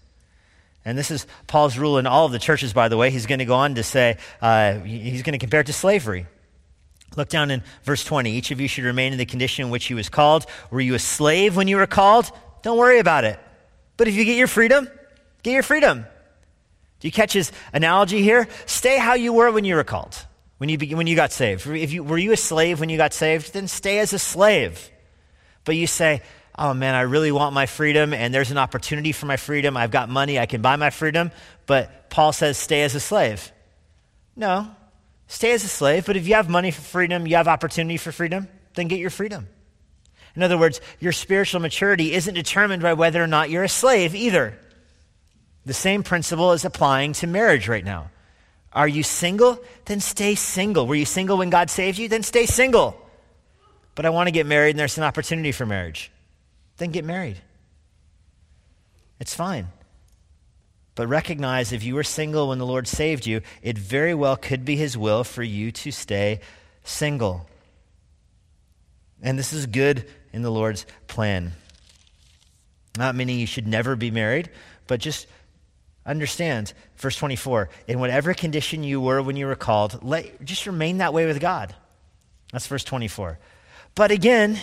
And 0.84 0.96
this 0.96 1.10
is 1.10 1.26
Paul's 1.46 1.78
rule 1.78 1.98
in 1.98 2.06
all 2.06 2.26
of 2.26 2.32
the 2.32 2.38
churches, 2.38 2.72
by 2.72 2.88
the 2.88 2.96
way. 2.96 3.10
He's 3.10 3.26
going 3.26 3.40
to 3.40 3.44
go 3.44 3.54
on 3.54 3.74
to 3.74 3.82
say, 3.82 4.18
uh, 4.40 4.80
he's 4.80 5.22
going 5.22 5.32
to 5.32 5.38
compare 5.38 5.60
it 5.60 5.66
to 5.66 5.72
slavery. 5.72 6.26
Look 7.16 7.28
down 7.28 7.50
in 7.50 7.62
verse 7.82 8.04
20. 8.04 8.30
Each 8.30 8.50
of 8.50 8.60
you 8.60 8.68
should 8.68 8.84
remain 8.84 9.12
in 9.12 9.18
the 9.18 9.26
condition 9.26 9.66
in 9.66 9.70
which 9.70 9.86
he 9.86 9.94
was 9.94 10.08
called. 10.08 10.46
Were 10.70 10.80
you 10.80 10.94
a 10.94 10.98
slave 10.98 11.56
when 11.56 11.68
you 11.68 11.76
were 11.76 11.86
called? 11.86 12.30
Don't 12.62 12.78
worry 12.78 12.98
about 12.98 13.24
it. 13.24 13.38
But 14.00 14.08
if 14.08 14.14
you 14.14 14.24
get 14.24 14.38
your 14.38 14.46
freedom, 14.46 14.88
get 15.42 15.52
your 15.52 15.62
freedom. 15.62 16.06
Do 17.00 17.08
you 17.08 17.12
catch 17.12 17.34
his 17.34 17.52
analogy 17.74 18.22
here? 18.22 18.48
Stay 18.64 18.96
how 18.96 19.12
you 19.12 19.34
were 19.34 19.52
when 19.52 19.66
you 19.66 19.74
were 19.74 19.84
called, 19.84 20.16
when 20.56 20.70
you, 20.70 20.96
when 20.96 21.06
you 21.06 21.16
got 21.16 21.32
saved. 21.32 21.66
If 21.66 21.92
you, 21.92 22.02
were 22.02 22.16
you 22.16 22.32
a 22.32 22.36
slave 22.38 22.80
when 22.80 22.88
you 22.88 22.96
got 22.96 23.12
saved? 23.12 23.52
Then 23.52 23.68
stay 23.68 23.98
as 23.98 24.14
a 24.14 24.18
slave. 24.18 24.90
But 25.66 25.76
you 25.76 25.86
say, 25.86 26.22
oh 26.58 26.72
man, 26.72 26.94
I 26.94 27.02
really 27.02 27.30
want 27.30 27.52
my 27.52 27.66
freedom, 27.66 28.14
and 28.14 28.32
there's 28.32 28.50
an 28.50 28.56
opportunity 28.56 29.12
for 29.12 29.26
my 29.26 29.36
freedom. 29.36 29.76
I've 29.76 29.90
got 29.90 30.08
money, 30.08 30.38
I 30.38 30.46
can 30.46 30.62
buy 30.62 30.76
my 30.76 30.88
freedom. 30.88 31.30
But 31.66 32.08
Paul 32.08 32.32
says, 32.32 32.56
stay 32.56 32.84
as 32.84 32.94
a 32.94 33.00
slave. 33.00 33.52
No, 34.34 34.66
stay 35.26 35.52
as 35.52 35.62
a 35.62 35.68
slave, 35.68 36.06
but 36.06 36.16
if 36.16 36.26
you 36.26 36.36
have 36.36 36.48
money 36.48 36.70
for 36.70 36.80
freedom, 36.80 37.26
you 37.26 37.36
have 37.36 37.48
opportunity 37.48 37.98
for 37.98 38.12
freedom, 38.12 38.48
then 38.72 38.88
get 38.88 38.98
your 38.98 39.10
freedom. 39.10 39.46
In 40.36 40.42
other 40.42 40.58
words, 40.58 40.80
your 41.00 41.12
spiritual 41.12 41.60
maturity 41.60 42.12
isn't 42.12 42.34
determined 42.34 42.82
by 42.82 42.94
whether 42.94 43.22
or 43.22 43.26
not 43.26 43.50
you're 43.50 43.64
a 43.64 43.68
slave 43.68 44.14
either. 44.14 44.56
The 45.66 45.74
same 45.74 46.02
principle 46.02 46.52
is 46.52 46.64
applying 46.64 47.12
to 47.14 47.26
marriage 47.26 47.68
right 47.68 47.84
now. 47.84 48.10
Are 48.72 48.88
you 48.88 49.02
single? 49.02 49.62
Then 49.86 50.00
stay 50.00 50.34
single. 50.34 50.86
Were 50.86 50.94
you 50.94 51.04
single 51.04 51.38
when 51.38 51.50
God 51.50 51.70
saved 51.70 51.98
you? 51.98 52.08
Then 52.08 52.22
stay 52.22 52.46
single. 52.46 52.96
But 53.94 54.06
I 54.06 54.10
want 54.10 54.28
to 54.28 54.32
get 54.32 54.46
married 54.46 54.70
and 54.70 54.78
there's 54.78 54.96
an 54.96 55.04
opportunity 55.04 55.52
for 55.52 55.66
marriage. 55.66 56.10
Then 56.76 56.90
get 56.90 57.04
married. 57.04 57.36
It's 59.18 59.34
fine. 59.34 59.68
But 60.94 61.08
recognize 61.08 61.72
if 61.72 61.82
you 61.82 61.94
were 61.94 62.04
single 62.04 62.48
when 62.48 62.58
the 62.58 62.66
Lord 62.66 62.86
saved 62.86 63.26
you, 63.26 63.42
it 63.62 63.76
very 63.76 64.14
well 64.14 64.36
could 64.36 64.64
be 64.64 64.76
His 64.76 64.96
will 64.96 65.24
for 65.24 65.42
you 65.42 65.72
to 65.72 65.90
stay 65.90 66.40
single. 66.84 67.46
And 69.22 69.38
this 69.38 69.52
is 69.52 69.66
good 69.66 70.06
in 70.32 70.42
the 70.42 70.50
Lord's 70.50 70.86
plan. 71.06 71.52
Not 72.96 73.14
meaning 73.14 73.38
you 73.38 73.46
should 73.46 73.66
never 73.66 73.96
be 73.96 74.10
married, 74.10 74.50
but 74.86 75.00
just 75.00 75.26
understand, 76.04 76.72
verse 76.96 77.16
24, 77.16 77.68
in 77.86 78.00
whatever 78.00 78.34
condition 78.34 78.82
you 78.82 79.00
were 79.00 79.22
when 79.22 79.36
you 79.36 79.46
were 79.46 79.54
called, 79.54 80.02
let, 80.02 80.44
just 80.44 80.66
remain 80.66 80.98
that 80.98 81.14
way 81.14 81.26
with 81.26 81.40
God. 81.40 81.74
That's 82.52 82.66
verse 82.66 82.84
24. 82.84 83.38
But 83.94 84.10
again, 84.10 84.58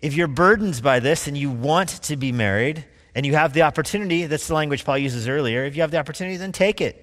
if 0.00 0.14
you're 0.14 0.28
burdened 0.28 0.82
by 0.82 1.00
this 1.00 1.26
and 1.26 1.36
you 1.36 1.50
want 1.50 1.88
to 2.04 2.16
be 2.16 2.32
married 2.32 2.84
and 3.14 3.26
you 3.26 3.34
have 3.34 3.52
the 3.52 3.62
opportunity, 3.62 4.26
that's 4.26 4.48
the 4.48 4.54
language 4.54 4.84
Paul 4.84 4.98
uses 4.98 5.28
earlier, 5.28 5.64
if 5.64 5.76
you 5.76 5.82
have 5.82 5.90
the 5.90 5.98
opportunity, 5.98 6.36
then 6.36 6.52
take 6.52 6.80
it. 6.80 7.02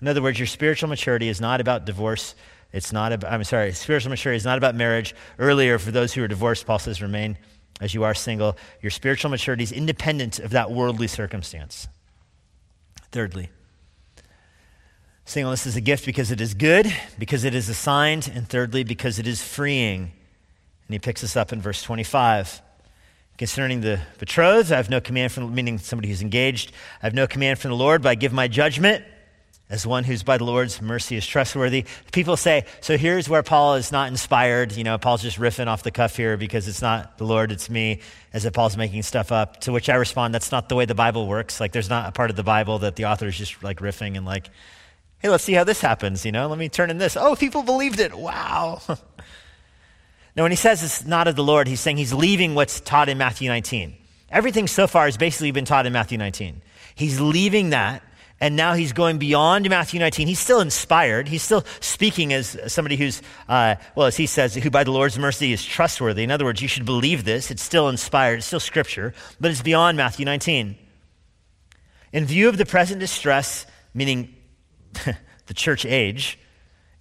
In 0.00 0.08
other 0.08 0.22
words, 0.22 0.38
your 0.38 0.46
spiritual 0.46 0.88
maturity 0.88 1.28
is 1.28 1.40
not 1.40 1.60
about 1.60 1.84
divorce. 1.84 2.34
It's 2.72 2.92
not 2.92 3.12
about, 3.12 3.32
I'm 3.32 3.44
sorry, 3.44 3.72
spiritual 3.72 4.10
maturity 4.10 4.36
is 4.36 4.44
not 4.44 4.58
about 4.58 4.74
marriage. 4.74 5.14
Earlier, 5.38 5.78
for 5.78 5.90
those 5.90 6.12
who 6.12 6.22
are 6.22 6.28
divorced, 6.28 6.66
Paul 6.66 6.78
says, 6.78 7.00
remain 7.00 7.38
as 7.80 7.94
you 7.94 8.04
are 8.04 8.14
single. 8.14 8.56
Your 8.82 8.90
spiritual 8.90 9.30
maturity 9.30 9.62
is 9.62 9.72
independent 9.72 10.38
of 10.38 10.50
that 10.50 10.70
worldly 10.70 11.06
circumstance. 11.06 11.88
Thirdly, 13.12 13.50
singleness 15.24 15.66
is 15.66 15.76
a 15.76 15.80
gift 15.80 16.04
because 16.04 16.30
it 16.30 16.40
is 16.40 16.54
good, 16.54 16.92
because 17.18 17.44
it 17.44 17.54
is 17.54 17.68
assigned, 17.68 18.30
and 18.34 18.48
thirdly, 18.48 18.84
because 18.84 19.18
it 19.18 19.26
is 19.26 19.42
freeing. 19.42 20.12
And 20.86 20.94
he 20.94 20.98
picks 20.98 21.24
us 21.24 21.36
up 21.36 21.52
in 21.52 21.60
verse 21.60 21.82
25. 21.82 22.62
Concerning 23.38 23.80
the 23.82 24.00
betrothed, 24.18 24.72
I 24.72 24.76
have 24.76 24.90
no 24.90 25.00
command 25.00 25.32
from, 25.32 25.54
meaning 25.54 25.78
somebody 25.78 26.08
who's 26.08 26.22
engaged, 26.22 26.72
I 27.02 27.06
have 27.06 27.14
no 27.14 27.26
command 27.26 27.58
from 27.58 27.70
the 27.70 27.76
Lord, 27.76 28.02
but 28.02 28.08
I 28.10 28.14
give 28.14 28.32
my 28.32 28.48
judgment 28.48 29.04
as 29.68 29.84
one 29.86 30.04
who's 30.04 30.22
by 30.22 30.38
the 30.38 30.44
Lord's 30.44 30.80
mercy 30.80 31.16
is 31.16 31.26
trustworthy. 31.26 31.86
People 32.12 32.36
say, 32.36 32.66
so 32.80 32.96
here's 32.96 33.28
where 33.28 33.42
Paul 33.42 33.74
is 33.74 33.90
not 33.90 34.08
inspired. 34.08 34.72
You 34.72 34.84
know, 34.84 34.96
Paul's 34.96 35.22
just 35.22 35.38
riffing 35.38 35.66
off 35.66 35.82
the 35.82 35.90
cuff 35.90 36.16
here 36.16 36.36
because 36.36 36.68
it's 36.68 36.80
not 36.80 37.18
the 37.18 37.24
Lord, 37.24 37.50
it's 37.50 37.68
me, 37.68 38.00
as 38.32 38.44
if 38.44 38.52
Paul's 38.52 38.76
making 38.76 39.02
stuff 39.02 39.32
up. 39.32 39.60
To 39.62 39.72
which 39.72 39.88
I 39.88 39.96
respond, 39.96 40.32
that's 40.32 40.52
not 40.52 40.68
the 40.68 40.76
way 40.76 40.84
the 40.84 40.94
Bible 40.94 41.26
works. 41.26 41.58
Like, 41.58 41.72
there's 41.72 41.90
not 41.90 42.08
a 42.08 42.12
part 42.12 42.30
of 42.30 42.36
the 42.36 42.44
Bible 42.44 42.78
that 42.80 42.94
the 42.94 43.06
author 43.06 43.26
is 43.26 43.36
just 43.36 43.62
like 43.64 43.80
riffing 43.80 44.16
and 44.16 44.24
like, 44.24 44.50
hey, 45.18 45.28
let's 45.30 45.42
see 45.42 45.54
how 45.54 45.64
this 45.64 45.80
happens. 45.80 46.24
You 46.24 46.30
know, 46.30 46.46
let 46.46 46.58
me 46.58 46.68
turn 46.68 46.88
in 46.88 46.98
this. 46.98 47.16
Oh, 47.16 47.34
people 47.34 47.64
believed 47.64 47.98
it. 47.98 48.14
Wow. 48.14 48.80
now, 48.88 50.44
when 50.44 50.52
he 50.52 50.56
says 50.56 50.84
it's 50.84 51.04
not 51.04 51.26
of 51.26 51.34
the 51.34 51.42
Lord, 51.42 51.66
he's 51.66 51.80
saying 51.80 51.96
he's 51.96 52.14
leaving 52.14 52.54
what's 52.54 52.78
taught 52.78 53.08
in 53.08 53.18
Matthew 53.18 53.48
19. 53.48 53.96
Everything 54.30 54.68
so 54.68 54.86
far 54.86 55.06
has 55.06 55.16
basically 55.16 55.50
been 55.50 55.64
taught 55.64 55.86
in 55.86 55.92
Matthew 55.92 56.18
19. 56.18 56.62
He's 56.94 57.20
leaving 57.20 57.70
that 57.70 58.02
and 58.40 58.54
now 58.54 58.74
he's 58.74 58.92
going 58.92 59.18
beyond 59.18 59.68
Matthew 59.70 59.98
19. 59.98 60.28
He's 60.28 60.38
still 60.38 60.60
inspired. 60.60 61.26
He's 61.26 61.42
still 61.42 61.64
speaking 61.80 62.34
as 62.34 62.56
somebody 62.66 62.96
who's, 62.96 63.22
uh, 63.48 63.76
well, 63.94 64.06
as 64.06 64.16
he 64.16 64.26
says, 64.26 64.54
who 64.54 64.70
by 64.70 64.84
the 64.84 64.90
Lord's 64.90 65.18
mercy 65.18 65.52
is 65.52 65.64
trustworthy. 65.64 66.22
In 66.22 66.30
other 66.30 66.44
words, 66.44 66.60
you 66.60 66.68
should 66.68 66.84
believe 66.84 67.24
this. 67.24 67.50
It's 67.50 67.62
still 67.62 67.88
inspired. 67.88 68.38
It's 68.38 68.46
still 68.46 68.60
scripture, 68.60 69.14
but 69.40 69.50
it's 69.50 69.62
beyond 69.62 69.96
Matthew 69.96 70.26
19. 70.26 70.76
In 72.12 72.24
view 72.26 72.48
of 72.48 72.58
the 72.58 72.66
present 72.66 73.00
distress, 73.00 73.66
meaning 73.94 74.34
the 75.46 75.54
church 75.54 75.86
age, 75.86 76.38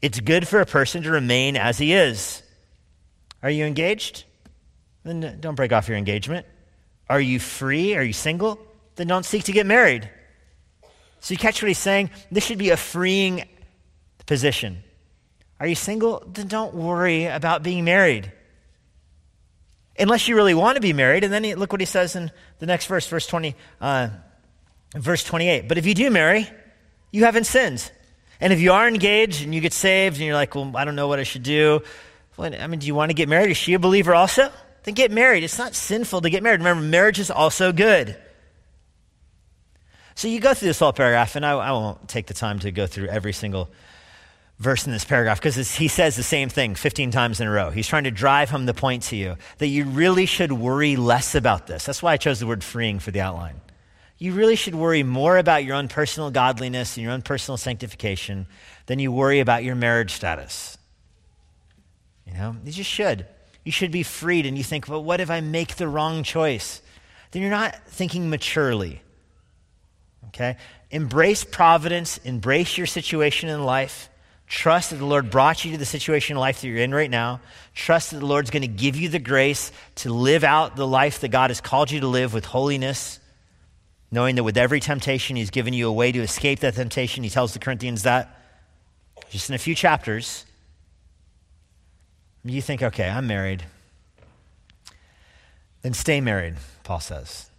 it's 0.02 0.22
good 0.22 0.48
for 0.48 0.62
a 0.62 0.66
person 0.66 1.04
to 1.04 1.12
remain 1.12 1.58
as 1.58 1.78
he 1.78 1.94
is. 1.94 2.44
Are 3.44 3.50
you 3.50 3.66
engaged? 3.66 4.24
Then 5.04 5.38
don't 5.42 5.56
break 5.56 5.74
off 5.74 5.90
your 5.90 5.98
engagement. 5.98 6.46
Are 7.10 7.20
you 7.20 7.40
free? 7.40 7.96
Are 7.96 8.04
you 8.04 8.14
single? 8.14 8.58
Then 8.96 9.08
don't 9.08 9.26
seek 9.26 9.44
to 9.46 9.52
get 9.52 9.66
married. 9.66 10.10
So 11.26 11.34
you 11.34 11.39
catch 11.39 11.59
what 11.59 11.69
he's 11.69 11.80
saying? 11.80 12.11
This 12.32 12.45
should 12.45 12.59
be 12.59 12.69
a 12.69 12.78
freeing 12.78 13.45
position. 14.28 14.84
Are 15.59 15.65
you 15.65 15.73
single? 15.73 16.23
Then 16.32 16.47
don't 16.47 16.76
worry 16.76 17.26
about 17.26 17.63
being 17.63 17.84
married. 17.84 18.32
Unless 19.97 20.28
you 20.28 20.36
really 20.36 20.53
want 20.53 20.76
to 20.76 20.82
be 20.82 20.93
married. 20.93 21.23
And 21.23 21.34
then 21.34 21.43
he, 21.43 21.55
look 21.55 21.71
what 21.71 21.82
he 21.82 21.88
says 21.88 22.15
in 22.15 22.30
the 22.59 22.67
next 22.67 22.86
verse, 22.86 23.07
verse 23.07 23.26
20, 23.26 23.55
uh, 23.82 24.09
verse 24.93 25.23
28. 25.23 25.67
But 25.67 25.80
if 25.80 25.88
you 25.88 25.95
do 25.95 26.11
marry, 26.11 26.47
you 27.11 27.26
haven't 27.26 27.45
sinned. 27.45 27.91
And 28.39 28.53
if 28.53 28.59
you 28.59 28.73
are 28.73 28.88
engaged 28.88 29.41
and 29.41 29.55
you 29.55 29.61
get 29.61 29.73
saved 29.73 30.17
and 30.17 30.26
you're 30.28 30.36
like, 30.36 30.53
well, 30.53 30.73
I 30.76 30.86
don't 30.86 30.95
know 30.95 31.07
what 31.07 31.17
I 31.17 31.23
should 31.23 31.41
do. 31.41 31.82
Well, 32.38 32.53
I 32.53 32.67
mean, 32.67 32.82
do 32.82 32.86
you 32.86 32.93
want 32.93 33.09
to 33.09 33.15
get 33.15 33.30
married? 33.30 33.49
Is 33.49 33.57
she 33.57 33.73
a 33.73 33.80
believer 33.80 34.13
also? 34.13 34.51
Then 34.84 34.93
get 34.93 35.09
married. 35.09 35.43
It's 35.43 35.57
not 35.57 35.73
sinful 35.73 36.21
to 36.21 36.30
get 36.30 36.43
married. 36.43 36.59
Remember, 36.59 36.84
marriage 36.84 37.17
is 37.17 37.32
also 37.32 37.71
good. 37.71 38.15
So 40.16 40.30
you 40.30 40.39
go 40.39 40.53
through 40.53 40.70
this 40.70 40.80
whole 40.80 40.93
paragraph, 40.93 41.36
and 41.36 41.45
I, 41.45 41.51
I 41.51 41.72
won't 41.72 42.07
take 42.07 42.28
the 42.28 42.34
time 42.34 42.59
to 42.59 42.72
go 42.72 42.88
through 42.88 43.07
every 43.07 43.34
single 43.34 43.70
verse 44.59 44.86
in 44.86 44.93
this 44.93 45.03
paragraph 45.03 45.39
because 45.39 45.76
he 45.76 45.89
says 45.89 46.16
the 46.16 46.24
same 46.24 46.47
thing 46.47 46.76
15 46.76 47.11
times 47.11 47.41
in 47.41 47.47
a 47.47 47.51
row. 47.51 47.70
He's 47.70 47.88
trying 47.88 48.05
to 48.05 48.11
drive 48.11 48.49
home 48.49 48.66
the 48.66 48.74
point 48.74 49.03
to 49.03 49.18
you 49.18 49.36
that 49.57 49.68
you 49.68 49.84
really 49.84 50.26
should 50.26 50.53
worry 50.53 50.95
less 50.95 51.36
about 51.36 51.68
this. 51.68 51.86
That's 51.86 52.01
why 52.01 52.13
I 52.13 52.18
chose 52.18 52.39
the 52.39 52.47
word 52.47 52.63
freeing 52.63 52.99
for 52.99 53.11
the 53.11 53.20
outline. 53.20 53.59
You 54.18 54.34
really 54.34 54.55
should 54.55 54.76
worry 54.76 55.03
more 55.03 55.38
about 55.38 55.66
your 55.66 55.76
own 55.76 55.89
personal 55.89 56.32
godliness 56.32 56.95
and 56.95 57.03
your 57.03 57.11
own 57.11 57.22
personal 57.22 57.57
sanctification 57.57 58.47
than 58.86 58.99
you 58.99 59.11
worry 59.11 59.41
about 59.41 59.66
your 59.66 59.76
marriage 59.76 60.13
status. 60.13 60.78
You 62.26 62.34
know, 62.34 62.55
you 62.63 62.72
just 62.72 62.89
should. 62.89 63.26
You 63.66 63.74
should 63.74 63.91
be 63.91 64.03
freed 64.03 64.45
and 64.45 64.57
you 64.57 64.63
think, 64.63 64.88
well, 64.88 65.03
what 65.03 65.20
if 65.20 65.30
I 65.30 65.41
make 65.41 65.76
the 65.76 65.89
wrong 65.89 66.24
choice? 66.24 66.82
Then 67.32 67.41
you're 67.41 67.51
not 67.51 67.76
thinking 67.89 68.30
maturely. 68.30 69.01
Okay? 70.28 70.57
Embrace 70.91 71.43
providence, 71.43 72.17
embrace 72.19 72.78
your 72.78 72.88
situation 72.88 73.49
in 73.49 73.63
life. 73.63 74.09
Trust 74.47 74.91
that 74.91 74.97
the 74.97 75.05
Lord 75.05 75.32
brought 75.32 75.65
you 75.65 75.71
to 75.71 75.78
the 75.78 75.86
situation 75.86 76.38
in 76.38 76.39
life 76.39 76.61
that 76.61 76.67
you're 76.67 76.78
in 76.78 76.93
right 76.93 77.09
now. 77.09 77.41
Trust 77.73 78.11
that 78.11 78.19
the 78.19 78.26
Lord's 78.26 78.51
going 78.51 78.61
to 78.61 78.67
give 78.67 78.95
you 78.95 79.09
the 79.09 79.19
grace 79.19 79.71
to 79.95 80.13
live 80.13 80.43
out 80.43 80.76
the 80.76 80.86
life 80.86 81.21
that 81.21 81.30
God 81.30 81.49
has 81.49 81.61
called 81.61 81.89
you 81.89 82.01
to 82.01 82.07
live 82.07 82.34
with 82.34 82.45
holiness, 82.45 83.19
knowing 84.11 84.36
that 84.36 84.43
with 84.43 84.57
every 84.57 84.80
temptation, 84.80 85.36
He's 85.36 85.49
given 85.49 85.73
you 85.73 85.88
a 85.88 85.93
way 85.93 86.11
to 86.11 86.19
escape 86.19 86.59
that 86.59 86.76
temptation. 86.76 87.23
He 87.23 87.30
tells 87.30 87.53
the 87.53 87.59
Corinthians 87.59 88.03
that 88.03 88.39
just 89.32 89.49
in 89.49 89.55
a 89.55 89.59
few 89.59 89.76
chapters. 89.76 90.45
You 92.43 92.61
think, 92.61 92.84
okay, 92.84 93.09
I'm 93.09 93.26
married. 93.26 93.63
Then 95.82 95.93
stay 95.93 96.21
married, 96.21 96.55
Paul 96.84 96.99
says. 96.99 97.49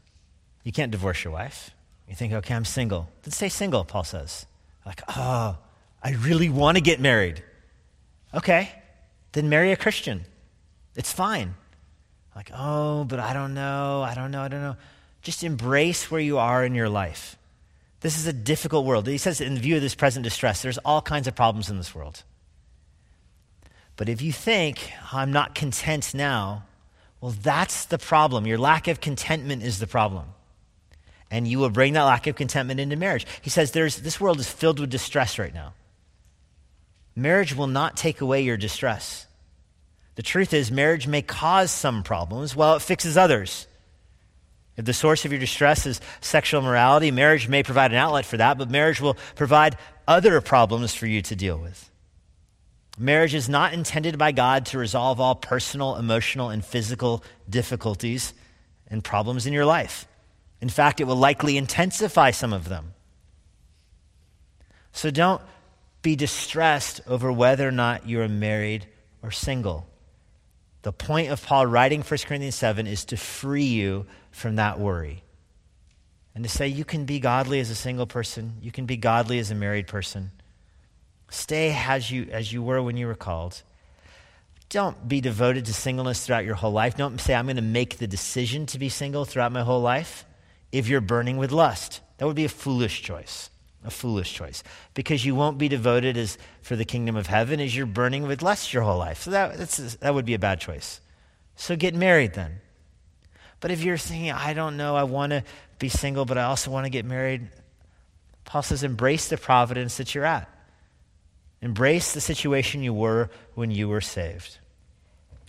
You 0.62 0.72
can't 0.72 0.92
divorce 0.92 1.24
your 1.24 1.32
wife. 1.32 1.70
You 2.09 2.14
think, 2.14 2.32
okay, 2.32 2.54
I'm 2.54 2.64
single. 2.64 3.09
Then 3.22 3.32
stay 3.32 3.48
single, 3.48 3.84
Paul 3.84 4.04
says. 4.04 4.46
Like, 4.84 5.02
oh, 5.09 5.59
I 6.02 6.12
really 6.12 6.48
want 6.48 6.76
to 6.76 6.82
get 6.82 7.00
married. 7.00 7.42
Okay, 8.32 8.70
then 9.32 9.48
marry 9.48 9.72
a 9.72 9.76
Christian. 9.76 10.24
It's 10.94 11.12
fine. 11.12 11.54
Like, 12.34 12.50
oh, 12.54 13.04
but 13.04 13.18
I 13.18 13.32
don't 13.32 13.54
know, 13.54 14.02
I 14.02 14.14
don't 14.14 14.30
know, 14.30 14.42
I 14.42 14.48
don't 14.48 14.61
know. 14.61 14.76
Just 15.22 15.42
embrace 15.42 16.11
where 16.11 16.20
you 16.20 16.38
are 16.38 16.64
in 16.64 16.74
your 16.74 16.88
life. 16.88 17.36
This 18.00 18.18
is 18.18 18.26
a 18.26 18.32
difficult 18.32 18.84
world. 18.84 19.07
He 19.09 19.18
says, 19.18 19.40
in 19.40 19.59
view 19.59 19.76
of 19.76 19.82
this 19.82 19.94
present 19.94 20.22
distress, 20.22 20.62
there's 20.62 20.78
all 20.78 21.00
kinds 21.00 21.26
of 21.26 21.34
problems 21.34 21.70
in 21.70 21.76
this 21.78 21.94
world. 21.94 22.22
But 23.96 24.09
if 24.09 24.20
you 24.20 24.32
think, 24.32 24.92
I'm 25.12 25.32
not 25.32 25.54
content 25.54 26.14
now, 26.14 26.64
well, 27.20 27.34
that's 27.42 27.86
the 27.86 27.98
problem. 27.98 28.46
Your 28.46 28.59
lack 28.59 28.86
of 28.86 29.00
contentment 29.00 29.62
is 29.62 29.78
the 29.78 29.86
problem 29.86 30.26
and 31.31 31.47
you 31.47 31.59
will 31.59 31.70
bring 31.70 31.95
that 31.95 32.05
lack 32.05 32.27
of 32.27 32.37
contentment 32.37 32.81
into 32.81 32.97
marriage. 32.97 33.27
He 33.43 33.51
says 33.51 33.72
there's, 33.72 33.97
this 33.97 34.20
world 34.20 34.39
is 34.41 34.49
filled 34.49 34.81
with 34.81 34.91
distress 34.91 35.39
right 35.39 35.55
now. 35.55 35.74
Marriage 37.14 37.57
will 37.57 37.66
not 37.66 37.97
take 37.97 38.20
away 38.20 38.43
your 38.43 38.57
distress. 38.57 39.27
The 40.16 40.22
truth 40.22 40.55
is, 40.55 40.70
marriage 40.70 41.07
may 41.07 41.22
cause 41.22 41.70
some 41.70 42.03
problems 42.03 42.55
while 42.55 42.77
it 42.77 42.83
fixes 42.83 43.16
others. 43.16 43.66
If 44.77 44.85
the 44.85 44.93
source 44.93 45.24
of 45.24 45.33
your 45.33 45.41
distress 45.41 45.87
is 45.87 46.01
sexual 46.20 46.61
morality, 46.61 47.11
marriage 47.11 47.49
may 47.49 47.62
provide 47.62 47.93
an 47.93 47.99
outlet 47.99 48.27
for 48.27 48.37
that, 48.37 48.59
but 48.59 48.70
marriage 48.70 49.01
will 49.01 49.16
provide 49.35 49.77
other 50.07 50.41
problems 50.41 50.95
for 50.95 51.07
you 51.07 51.22
to 51.22 51.37
deal 51.37 51.59
with. 51.59 51.91
Marriage 52.99 53.35
is 53.35 53.49
not 53.49 53.74
intended 53.74 54.16
by 54.16 54.33
God 54.33 54.66
to 54.66 54.79
resolve 54.79 55.20
all 55.20 55.35
personal, 55.35 55.97
emotional, 55.97 56.51
and 56.51 56.64
physical 56.64 57.22
difficulties 57.49 58.33
and 58.89 59.03
problems 59.03 59.47
in 59.47 59.53
your 59.53 59.66
life. 59.66 60.07
In 60.66 60.70
fact, 60.70 61.00
it 61.00 61.04
will 61.04 61.14
likely 61.14 61.56
intensify 61.56 62.32
some 62.32 62.52
of 62.52 62.68
them. 62.68 62.94
So 64.90 65.12
don't 65.12 65.40
be 66.02 66.16
distressed 66.16 67.02
over 67.06 67.30
whether 67.30 67.68
or 67.68 67.70
not 67.70 68.08
you're 68.08 68.26
married 68.26 68.88
or 69.22 69.30
single. 69.30 69.86
The 70.82 70.90
point 70.90 71.30
of 71.30 71.40
Paul 71.40 71.66
writing 71.66 72.02
1 72.02 72.18
Corinthians 72.26 72.56
7 72.56 72.88
is 72.88 73.04
to 73.04 73.16
free 73.16 73.62
you 73.62 74.06
from 74.32 74.56
that 74.56 74.80
worry 74.80 75.22
and 76.34 76.42
to 76.42 76.50
say 76.50 76.66
you 76.66 76.84
can 76.84 77.04
be 77.04 77.20
godly 77.20 77.60
as 77.60 77.70
a 77.70 77.76
single 77.76 78.08
person, 78.08 78.54
you 78.60 78.72
can 78.72 78.86
be 78.86 78.96
godly 78.96 79.38
as 79.38 79.52
a 79.52 79.54
married 79.54 79.86
person. 79.86 80.32
Stay 81.30 81.72
as 81.72 82.10
you, 82.10 82.26
as 82.32 82.52
you 82.52 82.60
were 82.60 82.82
when 82.82 82.96
you 82.96 83.06
were 83.06 83.14
called. 83.14 83.62
Don't 84.68 85.06
be 85.06 85.20
devoted 85.20 85.66
to 85.66 85.72
singleness 85.72 86.26
throughout 86.26 86.44
your 86.44 86.56
whole 86.56 86.72
life. 86.72 86.96
Don't 86.96 87.20
say, 87.20 87.36
I'm 87.36 87.46
going 87.46 87.54
to 87.54 87.62
make 87.62 87.98
the 87.98 88.08
decision 88.08 88.66
to 88.66 88.80
be 88.80 88.88
single 88.88 89.24
throughout 89.24 89.52
my 89.52 89.62
whole 89.62 89.80
life 89.80 90.26
if 90.72 90.88
you're 90.88 91.00
burning 91.00 91.36
with 91.36 91.52
lust. 91.52 92.00
That 92.18 92.26
would 92.26 92.36
be 92.36 92.44
a 92.44 92.50
foolish 92.50 93.02
choice. 93.02 93.50
A 93.84 93.90
foolish 93.90 94.32
choice. 94.32 94.62
Because 94.94 95.24
you 95.24 95.34
won't 95.34 95.58
be 95.58 95.68
devoted 95.68 96.16
as 96.16 96.38
for 96.62 96.76
the 96.76 96.84
kingdom 96.84 97.16
of 97.16 97.28
heaven 97.28 97.60
as 97.60 97.76
you're 97.76 97.86
burning 97.86 98.26
with 98.26 98.42
lust 98.42 98.72
your 98.72 98.82
whole 98.82 98.98
life. 98.98 99.22
So 99.22 99.30
that, 99.30 99.56
that 100.00 100.14
would 100.14 100.24
be 100.24 100.34
a 100.34 100.38
bad 100.38 100.60
choice. 100.60 101.00
So 101.54 101.76
get 101.76 101.94
married 101.94 102.34
then. 102.34 102.60
But 103.60 103.70
if 103.70 103.82
you're 103.82 103.96
thinking, 103.96 104.32
I 104.32 104.52
don't 104.54 104.76
know, 104.76 104.96
I 104.96 105.04
want 105.04 105.30
to 105.30 105.42
be 105.78 105.88
single, 105.88 106.24
but 106.24 106.38
I 106.38 106.44
also 106.44 106.70
want 106.70 106.84
to 106.84 106.90
get 106.90 107.04
married, 107.04 107.48
Paul 108.44 108.62
says, 108.62 108.82
embrace 108.82 109.28
the 109.28 109.36
providence 109.36 109.96
that 109.96 110.14
you're 110.14 110.24
at. 110.24 110.48
Embrace 111.62 112.12
the 112.12 112.20
situation 112.20 112.82
you 112.82 112.92
were 112.92 113.30
when 113.54 113.70
you 113.70 113.88
were 113.88 114.00
saved. 114.00 114.58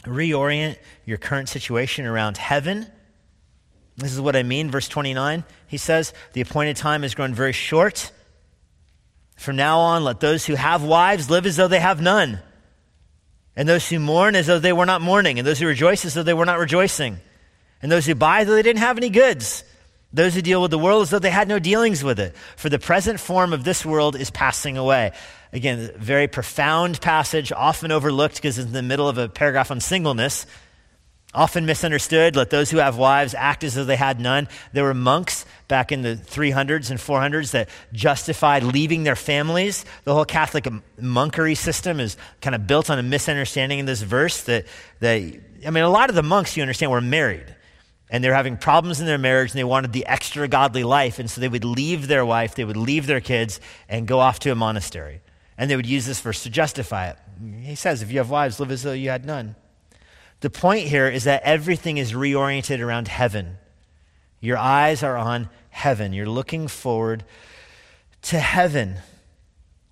Reorient 0.04 0.78
your 1.06 1.18
current 1.18 1.50
situation 1.50 2.06
around 2.06 2.38
heaven. 2.38 2.88
This 3.98 4.14
is 4.14 4.22
what 4.22 4.36
I 4.36 4.44
mean. 4.44 4.70
Verse 4.70 4.88
29, 4.88 5.44
he 5.68 5.78
says, 5.78 6.14
The 6.34 6.42
appointed 6.42 6.76
time 6.76 7.02
has 7.02 7.16
grown 7.16 7.34
very 7.34 7.52
short. 7.52 8.12
From 9.38 9.56
now 9.56 9.80
on, 9.80 10.04
let 10.04 10.20
those 10.20 10.46
who 10.46 10.56
have 10.56 10.84
wives 10.84 11.30
live 11.30 11.46
as 11.46 11.56
though 11.56 11.68
they 11.68 11.80
have 11.80 12.02
none, 12.02 12.40
and 13.56 13.68
those 13.68 13.88
who 13.88 14.00
mourn 14.00 14.36
as 14.36 14.48
though 14.48 14.60
they 14.60 14.74
were 14.74 14.86
not 14.86 15.02
mourning, 15.02 15.40
and 15.40 15.48
those 15.48 15.60
who 15.60 15.68
rejoice 15.68 16.06
as 16.06 16.14
though 16.14 16.24
they 16.24 16.34
were 16.34 16.46
not 16.46 16.60
rejoicing, 16.60 17.18
and 17.82 17.92
those 17.92 18.06
who 18.06 18.16
buy 18.16 18.42
as 18.42 18.48
though 18.48 18.56
they 18.56 18.64
didn't 18.64 18.80
have 18.80 18.98
any 18.98 19.10
goods, 19.10 19.64
those 20.12 20.34
who 20.34 20.42
deal 20.42 20.62
with 20.62 20.72
the 20.72 20.80
world 20.80 21.04
as 21.04 21.10
though 21.12 21.20
they 21.20 21.30
had 21.30 21.48
no 21.48 21.60
dealings 21.60 22.04
with 22.04 22.20
it. 22.20 22.36
For 22.56 22.70
the 22.70 22.80
present 22.80 23.20
form 23.20 23.54
of 23.54 23.64
this 23.64 23.86
world 23.86 24.16
is 24.16 24.32
passing 24.32 24.78
away. 24.78 25.12
Again, 25.54 25.92
very 25.98 26.28
profound 26.28 27.00
passage, 27.02 27.52
often 27.52 27.92
overlooked 27.92 28.36
because 28.36 28.58
it's 28.58 28.68
in 28.68 28.74
the 28.74 28.82
middle 28.82 29.08
of 29.08 29.18
a 29.18 29.30
paragraph 29.30 29.70
on 29.70 29.80
singleness. 29.80 30.46
Often 31.38 31.68
misunderstood. 31.68 32.36
Let 32.36 32.50
those 32.50 32.72
who 32.72 32.78
have 32.78 32.98
wives 32.98 33.36
act 33.36 33.64
as 33.64 33.76
though 33.76 33.84
they 33.84 33.96
had 33.96 34.20
none. 34.20 34.48
There 34.74 34.84
were 34.84 34.96
monks 34.96 35.46
back 35.68 35.92
in 35.92 36.02
the 36.02 36.16
300s 36.16 36.90
and 36.90 37.00
400s 37.00 37.52
that 37.52 37.70
justified 37.94 38.64
leaving 38.64 39.04
their 39.04 39.16
families. 39.16 39.86
The 40.04 40.16
whole 40.16 40.26
Catholic 40.26 40.64
monkery 41.00 41.56
system 41.56 42.00
is 42.00 42.18
kind 42.42 42.56
of 42.56 42.66
built 42.66 42.90
on 42.90 42.98
a 42.98 43.04
misunderstanding 43.04 43.78
in 43.78 43.86
this 43.86 44.02
verse 44.02 44.42
that, 44.46 44.66
that 45.00 45.22
I 45.64 45.70
mean, 45.70 45.84
a 45.84 45.90
lot 45.90 46.10
of 46.10 46.16
the 46.16 46.24
monks, 46.24 46.58
you 46.58 46.64
understand, 46.64 46.92
were 46.92 47.02
married 47.02 47.56
and 48.10 48.24
they're 48.24 48.34
having 48.34 48.58
problems 48.58 49.00
in 49.00 49.06
their 49.06 49.20
marriage 49.20 49.52
and 49.52 49.60
they 49.60 49.64
wanted 49.64 49.94
the 49.94 50.08
extra 50.08 50.48
godly 50.48 50.84
life. 50.84 51.20
And 51.20 51.30
so 51.30 51.40
they 51.40 51.50
would 51.50 51.66
leave 51.66 52.08
their 52.08 52.26
wife, 52.26 52.56
they 52.56 52.66
would 52.66 52.78
leave 52.78 53.06
their 53.06 53.22
kids, 53.22 53.62
and 53.88 54.08
go 54.08 54.18
off 54.18 54.40
to 54.40 54.52
a 54.52 54.56
monastery. 54.56 55.22
And 55.56 55.70
they 55.70 55.76
would 55.76 55.86
use 55.86 56.08
this 56.08 56.20
verse 56.20 56.42
to 56.44 56.50
justify 56.50 57.10
it. 57.10 57.18
He 57.62 57.76
says, 57.76 58.02
if 58.02 58.12
you 58.12 58.18
have 58.18 58.32
wives, 58.32 58.60
live 58.60 58.72
as 58.72 58.82
though 58.82 58.94
you 58.94 59.12
had 59.12 59.24
none. 59.24 59.56
The 60.40 60.50
point 60.50 60.88
here 60.88 61.08
is 61.08 61.24
that 61.24 61.44
everything 61.44 61.98
is 61.98 62.14
reoriented 62.14 62.80
around 62.80 63.08
heaven. 63.08 63.58
Your 64.40 64.58
eyes 64.58 65.02
are 65.02 65.18
on 65.18 65.50
heaven. 65.70 66.14
You're 66.14 66.30
looking 66.30 66.68
forward 66.68 67.24
to 68.24 68.40
heaven. 68.40 68.98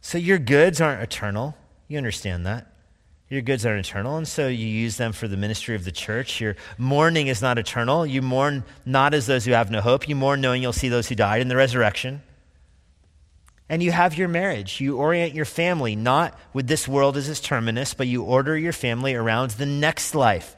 So 0.02 0.18
your 0.18 0.38
goods 0.38 0.80
aren't 0.80 1.02
eternal. 1.02 1.58
You 1.88 1.98
understand 1.98 2.46
that. 2.46 2.72
Your 3.28 3.42
goods 3.42 3.66
aren't 3.66 3.88
eternal, 3.88 4.18
and 4.18 4.28
so 4.28 4.48
you 4.48 4.68
use 4.68 4.98
them 4.98 5.12
for 5.12 5.28
the 5.28 5.36
ministry 5.36 5.76
of 5.76 5.84
the 5.84 5.92
church. 5.92 6.40
Your 6.40 6.56
mourning 6.78 7.26
is 7.26 7.42
not 7.42 7.58
eternal. 7.58 8.06
You 8.06 8.22
mourn 8.22 8.64
not 8.86 9.16
as 9.16 9.26
those 9.26 9.46
who 9.46 9.52
have 9.54 9.72
no 9.72 9.82
hope. 9.82 10.08
You 10.08 10.16
mourn 10.16 10.42
knowing 10.42 10.62
you'll 10.62 10.74
see 10.74 10.90
those 10.90 11.10
who 11.10 11.16
died 11.16 11.42
in 11.42 11.48
the 11.48 11.56
resurrection. 11.56 12.22
And 13.68 13.82
you 13.82 13.92
have 13.92 14.18
your 14.18 14.28
marriage. 14.28 14.80
You 14.80 14.98
orient 14.98 15.34
your 15.34 15.46
family 15.46 15.96
not 15.96 16.38
with 16.54 16.68
this 16.68 16.88
world 16.88 17.18
as 17.18 17.28
its 17.28 17.40
terminus, 17.40 17.94
but 17.94 18.08
you 18.08 18.24
order 18.24 18.58
your 18.58 18.74
family 18.74 19.16
around 19.16 19.52
the 19.52 19.66
next 19.66 20.14
life. 20.14 20.56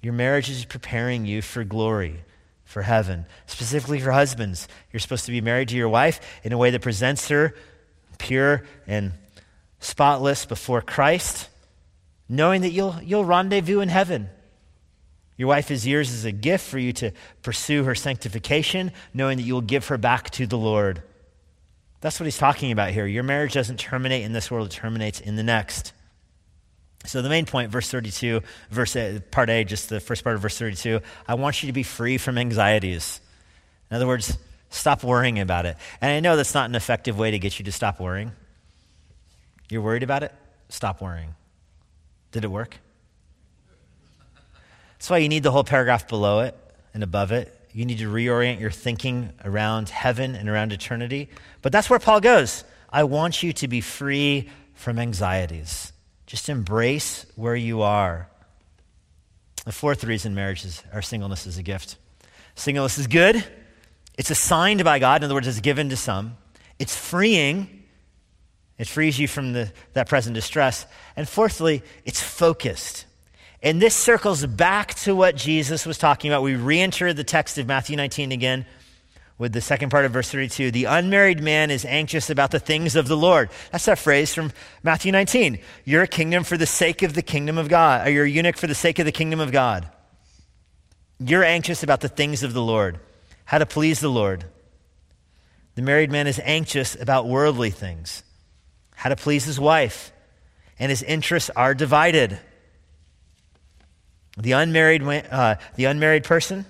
Your 0.00 0.12
marriage 0.12 0.48
is 0.48 0.64
preparing 0.64 1.26
you 1.26 1.42
for 1.42 1.64
glory, 1.64 2.22
for 2.64 2.82
heaven. 2.82 3.26
Specifically 3.46 3.98
for 3.98 4.12
husbands, 4.12 4.68
you're 4.92 5.00
supposed 5.00 5.26
to 5.26 5.32
be 5.32 5.40
married 5.40 5.68
to 5.70 5.76
your 5.76 5.88
wife 5.88 6.20
in 6.44 6.52
a 6.52 6.58
way 6.58 6.70
that 6.70 6.82
presents 6.82 7.28
her 7.28 7.54
pure 8.18 8.62
and 8.86 9.12
spotless 9.80 10.46
before 10.46 10.82
Christ 10.82 11.48
knowing 12.28 12.62
that 12.62 12.70
you'll, 12.70 12.96
you'll 13.02 13.24
rendezvous 13.24 13.80
in 13.80 13.88
heaven. 13.88 14.28
Your 15.36 15.48
wife 15.48 15.70
is 15.70 15.86
yours 15.86 16.12
as 16.12 16.24
a 16.24 16.32
gift 16.32 16.66
for 16.66 16.78
you 16.78 16.92
to 16.94 17.10
pursue 17.42 17.84
her 17.84 17.94
sanctification, 17.94 18.92
knowing 19.12 19.38
that 19.38 19.42
you 19.42 19.54
will 19.54 19.60
give 19.60 19.88
her 19.88 19.98
back 19.98 20.30
to 20.30 20.46
the 20.46 20.58
Lord. 20.58 21.02
That's 22.04 22.20
what 22.20 22.26
he's 22.26 22.36
talking 22.36 22.70
about 22.70 22.90
here. 22.90 23.06
Your 23.06 23.22
marriage 23.22 23.54
doesn't 23.54 23.78
terminate 23.78 24.24
in 24.24 24.34
this 24.34 24.50
world, 24.50 24.66
it 24.66 24.72
terminates 24.72 25.20
in 25.20 25.36
the 25.36 25.42
next. 25.42 25.94
So, 27.06 27.22
the 27.22 27.30
main 27.30 27.46
point, 27.46 27.70
verse 27.70 27.88
32, 27.88 28.42
verse 28.70 28.94
a, 28.94 29.20
part 29.30 29.48
A, 29.48 29.64
just 29.64 29.88
the 29.88 30.00
first 30.00 30.22
part 30.22 30.36
of 30.36 30.42
verse 30.42 30.58
32, 30.58 31.00
I 31.26 31.36
want 31.36 31.62
you 31.62 31.68
to 31.68 31.72
be 31.72 31.82
free 31.82 32.18
from 32.18 32.36
anxieties. 32.36 33.22
In 33.90 33.96
other 33.96 34.06
words, 34.06 34.36
stop 34.68 35.02
worrying 35.02 35.40
about 35.40 35.64
it. 35.64 35.78
And 36.02 36.12
I 36.12 36.20
know 36.20 36.36
that's 36.36 36.52
not 36.52 36.68
an 36.68 36.74
effective 36.74 37.18
way 37.18 37.30
to 37.30 37.38
get 37.38 37.58
you 37.58 37.64
to 37.64 37.72
stop 37.72 37.98
worrying. 37.98 38.32
You're 39.70 39.80
worried 39.80 40.02
about 40.02 40.22
it? 40.22 40.34
Stop 40.68 41.00
worrying. 41.00 41.34
Did 42.32 42.44
it 42.44 42.48
work? 42.48 42.76
That's 44.92 45.08
why 45.08 45.18
you 45.18 45.30
need 45.30 45.42
the 45.42 45.52
whole 45.52 45.64
paragraph 45.64 46.06
below 46.06 46.40
it 46.40 46.54
and 46.92 47.02
above 47.02 47.32
it. 47.32 47.53
You 47.74 47.84
need 47.84 47.98
to 47.98 48.10
reorient 48.10 48.60
your 48.60 48.70
thinking 48.70 49.32
around 49.44 49.88
heaven 49.88 50.36
and 50.36 50.48
around 50.48 50.72
eternity. 50.72 51.28
But 51.60 51.72
that's 51.72 51.90
where 51.90 51.98
Paul 51.98 52.20
goes. 52.20 52.62
I 52.88 53.02
want 53.02 53.42
you 53.42 53.52
to 53.54 53.66
be 53.66 53.80
free 53.80 54.48
from 54.74 54.96
anxieties. 54.96 55.92
Just 56.24 56.48
embrace 56.48 57.26
where 57.34 57.56
you 57.56 57.82
are. 57.82 58.28
The 59.64 59.72
fourth 59.72 60.04
reason 60.04 60.36
marriage 60.36 60.64
is, 60.64 60.84
or 60.92 61.02
singleness 61.02 61.46
is 61.48 61.58
a 61.58 61.64
gift. 61.64 61.96
Singleness 62.54 62.96
is 62.96 63.08
good. 63.08 63.44
It's 64.16 64.30
assigned 64.30 64.84
by 64.84 65.00
God. 65.00 65.22
In 65.22 65.24
other 65.24 65.34
words, 65.34 65.48
it's 65.48 65.58
given 65.58 65.88
to 65.88 65.96
some. 65.96 66.36
It's 66.78 66.96
freeing. 66.96 67.82
It 68.78 68.86
frees 68.86 69.18
you 69.18 69.26
from 69.26 69.52
the, 69.52 69.72
that 69.94 70.08
present 70.08 70.34
distress. 70.34 70.86
And 71.16 71.28
fourthly, 71.28 71.82
it's 72.04 72.22
focused. 72.22 73.06
And 73.64 73.80
this 73.80 73.94
circles 73.94 74.44
back 74.44 74.94
to 74.96 75.16
what 75.16 75.34
Jesus 75.34 75.86
was 75.86 75.98
talking 75.98 76.30
about. 76.30 76.42
We 76.42 76.54
re 76.54 76.80
enter 76.80 77.12
the 77.12 77.24
text 77.24 77.56
of 77.58 77.66
Matthew 77.66 77.96
19 77.96 78.30
again 78.30 78.66
with 79.38 79.52
the 79.52 79.60
second 79.60 79.88
part 79.90 80.04
of 80.04 80.12
verse 80.12 80.30
32. 80.30 80.70
The 80.70 80.84
unmarried 80.84 81.42
man 81.42 81.70
is 81.70 81.84
anxious 81.84 82.30
about 82.30 82.50
the 82.50 82.60
things 82.60 82.94
of 82.94 83.08
the 83.08 83.16
Lord. 83.16 83.48
That's 83.72 83.86
that 83.86 83.98
phrase 83.98 84.34
from 84.34 84.52
Matthew 84.82 85.10
19. 85.12 85.58
You're 85.84 86.02
a 86.02 86.06
kingdom 86.06 86.44
for 86.44 86.58
the 86.58 86.66
sake 86.66 87.02
of 87.02 87.14
the 87.14 87.22
kingdom 87.22 87.56
of 87.56 87.68
God, 87.68 88.06
or 88.06 88.10
you're 88.10 88.26
a 88.26 88.30
eunuch 88.30 88.58
for 88.58 88.66
the 88.66 88.74
sake 88.74 88.98
of 88.98 89.06
the 89.06 89.12
kingdom 89.12 89.40
of 89.40 89.50
God. 89.50 89.88
You're 91.18 91.42
anxious 91.42 91.82
about 91.82 92.02
the 92.02 92.08
things 92.08 92.42
of 92.42 92.52
the 92.52 92.62
Lord, 92.62 93.00
how 93.46 93.58
to 93.58 93.66
please 93.66 93.98
the 93.98 94.10
Lord. 94.10 94.44
The 95.74 95.82
married 95.82 96.12
man 96.12 96.26
is 96.26 96.40
anxious 96.44 96.94
about 97.00 97.26
worldly 97.26 97.70
things 97.70 98.22
how 98.96 99.08
to 99.08 99.16
please 99.16 99.44
his 99.44 99.58
wife, 99.58 100.12
and 100.78 100.88
his 100.88 101.02
interests 101.02 101.50
are 101.50 101.74
divided. 101.74 102.38
The 104.36 104.52
unmarried, 104.52 105.02
uh, 105.02 105.56
the 105.76 105.84
unmarried 105.84 106.24
person 106.24 106.66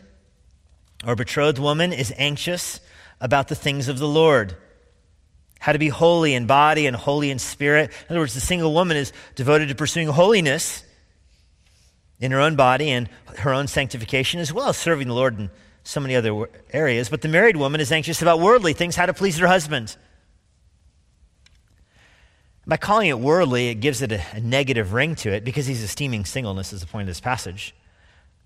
or 1.07 1.17
betrothed 1.17 1.59
woman 1.59 1.93
is 1.93 2.13
anxious 2.17 2.81
about 3.21 3.49
the 3.49 3.55
things 3.55 3.89
of 3.89 3.99
the 3.99 4.09
Lord. 4.09 4.57
How 5.61 5.73
to 5.73 5.79
be 5.79 5.89
holy 5.89 6.35
in 6.35 6.47
body 6.47 6.87
and 6.87 6.95
holy 6.95 7.31
in 7.31 7.39
spirit. 7.39 7.91
In 8.09 8.15
other 8.15 8.21
words, 8.21 8.35
the 8.35 8.41
single 8.41 8.75
woman 8.75 8.97
is 8.97 9.13
devoted 9.35 9.69
to 9.69 9.75
pursuing 9.75 10.09
holiness 10.09 10.85
in 12.21 12.33
her 12.33 12.41
own 12.41 12.55
body 12.57 12.91
and 12.91 13.09
her 13.39 13.53
own 13.53 13.67
sanctification, 13.67 14.41
as 14.41 14.53
well 14.53 14.69
as 14.69 14.77
serving 14.77 15.09
the 15.09 15.15
Lord 15.15 15.39
in 15.39 15.51
so 15.83 16.01
many 16.01 16.17
other 16.17 16.49
areas. 16.73 17.09
But 17.09 17.23
the 17.23 17.29
married 17.29 17.57
woman 17.57 17.81
is 17.81 17.91
anxious 17.93 18.21
about 18.21 18.41
worldly 18.41 18.75
things, 18.75 18.95
how 18.95 19.07
to 19.07 19.15
please 19.15 19.39
her 19.39 19.47
husband. 19.47 19.97
By 22.67 22.79
calling 22.79 23.09
it 23.09 23.19
worldly, 23.19 23.69
it 23.69 23.77
gives 23.77 24.01
it 24.01 24.13
a, 24.13 24.23
a 24.33 24.41
negative 24.41 24.93
ring 24.93 25.15
to 25.17 25.31
it 25.31 25.45
because 25.45 25.67
he's 25.67 25.83
esteeming 25.83 26.25
singleness 26.25 26.73
as 26.73 26.81
the 26.81 26.87
point 26.87 27.03
of 27.03 27.09
this 27.09 27.21
passage. 27.21 27.75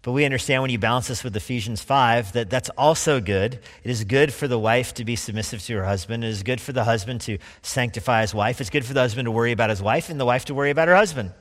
But 0.03 0.12
we 0.12 0.25
understand 0.25 0.62
when 0.62 0.71
you 0.71 0.79
balance 0.79 1.09
this 1.09 1.25
with 1.25 1.37
Ephesians 1.37 1.83
5 1.83 2.33
that 2.33 2.51
that's 2.51 2.71
also 2.71 3.21
good. 3.21 3.61
It 3.83 3.91
is 3.91 4.05
good 4.05 4.33
for 4.33 4.49
the 4.49 4.59
wife 4.59 4.95
to 4.95 5.05
be 5.05 5.16
submissive 5.16 5.61
to 5.62 5.75
her 5.77 5.85
husband. 5.85 6.25
It 6.25 6.29
is 6.29 6.43
good 6.43 6.61
for 6.61 6.73
the 6.73 6.85
husband 6.85 7.21
to 7.23 7.39
sanctify 7.62 8.23
his 8.23 8.35
wife. 8.35 8.61
It's 8.61 8.71
good 8.71 8.85
for 8.85 8.95
the 8.95 9.01
husband 9.01 9.27
to 9.27 9.31
worry 9.31 9.53
about 9.53 9.71
his 9.71 9.83
wife 9.83 10.09
and 10.09 10.21
the 10.21 10.25
wife 10.25 10.47
to 10.47 10.55
worry 10.55 10.71
about 10.71 10.89
her 10.89 10.97
husband. 10.97 11.33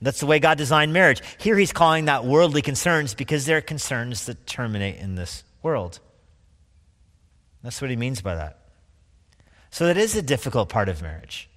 That's 0.00 0.20
the 0.20 0.26
way 0.26 0.38
God 0.38 0.58
designed 0.58 0.92
marriage. 0.92 1.22
Here 1.38 1.58
he's 1.58 1.72
calling 1.72 2.06
that 2.06 2.24
worldly 2.24 2.62
concerns 2.62 3.14
because 3.14 3.44
they're 3.46 3.60
concerns 3.60 4.26
that 4.26 4.46
terminate 4.46 4.96
in 4.96 5.16
this 5.16 5.42
world. 5.62 6.00
That's 7.62 7.80
what 7.80 7.90
he 7.90 7.96
means 7.96 8.22
by 8.22 8.36
that. 8.36 8.58
So 9.70 9.86
that 9.86 9.96
is 9.96 10.16
a 10.16 10.22
difficult 10.22 10.68
part 10.68 10.88
of 10.88 11.02
marriage. 11.02 11.50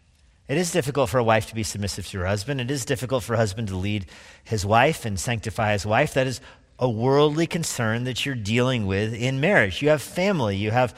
It 0.51 0.57
is 0.57 0.73
difficult 0.73 1.09
for 1.09 1.17
a 1.17 1.23
wife 1.23 1.47
to 1.47 1.55
be 1.55 1.63
submissive 1.63 2.05
to 2.07 2.19
her 2.19 2.25
husband. 2.25 2.59
It 2.59 2.69
is 2.69 2.83
difficult 2.83 3.23
for 3.23 3.35
a 3.35 3.37
husband 3.37 3.69
to 3.69 3.77
lead 3.77 4.07
his 4.43 4.65
wife 4.65 5.05
and 5.05 5.17
sanctify 5.17 5.71
his 5.71 5.85
wife. 5.85 6.13
That 6.15 6.27
is 6.27 6.41
a 6.77 6.89
worldly 6.89 7.47
concern 7.47 8.03
that 8.03 8.25
you're 8.25 8.35
dealing 8.35 8.85
with 8.85 9.13
in 9.13 9.39
marriage. 9.39 9.81
You 9.81 9.87
have 9.87 10.01
family, 10.01 10.57
you 10.57 10.71
have 10.71 10.93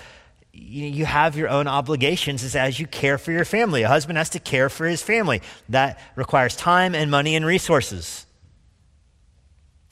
you 0.51 1.05
have 1.05 1.37
your 1.37 1.49
own 1.49 1.67
obligations 1.67 2.55
as 2.55 2.79
you 2.79 2.87
care 2.87 3.19
for 3.19 3.31
your 3.31 3.45
family. 3.45 3.83
A 3.83 3.87
husband 3.87 4.17
has 4.17 4.29
to 4.29 4.39
care 4.39 4.69
for 4.69 4.87
his 4.87 5.03
family. 5.03 5.43
That 5.69 5.99
requires 6.15 6.55
time 6.55 6.95
and 6.95 7.11
money 7.11 7.35
and 7.35 7.45
resources. 7.45 8.25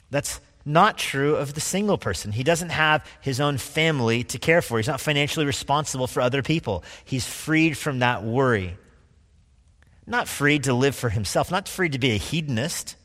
That's 0.09 0.41
not 0.66 0.97
true 0.97 1.36
of 1.36 1.53
the 1.53 1.62
single 1.62 1.99
person. 1.99 2.32
He 2.32 2.43
doesn't 2.43 2.70
have 2.70 3.05
his 3.22 3.39
own 3.39 3.59
family 3.59 4.24
to 4.24 4.39
care 4.39 4.64
for. 4.64 4.80
He's 4.80 4.88
not 4.88 5.01
financially 5.01 5.45
responsible 5.45 6.07
for 6.07 6.22
other 6.22 6.41
people. 6.41 6.84
He's 7.05 7.28
freed 7.28 7.78
from 7.78 7.99
that 7.99 8.24
worry. 8.24 8.80
Not 10.06 10.28
freed 10.28 10.64
to 10.64 10.74
live 10.74 10.95
for 10.95 11.10
himself, 11.10 11.52
not 11.52 11.68
freed 11.68 11.91
to 11.93 11.99
be 11.99 12.12
a 12.12 12.18
hedonist, 12.18 12.95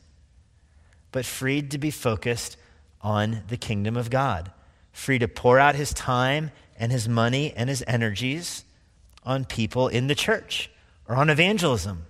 but 1.11 1.25
freed 1.25 1.71
to 1.71 1.77
be 1.77 1.91
focused 1.91 2.57
on 3.01 3.43
the 3.47 3.57
kingdom 3.57 3.95
of 3.95 4.09
God. 4.09 4.51
Free 4.91 5.19
to 5.19 5.27
pour 5.27 5.59
out 5.59 5.75
his 5.75 5.93
time 5.93 6.51
and 6.77 6.91
his 6.91 7.07
money 7.07 7.53
and 7.55 7.69
his 7.69 7.83
energies 7.87 8.63
on 9.23 9.45
people 9.45 9.87
in 9.87 10.07
the 10.07 10.15
church 10.15 10.69
or 11.07 11.15
on 11.15 11.29
evangelism. 11.29 12.05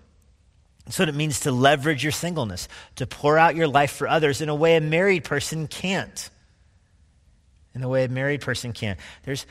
That's 0.86 1.00
what 1.00 1.10
it 1.10 1.16
means 1.16 1.42
to 1.42 1.52
leverage 1.52 2.02
your 2.02 2.14
singleness, 2.14 2.70
to 2.96 3.06
pour 3.06 3.38
out 3.38 3.56
your 3.56 3.68
life 3.68 3.92
for 3.92 4.08
others 4.08 4.40
in 4.40 4.48
a 4.48 4.56
way 4.56 4.78
a 4.78 4.82
married 4.82 5.26
person 5.26 5.68
can't. 5.68 6.30
In 7.76 7.84
a 7.84 7.90
way 7.90 8.06
a 8.06 8.08
married 8.08 8.42
person 8.42 8.72
can't. 8.72 8.98
There's 9.24 9.46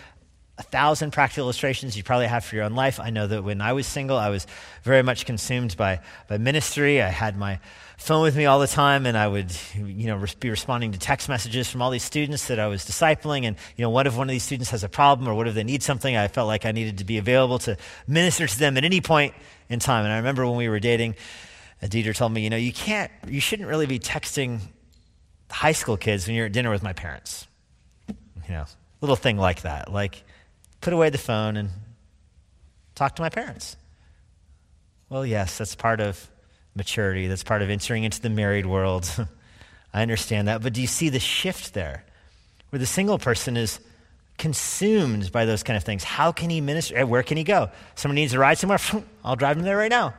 a 0.58 0.62
thousand 0.62 1.12
practical 1.12 1.44
illustrations 1.44 1.96
you 1.96 2.02
probably 2.02 2.26
have 2.26 2.44
for 2.44 2.56
your 2.56 2.64
own 2.64 2.74
life. 2.74 2.98
I 2.98 3.10
know 3.10 3.26
that 3.26 3.44
when 3.44 3.60
I 3.60 3.74
was 3.74 3.86
single, 3.86 4.16
I 4.16 4.30
was 4.30 4.46
very 4.82 5.02
much 5.02 5.26
consumed 5.26 5.76
by, 5.76 6.00
by 6.28 6.38
ministry. 6.38 7.02
I 7.02 7.08
had 7.08 7.36
my 7.36 7.60
phone 7.98 8.22
with 8.22 8.36
me 8.36 8.46
all 8.46 8.58
the 8.58 8.66
time, 8.66 9.04
and 9.04 9.18
I 9.18 9.28
would, 9.28 9.54
you 9.74 10.06
know, 10.06 10.24
be 10.40 10.48
responding 10.48 10.92
to 10.92 10.98
text 10.98 11.28
messages 11.28 11.68
from 11.68 11.82
all 11.82 11.90
these 11.90 12.02
students 12.02 12.48
that 12.48 12.58
I 12.58 12.68
was 12.68 12.84
discipling. 12.84 13.44
And, 13.44 13.56
you 13.76 13.82
know, 13.82 13.90
what 13.90 14.06
if 14.06 14.16
one 14.16 14.28
of 14.28 14.32
these 14.32 14.44
students 14.44 14.70
has 14.70 14.82
a 14.82 14.88
problem 14.88 15.28
or 15.28 15.34
what 15.34 15.46
if 15.46 15.54
they 15.54 15.64
need 15.64 15.82
something? 15.82 16.16
I 16.16 16.28
felt 16.28 16.46
like 16.46 16.64
I 16.64 16.72
needed 16.72 16.98
to 16.98 17.04
be 17.04 17.18
available 17.18 17.58
to 17.60 17.76
minister 18.06 18.46
to 18.46 18.58
them 18.58 18.78
at 18.78 18.84
any 18.84 19.02
point 19.02 19.34
in 19.68 19.78
time. 19.78 20.04
And 20.04 20.12
I 20.12 20.16
remember 20.18 20.46
when 20.46 20.56
we 20.56 20.68
were 20.68 20.80
dating, 20.80 21.16
Deidre 21.82 22.16
told 22.16 22.32
me, 22.32 22.42
you 22.42 22.50
know, 22.50 22.56
you 22.56 22.72
can't, 22.72 23.10
you 23.28 23.40
shouldn't 23.40 23.68
really 23.68 23.86
be 23.86 23.98
texting 23.98 24.60
high 25.50 25.72
school 25.72 25.98
kids 25.98 26.26
when 26.26 26.34
you're 26.34 26.46
at 26.46 26.52
dinner 26.52 26.70
with 26.70 26.82
my 26.82 26.94
parents. 26.94 27.46
You 28.08 28.54
know, 28.54 28.64
little 29.00 29.16
thing 29.16 29.36
like 29.36 29.62
that. 29.62 29.92
Like, 29.92 30.22
put 30.86 30.92
away 30.92 31.10
the 31.10 31.18
phone 31.18 31.56
and 31.56 31.70
talk 32.94 33.16
to 33.16 33.20
my 33.20 33.28
parents. 33.28 33.76
Well, 35.08 35.26
yes, 35.26 35.58
that's 35.58 35.74
part 35.74 36.00
of 36.00 36.30
maturity. 36.76 37.26
That's 37.26 37.42
part 37.42 37.60
of 37.62 37.70
entering 37.70 38.04
into 38.04 38.22
the 38.22 38.30
married 38.30 38.66
world. 38.66 39.10
I 39.92 40.02
understand 40.02 40.46
that. 40.46 40.62
But 40.62 40.74
do 40.74 40.80
you 40.80 40.86
see 40.86 41.08
the 41.08 41.18
shift 41.18 41.74
there? 41.74 42.04
Where 42.70 42.78
the 42.78 42.86
single 42.86 43.18
person 43.18 43.56
is 43.56 43.80
consumed 44.38 45.32
by 45.32 45.44
those 45.44 45.64
kind 45.64 45.76
of 45.76 45.82
things. 45.82 46.04
How 46.04 46.30
can 46.30 46.50
he 46.50 46.60
minister? 46.60 46.98
Eh, 46.98 47.02
where 47.02 47.24
can 47.24 47.36
he 47.36 47.42
go? 47.42 47.68
Someone 47.96 48.14
needs 48.14 48.32
a 48.32 48.38
ride 48.38 48.58
somewhere? 48.58 48.78
I'll 49.24 49.34
drive 49.34 49.56
him 49.56 49.64
there 49.64 49.76
right 49.76 49.90
now. 49.90 50.14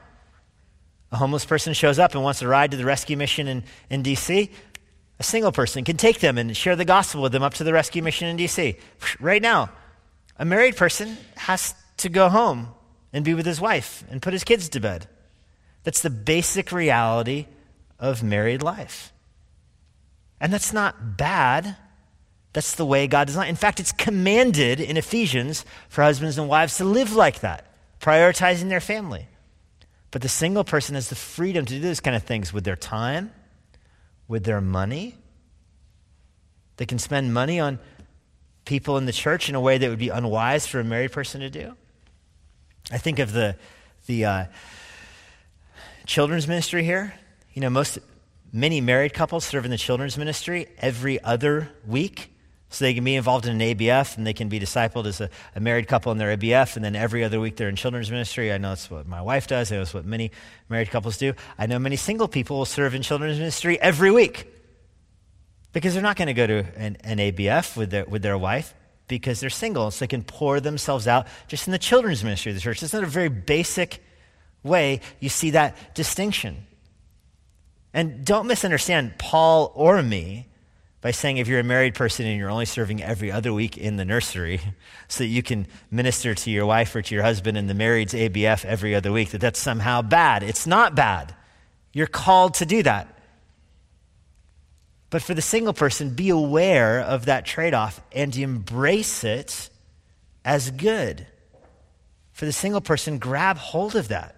A 1.13 1.15
homeless 1.15 1.45
person 1.45 1.71
shows 1.75 1.97
up 1.97 2.13
and 2.13 2.21
wants 2.23 2.41
a 2.41 2.47
ride 2.49 2.71
to 2.71 2.77
the 2.77 2.83
rescue 2.83 3.15
mission 3.15 3.47
in, 3.47 3.63
in 3.89 4.03
D.C. 4.03 4.51
A 5.17 5.23
single 5.23 5.53
person 5.53 5.85
can 5.85 5.95
take 5.95 6.19
them 6.19 6.37
and 6.37 6.57
share 6.57 6.75
the 6.75 6.83
gospel 6.83 7.21
with 7.21 7.31
them 7.31 7.41
up 7.41 7.53
to 7.53 7.63
the 7.63 7.71
rescue 7.71 8.03
mission 8.03 8.27
in 8.27 8.35
D.C. 8.35 8.75
right 9.21 9.41
now. 9.41 9.69
A 10.39 10.45
married 10.45 10.77
person 10.77 11.17
has 11.35 11.73
to 11.97 12.09
go 12.09 12.29
home 12.29 12.69
and 13.11 13.25
be 13.25 13.33
with 13.33 13.45
his 13.45 13.59
wife 13.59 14.03
and 14.09 14.21
put 14.21 14.33
his 14.33 14.43
kids 14.43 14.69
to 14.69 14.79
bed. 14.79 15.07
That's 15.83 16.01
the 16.01 16.09
basic 16.09 16.71
reality 16.71 17.47
of 17.99 18.21
married 18.21 18.61
life. 18.61 19.11
And 20.39 20.53
that's 20.53 20.73
not 20.73 21.17
bad. 21.17 21.75
That's 22.53 22.75
the 22.75 22.85
way 22.85 23.07
God 23.07 23.27
designed. 23.27 23.49
In 23.49 23.55
fact, 23.55 23.79
it's 23.79 23.91
commanded 23.91 24.79
in 24.79 24.97
Ephesians 24.97 25.65
for 25.89 26.03
husbands 26.03 26.37
and 26.37 26.47
wives 26.47 26.77
to 26.77 26.85
live 26.85 27.13
like 27.13 27.39
that, 27.39 27.65
prioritizing 27.99 28.69
their 28.69 28.79
family. 28.79 29.27
But 30.11 30.21
the 30.21 30.29
single 30.29 30.63
person 30.63 30.95
has 30.95 31.09
the 31.09 31.15
freedom 31.15 31.65
to 31.65 31.73
do 31.73 31.79
those 31.79 31.99
kind 31.99 32.15
of 32.15 32.23
things 32.23 32.53
with 32.53 32.63
their 32.63 32.75
time, 32.75 33.31
with 34.27 34.43
their 34.43 34.61
money. 34.61 35.15
They 36.77 36.85
can 36.85 36.99
spend 36.99 37.33
money 37.33 37.59
on 37.59 37.79
people 38.67 38.97
in 38.97 39.05
the 39.05 39.13
church 39.13 39.49
in 39.49 39.55
a 39.55 39.61
way 39.61 39.77
that 39.77 39.89
would 39.89 39.97
be 39.97 40.09
unwise 40.09 40.67
for 40.67 40.79
a 40.79 40.83
married 40.83 41.11
person 41.11 41.41
to 41.41 41.49
do. 41.49 41.73
I 42.91 42.97
think 42.97 43.19
of 43.19 43.31
the, 43.31 43.55
the 44.05 44.25
uh, 44.25 44.45
children's 46.05 46.47
ministry 46.47 46.83
here. 46.83 47.13
You 47.53 47.61
know, 47.61 47.69
most, 47.69 47.97
many 48.51 48.81
married 48.81 49.13
couples 49.13 49.45
serve 49.45 49.65
in 49.65 49.71
the 49.71 49.77
children's 49.77 50.17
ministry 50.17 50.67
every 50.79 51.21
other 51.23 51.69
week. 51.87 52.33
So 52.69 52.83
they 52.83 52.93
can 52.93 53.05
be 53.05 53.15
involved 53.15 53.45
in 53.45 53.61
an 53.61 53.75
ABF 53.75 54.17
and 54.17 54.27
they 54.27 54.33
can 54.33 54.49
be 54.49 54.59
discipled 54.59 55.05
as 55.05 55.21
a, 55.21 55.29
a, 55.55 55.61
married 55.61 55.87
couple 55.87 56.11
in 56.11 56.17
their 56.17 56.35
ABF, 56.35 56.75
and 56.75 56.83
then 56.83 56.97
every 56.97 57.23
other 57.23 57.39
week 57.39 57.55
they're 57.55 57.69
in 57.69 57.77
children's 57.77 58.11
ministry. 58.11 58.51
I 58.51 58.57
know 58.57 58.69
that's 58.69 58.91
what 58.91 59.07
my 59.07 59.21
wife 59.21 59.47
does. 59.47 59.71
I 59.71 59.77
know 59.77 59.85
what 59.85 60.05
many 60.05 60.31
married 60.67 60.89
couples 60.89 61.17
do. 61.17 61.33
I 61.57 61.65
know 61.65 61.79
many 61.79 61.95
single 61.95 62.27
people 62.27 62.57
will 62.57 62.65
serve 62.65 62.93
in 62.93 63.01
children's 63.01 63.37
ministry 63.37 63.79
every 63.79 64.11
week 64.11 64.56
because 65.77 65.93
they're 65.93 66.01
not 66.01 66.15
going 66.15 66.25
to 66.27 66.33
go 66.33 66.47
to 66.47 66.65
an, 66.75 66.97
an, 67.03 67.19
ABF 67.19 67.77
with 67.77 67.91
their, 67.91 68.03
with 68.05 68.23
their 68.23 68.35
wife 68.35 68.73
because 69.07 69.39
they're 69.39 69.51
single. 69.51 69.91
So 69.91 69.99
they 69.99 70.07
can 70.07 70.23
pour 70.23 70.59
themselves 70.59 71.07
out 71.07 71.27
just 71.47 71.67
in 71.67 71.71
the 71.71 71.77
children's 71.77 72.23
ministry 72.23 72.51
of 72.51 72.55
the 72.55 72.61
church. 72.61 72.81
It's 72.81 72.93
not 72.93 73.03
a 73.03 73.05
very 73.05 73.29
basic 73.29 74.03
way 74.63 75.01
you 75.19 75.29
see 75.29 75.51
that 75.51 75.93
distinction. 75.93 76.65
And 77.93 78.25
don't 78.25 78.47
misunderstand 78.47 79.19
Paul 79.19 79.71
or 79.75 80.01
me 80.01 80.47
by 81.01 81.11
saying 81.11 81.37
if 81.37 81.47
you're 81.47 81.59
a 81.59 81.63
married 81.63 81.93
person 81.93 82.25
and 82.25 82.39
you're 82.39 82.49
only 82.49 82.65
serving 82.65 83.03
every 83.03 83.31
other 83.31 83.53
week 83.53 83.77
in 83.77 83.97
the 83.97 84.05
nursery 84.05 84.59
so 85.07 85.25
that 85.25 85.27
you 85.27 85.43
can 85.43 85.67
minister 85.91 86.33
to 86.33 86.49
your 86.49 86.65
wife 86.65 86.95
or 86.95 87.03
to 87.03 87.13
your 87.13 87.23
husband 87.23 87.55
in 87.55 87.67
the 87.67 87.75
married's 87.75 88.15
ABF 88.15 88.65
every 88.65 88.95
other 88.95 89.11
week, 89.11 89.29
that 89.29 89.41
that's 89.41 89.59
somehow 89.59 90.01
bad. 90.01 90.41
It's 90.41 90.65
not 90.65 90.95
bad. 90.95 91.35
You're 91.93 92.07
called 92.07 92.55
to 92.55 92.65
do 92.65 92.81
that. 92.81 93.13
But 95.09 95.21
for 95.21 95.33
the 95.33 95.41
single 95.41 95.73
person, 95.73 96.11
be 96.11 96.29
aware 96.29 96.99
of 96.99 97.25
that 97.25 97.45
trade 97.45 97.73
off 97.73 98.01
and 98.11 98.35
embrace 98.35 99.23
it 99.23 99.69
as 100.43 100.69
good. 100.71 101.25
For 102.33 102.45
the 102.45 102.51
single 102.51 102.81
person, 102.81 103.17
grab 103.17 103.57
hold 103.57 103.95
of 103.95 104.09
that 104.09 104.35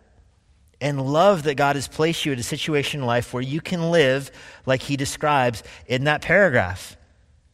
and 0.80 1.02
love 1.02 1.44
that 1.44 1.56
God 1.56 1.76
has 1.76 1.88
placed 1.88 2.26
you 2.26 2.32
in 2.32 2.40
a 2.40 2.44
situation 2.44 3.02
in 3.02 3.08
life 3.08 3.34
where 3.34 3.44
you 3.44 3.62
can 3.62 3.92
live 3.92 4.32
like 4.66 4.82
he 4.84 4.96
describes 4.96 5.64
in 5.88 6.06
that 6.06 6.22
paragraph. 6.22 6.96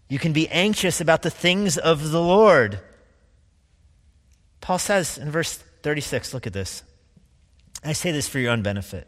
You 0.09 0.20
can 0.20 0.34
be 0.34 0.47
anxious 0.49 1.01
about 1.01 1.24
the 1.24 1.32
things 1.32 1.78
of 1.78 2.11
the 2.11 2.22
Lord. 2.22 2.80
Paul 4.61 4.78
says 4.78 5.18
in 5.18 5.32
verse 5.32 5.57
36, 5.84 6.34
look 6.34 6.45
at 6.45 6.53
this. 6.53 6.84
I 7.84 7.93
say 7.93 8.11
this 8.11 8.28
for 8.28 8.39
your 8.39 8.51
own 8.51 8.61
benefit. 8.61 9.07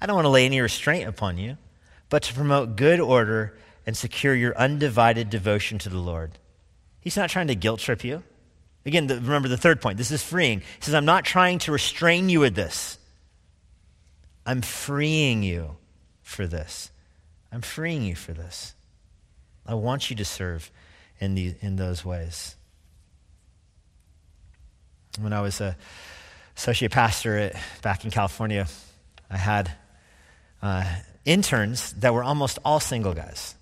I 0.00 0.06
don't 0.06 0.16
want 0.16 0.26
to 0.26 0.30
lay 0.30 0.46
any 0.46 0.60
restraint 0.60 1.08
upon 1.08 1.38
you 1.38 1.56
but 2.08 2.22
to 2.24 2.34
promote 2.34 2.76
good 2.76 3.00
order 3.00 3.56
and 3.86 3.96
secure 3.96 4.34
your 4.34 4.56
undivided 4.56 5.30
devotion 5.30 5.78
to 5.78 5.88
the 5.88 5.98
Lord. 5.98 6.38
He's 7.00 7.16
not 7.16 7.30
trying 7.30 7.48
to 7.48 7.54
guilt 7.54 7.80
trip 7.80 8.04
you. 8.04 8.22
Again, 8.84 9.06
the, 9.06 9.16
remember 9.16 9.48
the 9.48 9.56
third 9.56 9.80
point. 9.80 9.98
This 9.98 10.10
is 10.10 10.22
freeing. 10.22 10.60
He 10.60 10.64
says, 10.80 10.94
I'm 10.94 11.04
not 11.04 11.24
trying 11.24 11.58
to 11.60 11.72
restrain 11.72 12.28
you 12.28 12.40
with 12.40 12.54
this. 12.54 12.98
I'm 14.44 14.62
freeing 14.62 15.42
you 15.42 15.76
for 16.22 16.46
this. 16.46 16.90
I'm 17.50 17.62
freeing 17.62 18.02
you 18.02 18.14
for 18.14 18.32
this. 18.32 18.74
I 19.66 19.74
want 19.74 20.10
you 20.10 20.16
to 20.16 20.24
serve 20.24 20.70
in, 21.18 21.34
the, 21.34 21.54
in 21.60 21.76
those 21.76 22.04
ways. 22.04 22.54
When 25.18 25.32
I 25.32 25.40
was 25.40 25.60
a 25.60 25.76
associate 26.56 26.92
pastor 26.92 27.36
at, 27.36 27.56
back 27.82 28.04
in 28.04 28.10
California, 28.10 28.66
I 29.30 29.36
had 29.36 29.72
uh, 30.62 30.84
interns 31.26 31.92
that 31.94 32.14
were 32.14 32.22
almost 32.22 32.58
all 32.64 32.80
single 32.80 33.12
guys. 33.12 33.54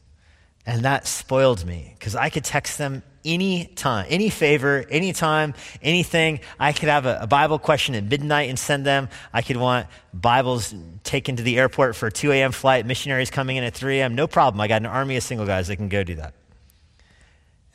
And 0.66 0.84
that 0.84 1.06
spoiled 1.06 1.66
me 1.66 1.94
because 1.98 2.14
I 2.14 2.30
could 2.30 2.44
text 2.44 2.78
them 2.78 3.02
any 3.24 3.66
time, 3.66 4.06
any 4.08 4.30
favor, 4.30 4.84
anytime, 4.88 5.54
anything. 5.82 6.40
I 6.58 6.72
could 6.72 6.88
have 6.88 7.06
a, 7.06 7.20
a, 7.22 7.26
Bible 7.26 7.58
question 7.58 7.94
at 7.94 8.04
midnight 8.04 8.48
and 8.48 8.58
send 8.58 8.84
them. 8.84 9.08
I 9.32 9.42
could 9.42 9.56
want 9.56 9.86
Bibles 10.12 10.74
taken 11.02 11.36
to 11.36 11.42
the 11.42 11.58
airport 11.58 11.96
for 11.96 12.06
a 12.06 12.12
2 12.12 12.32
a.m. 12.32 12.52
flight, 12.52 12.86
missionaries 12.86 13.30
coming 13.30 13.56
in 13.56 13.64
at 13.64 13.74
3 13.74 14.00
a.m. 14.00 14.14
No 14.14 14.26
problem. 14.26 14.60
I 14.60 14.68
got 14.68 14.82
an 14.82 14.86
army 14.86 15.16
of 15.16 15.22
single 15.22 15.46
guys 15.46 15.68
that 15.68 15.76
can 15.76 15.88
go 15.88 16.04
do 16.04 16.16
that. 16.16 16.34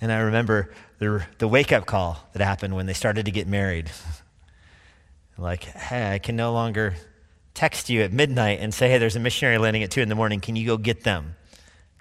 And 0.01 0.11
I 0.11 0.19
remember 0.19 0.71
the, 0.99 1.25
the 1.39 1.47
wake 1.47 1.71
up 1.71 1.85
call 1.85 2.17
that 2.33 2.43
happened 2.43 2.75
when 2.75 2.85
they 2.85 2.93
started 2.93 3.25
to 3.25 3.31
get 3.31 3.47
married. 3.47 3.91
like, 5.37 5.63
hey, 5.63 6.13
I 6.13 6.19
can 6.19 6.35
no 6.35 6.53
longer 6.53 6.95
text 7.59 7.89
you 7.89 8.03
at 8.03 8.13
midnight 8.13 8.59
and 8.61 8.73
say, 8.73 8.89
hey, 8.89 8.99
there's 8.99 9.17
a 9.17 9.19
missionary 9.19 9.57
landing 9.57 9.83
at 9.83 9.91
2 9.91 9.99
in 9.99 10.07
the 10.07 10.15
morning. 10.15 10.39
Can 10.39 10.55
you 10.55 10.65
go 10.65 10.77
get 10.77 11.03
them? 11.03 11.35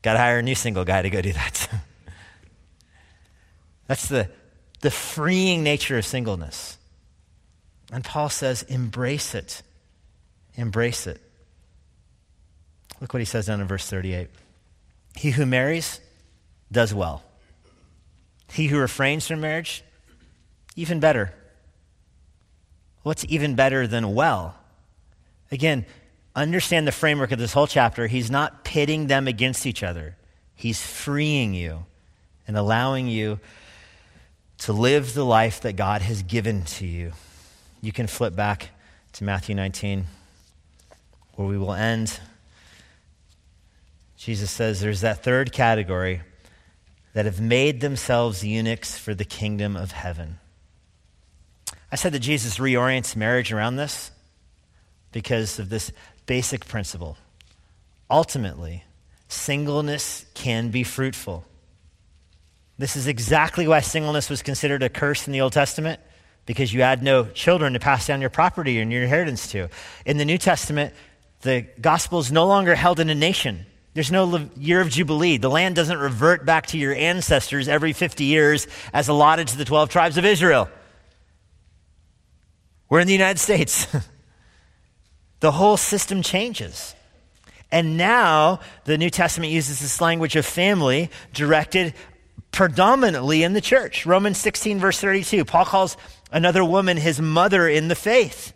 Got 0.03 0.13
to 0.13 0.21
hire 0.21 0.39
a 0.39 0.43
new 0.43 0.55
single 0.55 0.85
guy 0.85 1.03
to 1.03 1.11
go 1.11 1.21
do 1.21 1.33
that. 1.33 1.69
That's 3.89 4.07
the, 4.07 4.31
the 4.83 4.93
freeing 4.93 5.65
nature 5.65 5.99
of 5.99 6.07
singleness. 6.07 6.79
And 7.91 8.05
Paul 8.05 8.29
says, 8.29 8.63
embrace 8.63 9.35
it. 9.35 9.63
Embrace 10.55 11.09
it. 11.09 11.21
Look 13.01 13.13
what 13.13 13.21
he 13.21 13.27
says 13.27 13.47
down 13.47 13.61
in 13.61 13.67
verse 13.67 13.91
38. 13.91 14.29
He 15.17 15.33
who 15.33 15.45
marries 15.45 15.99
does 16.71 16.95
well. 16.95 17.25
He 18.53 18.69
who 18.69 18.79
refrains 18.79 19.27
from 19.27 19.41
marriage, 19.41 19.83
even 20.77 21.01
better. 21.01 21.35
What's 23.03 23.25
even 23.29 23.57
better 23.57 23.89
than 23.89 24.15
well? 24.15 24.55
Again, 25.51 25.87
understand 26.35 26.87
the 26.87 26.93
framework 26.93 27.33
of 27.33 27.39
this 27.39 27.53
whole 27.53 27.67
chapter. 27.67 28.07
He's 28.07 28.31
not 28.31 28.65
pitting 28.65 29.07
them 29.07 29.27
against 29.27 29.67
each 29.67 29.83
other, 29.83 30.17
he's 30.55 30.81
freeing 30.81 31.55
you 31.55 31.85
and 32.47 32.57
allowing 32.57 33.09
you 33.09 33.39
to 34.59 34.73
live 34.73 35.15
the 35.15 35.25
life 35.25 35.61
that 35.61 35.75
God 35.75 36.03
has 36.03 36.23
given 36.23 36.65
to 36.65 36.87
you. 36.87 37.13
You 37.81 37.93
can 37.93 38.07
flip 38.07 38.35
back 38.35 38.71
to 39.13 39.25
Matthew 39.25 39.55
19, 39.55 40.07
where 41.35 41.47
we 41.47 41.59
will 41.59 41.75
end. 41.75 42.19
Jesus 44.17 44.51
says 44.51 44.81
there's 44.81 45.03
that 45.03 45.23
third 45.23 45.53
category 45.53 46.23
that 47.13 47.25
have 47.25 47.41
made 47.41 47.81
themselves 47.81 48.45
eunuchs 48.45 48.99
for 48.99 49.15
the 49.15 49.25
kingdom 49.25 49.77
of 49.77 49.93
heaven. 49.93 50.39
I 51.93 51.97
said 51.97 52.13
that 52.13 52.21
Jesus 52.21 52.59
reorients 52.59 53.15
marriage 53.15 53.53
around 53.53 53.77
this 53.77 54.11
because 55.13 55.59
of 55.59 55.69
this 55.69 55.93
basic 56.27 56.67
principle. 56.67 57.17
Ultimately, 58.11 58.85
singleness 59.29 60.27
can 60.35 60.71
be 60.71 60.83
fruitful. 60.83 61.45
This 62.79 62.97
is 62.97 63.07
exactly 63.07 63.67
why 63.67 63.81
singleness 63.81 64.31
was 64.31 64.43
considered 64.43 64.83
a 64.83 64.89
curse 64.89 65.27
in 65.27 65.33
the 65.33 65.41
Old 65.41 65.53
Testament, 65.53 66.01
because 66.47 66.73
you 66.73 66.83
had 66.83 67.03
no 67.03 67.27
children 67.27 67.75
to 67.75 67.81
pass 67.81 68.07
down 68.07 68.21
your 68.21 68.31
property 68.31 68.79
and 68.79 68.91
your 68.93 69.03
inheritance 69.03 69.51
to. 69.53 69.69
In 70.07 70.17
the 70.17 70.25
New 70.25 70.39
Testament, 70.39 70.95
the 71.43 71.67
gospel 71.81 72.21
is 72.21 72.33
no 72.33 72.47
longer 72.47 72.75
held 72.75 73.01
in 73.01 73.11
a 73.11 73.15
nation. 73.15 73.67
There's 73.95 74.13
no 74.13 74.49
year 74.57 74.81
of 74.81 74.91
Jubilee. 74.91 75.39
The 75.39 75.51
land 75.51 75.75
doesn't 75.75 75.99
revert 75.99 76.47
back 76.47 76.67
to 76.69 76.79
your 76.79 76.95
ancestors 76.95 77.69
every 77.69 77.93
50 77.93 78.25
years 78.25 78.67
as 78.93 79.09
allotted 79.09 79.49
to 79.49 79.59
the 79.59 79.65
12 79.65 79.89
tribes 79.91 80.17
of 80.17 80.25
Israel. 80.25 80.69
We're 82.89 83.01
in 83.01 83.07
the 83.07 83.13
United 83.13 83.41
States. 83.41 83.87
the 85.41 85.53
whole 85.53 85.77
system 85.77 86.23
changes. 86.23 86.95
And 87.71 87.97
now 87.97 88.61
the 88.85 88.99
New 88.99 89.11
Testament 89.11 89.53
uses 89.53 89.81
this 89.81 90.01
language 90.01 90.37
of 90.37 90.47
family 90.47 91.11
directed 91.33 91.95
predominantly 92.51 93.43
in 93.43 93.53
the 93.53 93.61
church. 93.61 94.07
Romans 94.07 94.39
16, 94.39 94.79
verse 94.79 94.99
32, 95.01 95.45
Paul 95.45 95.65
calls 95.65 95.97
another 96.33 96.65
woman 96.65 96.97
his 96.97 97.21
mother 97.21 97.69
in 97.69 97.89
the 97.89 97.95
faith. 97.95 98.55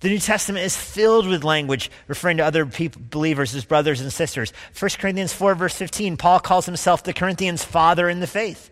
The 0.00 0.08
New 0.08 0.18
Testament 0.20 0.64
is 0.64 0.76
filled 0.76 1.26
with 1.26 1.42
language 1.42 1.90
referring 2.06 2.36
to 2.36 2.44
other 2.44 2.64
people, 2.64 3.02
believers 3.10 3.54
as 3.54 3.64
brothers 3.64 4.00
and 4.00 4.12
sisters. 4.12 4.52
1 4.78 4.90
Corinthians 4.98 5.32
4, 5.32 5.56
verse 5.56 5.74
15, 5.74 6.16
Paul 6.16 6.38
calls 6.38 6.66
himself 6.66 7.02
the 7.02 7.12
Corinthians' 7.12 7.64
father 7.64 8.08
in 8.08 8.20
the 8.20 8.28
faith. 8.28 8.70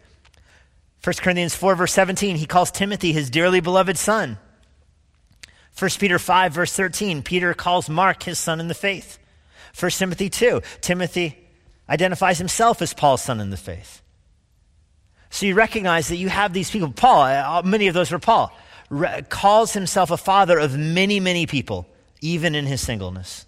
1 1.03 1.15
Corinthians 1.17 1.55
4, 1.55 1.75
verse 1.75 1.93
17, 1.93 2.37
he 2.37 2.47
calls 2.47 2.71
Timothy 2.71 3.13
his 3.13 3.29
dearly 3.29 3.61
beloved 3.61 3.99
son. 3.99 4.39
1 5.79 5.91
Peter 5.99 6.19
5, 6.19 6.53
verse 6.53 6.73
13, 6.73 7.23
Peter 7.23 7.53
calls 7.53 7.89
Mark 7.89 8.23
his 8.23 8.39
son 8.39 8.61
in 8.61 8.69
the 8.69 8.75
faith. 8.75 9.19
1 9.79 9.91
Timothy 9.93 10.31
2, 10.31 10.63
Timothy 10.81 11.37
identifies 11.89 12.39
himself 12.39 12.81
as 12.81 12.95
Paul's 12.95 13.23
son 13.23 13.41
in 13.41 13.51
the 13.51 13.57
faith. 13.57 14.01
So 15.29 15.45
you 15.45 15.55
recognize 15.55 16.09
that 16.09 16.17
you 16.17 16.31
have 16.31 16.53
these 16.53 16.71
people. 16.71 16.91
Paul, 16.93 17.23
uh, 17.23 17.63
many 17.63 17.89
of 17.89 17.95
those 17.95 18.11
were 18.11 18.19
Paul, 18.19 18.53
calls 19.29 19.75
himself 19.75 20.11
a 20.11 20.17
father 20.17 20.59
of 20.59 20.77
many, 20.79 21.21
many 21.21 21.47
people, 21.47 21.87
even 22.23 22.55
in 22.55 22.65
his 22.65 22.81
singleness. 22.81 23.45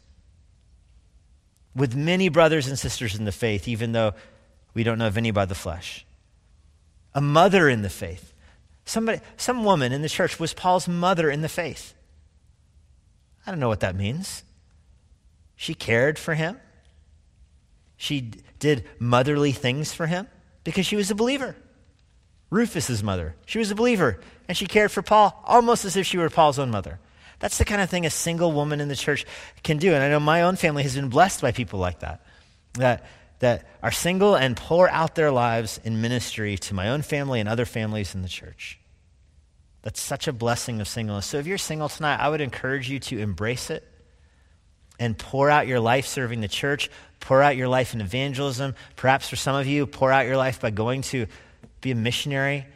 With 1.74 1.96
many 1.96 2.28
brothers 2.28 2.66
and 2.66 2.78
sisters 2.78 3.14
in 3.14 3.24
the 3.24 3.32
faith, 3.32 3.68
even 3.68 3.92
though 3.92 4.12
we 4.74 4.82
don't 4.82 4.98
know 4.98 5.06
of 5.06 5.16
any 5.16 5.30
by 5.30 5.46
the 5.46 5.54
flesh. 5.54 6.04
A 7.14 7.22
mother 7.22 7.70
in 7.70 7.80
the 7.80 7.88
faith. 7.88 8.34
Somebody, 8.84 9.20
some 9.38 9.64
woman 9.64 9.92
in 9.92 10.02
the 10.02 10.08
church 10.08 10.38
was 10.38 10.52
Paul's 10.52 10.88
mother 10.88 11.30
in 11.30 11.40
the 11.40 11.48
faith. 11.48 11.94
I 13.48 13.50
don't 13.50 13.60
know 13.60 13.68
what 13.68 13.80
that 13.80 13.96
means. 13.96 14.44
She 15.56 15.72
cared 15.72 16.18
for 16.18 16.34
him. 16.34 16.60
She 17.96 18.30
did 18.58 18.84
motherly 18.98 19.52
things 19.52 19.90
for 19.94 20.06
him 20.06 20.28
because 20.64 20.84
she 20.84 20.96
was 20.96 21.10
a 21.10 21.14
believer. 21.14 21.56
Rufus's 22.50 23.02
mother, 23.02 23.36
she 23.46 23.58
was 23.58 23.70
a 23.70 23.74
believer, 23.74 24.20
and 24.48 24.56
she 24.56 24.66
cared 24.66 24.92
for 24.92 25.00
Paul 25.00 25.42
almost 25.46 25.86
as 25.86 25.96
if 25.96 26.04
she 26.04 26.18
were 26.18 26.28
Paul's 26.28 26.58
own 26.58 26.70
mother. 26.70 27.00
That's 27.38 27.56
the 27.56 27.64
kind 27.64 27.80
of 27.80 27.88
thing 27.88 28.04
a 28.04 28.10
single 28.10 28.52
woman 28.52 28.82
in 28.82 28.88
the 28.88 28.96
church 28.96 29.24
can 29.62 29.78
do. 29.78 29.94
And 29.94 30.02
I 30.02 30.10
know 30.10 30.20
my 30.20 30.42
own 30.42 30.56
family 30.56 30.82
has 30.82 30.94
been 30.94 31.08
blessed 31.08 31.40
by 31.40 31.50
people 31.50 31.78
like 31.78 32.00
that, 32.00 32.20
that, 32.74 33.06
that 33.38 33.66
are 33.82 33.92
single 33.92 34.34
and 34.34 34.58
pour 34.58 34.90
out 34.90 35.14
their 35.14 35.30
lives 35.30 35.80
in 35.84 36.02
ministry 36.02 36.58
to 36.58 36.74
my 36.74 36.90
own 36.90 37.00
family 37.00 37.40
and 37.40 37.48
other 37.48 37.64
families 37.64 38.14
in 38.14 38.20
the 38.20 38.28
church. 38.28 38.78
That's 39.82 40.00
such 40.00 40.28
a 40.28 40.32
blessing 40.32 40.80
of 40.80 40.88
singleness. 40.88 41.26
So 41.26 41.38
if 41.38 41.46
you're 41.46 41.58
single 41.58 41.88
tonight, 41.88 42.16
I 42.16 42.28
would 42.28 42.40
encourage 42.40 42.90
you 42.90 42.98
to 43.00 43.18
embrace 43.18 43.70
it 43.70 43.86
and 44.98 45.16
pour 45.16 45.48
out 45.48 45.66
your 45.66 45.80
life 45.80 46.06
serving 46.06 46.40
the 46.40 46.48
church, 46.48 46.90
pour 47.20 47.42
out 47.42 47.56
your 47.56 47.68
life 47.68 47.94
in 47.94 48.00
evangelism. 48.00 48.74
Perhaps 48.96 49.28
for 49.28 49.36
some 49.36 49.54
of 49.54 49.66
you, 49.66 49.86
pour 49.86 50.10
out 50.10 50.26
your 50.26 50.36
life 50.36 50.60
by 50.60 50.70
going 50.70 51.02
to 51.02 51.26
be 51.80 51.92
a 51.92 51.94
missionary. 51.94 52.66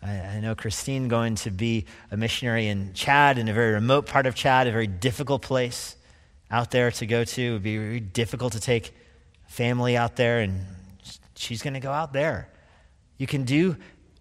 I, 0.00 0.12
I, 0.12 0.40
know 0.40 0.54
Christine 0.54 1.08
going 1.08 1.36
to 1.36 1.50
be 1.50 1.86
a 2.10 2.16
missionary 2.16 2.68
in 2.68 2.92
Chad, 2.94 3.38
in 3.38 3.48
a 3.48 3.52
very 3.52 3.72
remote 3.72 4.06
part 4.06 4.26
of 4.26 4.34
Chad, 4.34 4.66
a 4.66 4.72
very 4.72 4.86
difficult 4.86 5.42
place 5.42 5.96
out 6.50 6.70
there 6.70 6.90
to 6.92 7.06
go 7.06 7.24
to. 7.24 7.42
It 7.42 7.52
would 7.52 7.62
be 7.62 7.78
very 7.78 8.00
difficult 8.00 8.52
to 8.54 8.60
take 8.60 8.94
family 9.46 9.96
out 9.96 10.16
there, 10.16 10.40
and 10.40 10.64
she's 11.34 11.62
going 11.62 11.74
to 11.74 11.80
go 11.80 11.92
out 11.92 12.12
there. 12.12 12.48
You 13.18 13.26
can 13.26 13.44
do 13.44 13.76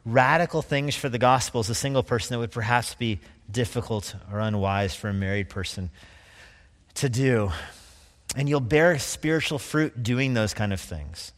radical 0.05 0.61
things 0.61 0.95
for 0.95 1.09
the 1.09 1.17
gospel 1.17 1.59
as 1.59 1.69
a 1.69 1.75
single 1.75 2.03
person 2.03 2.33
that 2.33 2.39
would 2.39 2.51
perhaps 2.51 2.95
be 2.95 3.19
difficult 3.49 4.15
or 4.31 4.39
unwise 4.39 4.95
for 4.95 5.09
a 5.09 5.13
married 5.13 5.49
person 5.49 5.89
to 6.95 7.09
do. 7.09 7.51
And 8.35 8.47
you'll 8.47 8.59
bear 8.59 8.97
spiritual 8.97 9.59
fruit 9.59 10.01
doing 10.01 10.33
those 10.33 10.53
kind 10.53 10.73
of 10.73 10.79
things. 10.79 11.33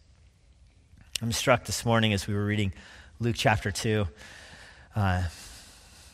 I'm 1.22 1.32
struck 1.32 1.66
this 1.66 1.86
morning 1.86 2.14
as 2.14 2.28
we 2.28 2.34
were 2.34 2.46
reading 2.46 2.74
Luke 3.20 3.36
chapter 3.38 3.72
2. 3.72 4.08
Uh, 4.96 5.24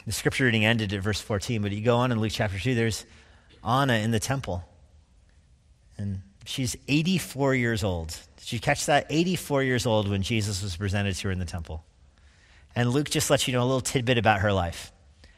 the 0.06 0.12
scripture 0.12 0.46
reading 0.46 0.66
ended 0.66 0.94
at 0.94 1.02
verse 1.02 1.20
14, 1.22 1.62
but 1.62 1.72
you 1.72 1.82
go 1.82 1.98
on 1.98 2.12
in 2.12 2.20
Luke 2.20 2.32
chapter 2.34 2.58
2, 2.58 2.76
there's 2.76 3.06
Anna 3.64 3.94
in 3.94 4.12
the 4.12 4.20
temple. 4.20 4.64
And 5.98 6.22
she's 6.46 6.78
84 6.88 7.56
years 7.56 7.84
old. 7.84 8.18
Did 8.38 8.54
you 8.54 8.60
catch 8.60 8.86
that? 8.86 9.06
84 9.10 9.64
years 9.64 9.86
old 9.86 10.10
when 10.10 10.22
Jesus 10.22 10.64
was 10.64 10.78
presented 10.78 11.16
to 11.16 11.28
her 11.28 11.32
in 11.32 11.40
the 11.40 11.46
temple. 11.46 11.84
And 12.80 12.92
Luke 12.92 13.10
just 13.10 13.30
lets 13.30 13.46
you 13.46 13.52
know 13.52 13.62
a 13.62 13.66
little 13.66 13.82
tidbit 13.82 14.18
about 14.18 14.40
her 14.40 14.54
life. 14.54 14.94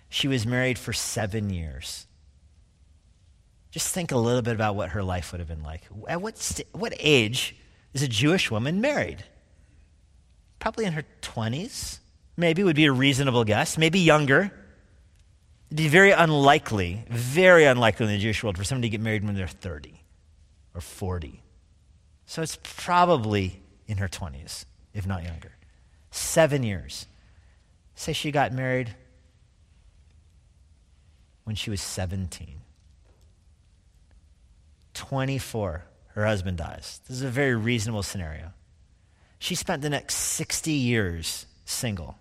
She 0.09 0.27
was 0.27 0.45
married 0.45 0.77
for 0.77 0.93
seven 0.93 1.49
years. 1.49 2.05
Just 3.71 3.91
think 3.91 4.11
a 4.11 4.17
little 4.17 4.43
bit 4.43 4.53
about 4.53 4.75
what 4.75 4.89
her 4.89 5.01
life 5.01 5.31
would 5.31 5.39
have 5.39 5.47
been 5.47 5.63
like. 5.63 5.81
At 6.07 6.21
what, 6.21 6.37
st- 6.37 6.67
what 6.71 6.93
age 6.99 7.55
is 7.95 8.03
a 8.03 8.07
Jewish 8.07 8.51
woman 8.51 8.79
married? 8.79 9.23
Probably 10.59 10.85
in 10.85 10.93
her 10.93 11.03
20s, 11.23 11.97
maybe 12.37 12.63
would 12.63 12.75
be 12.75 12.85
a 12.85 12.91
reasonable 12.91 13.43
guess, 13.43 13.75
maybe 13.75 13.97
younger. 13.97 14.51
It'd 15.69 15.77
be 15.77 15.87
very 15.87 16.11
unlikely, 16.11 17.05
very 17.09 17.65
unlikely 17.65 18.05
in 18.05 18.11
the 18.11 18.19
Jewish 18.19 18.43
world 18.43 18.55
for 18.55 18.63
somebody 18.63 18.87
to 18.87 18.91
get 18.91 19.01
married 19.01 19.25
when 19.25 19.33
they're 19.33 19.47
30 19.47 19.99
or 20.75 20.81
40. 20.81 21.41
So 22.27 22.43
it's 22.43 22.59
probably 22.61 23.63
in 23.87 23.97
her 23.97 24.07
20s, 24.07 24.65
if 24.93 25.07
not 25.07 25.23
younger. 25.23 25.53
Seven 26.11 26.61
years. 26.61 27.07
Say 27.95 28.13
she 28.13 28.31
got 28.31 28.51
married 28.51 28.95
when 31.43 31.55
she 31.55 31.69
was 31.69 31.81
17. 31.81 32.61
24. 34.93 35.83
her 36.13 36.25
husband 36.25 36.57
dies. 36.57 37.01
This 37.07 37.17
is 37.17 37.23
a 37.23 37.29
very 37.29 37.55
reasonable 37.55 38.03
scenario. 38.03 38.53
She 39.39 39.55
spent 39.55 39.81
the 39.81 39.89
next 39.89 40.15
60 40.15 40.71
years 40.71 41.45
single. 41.65 42.17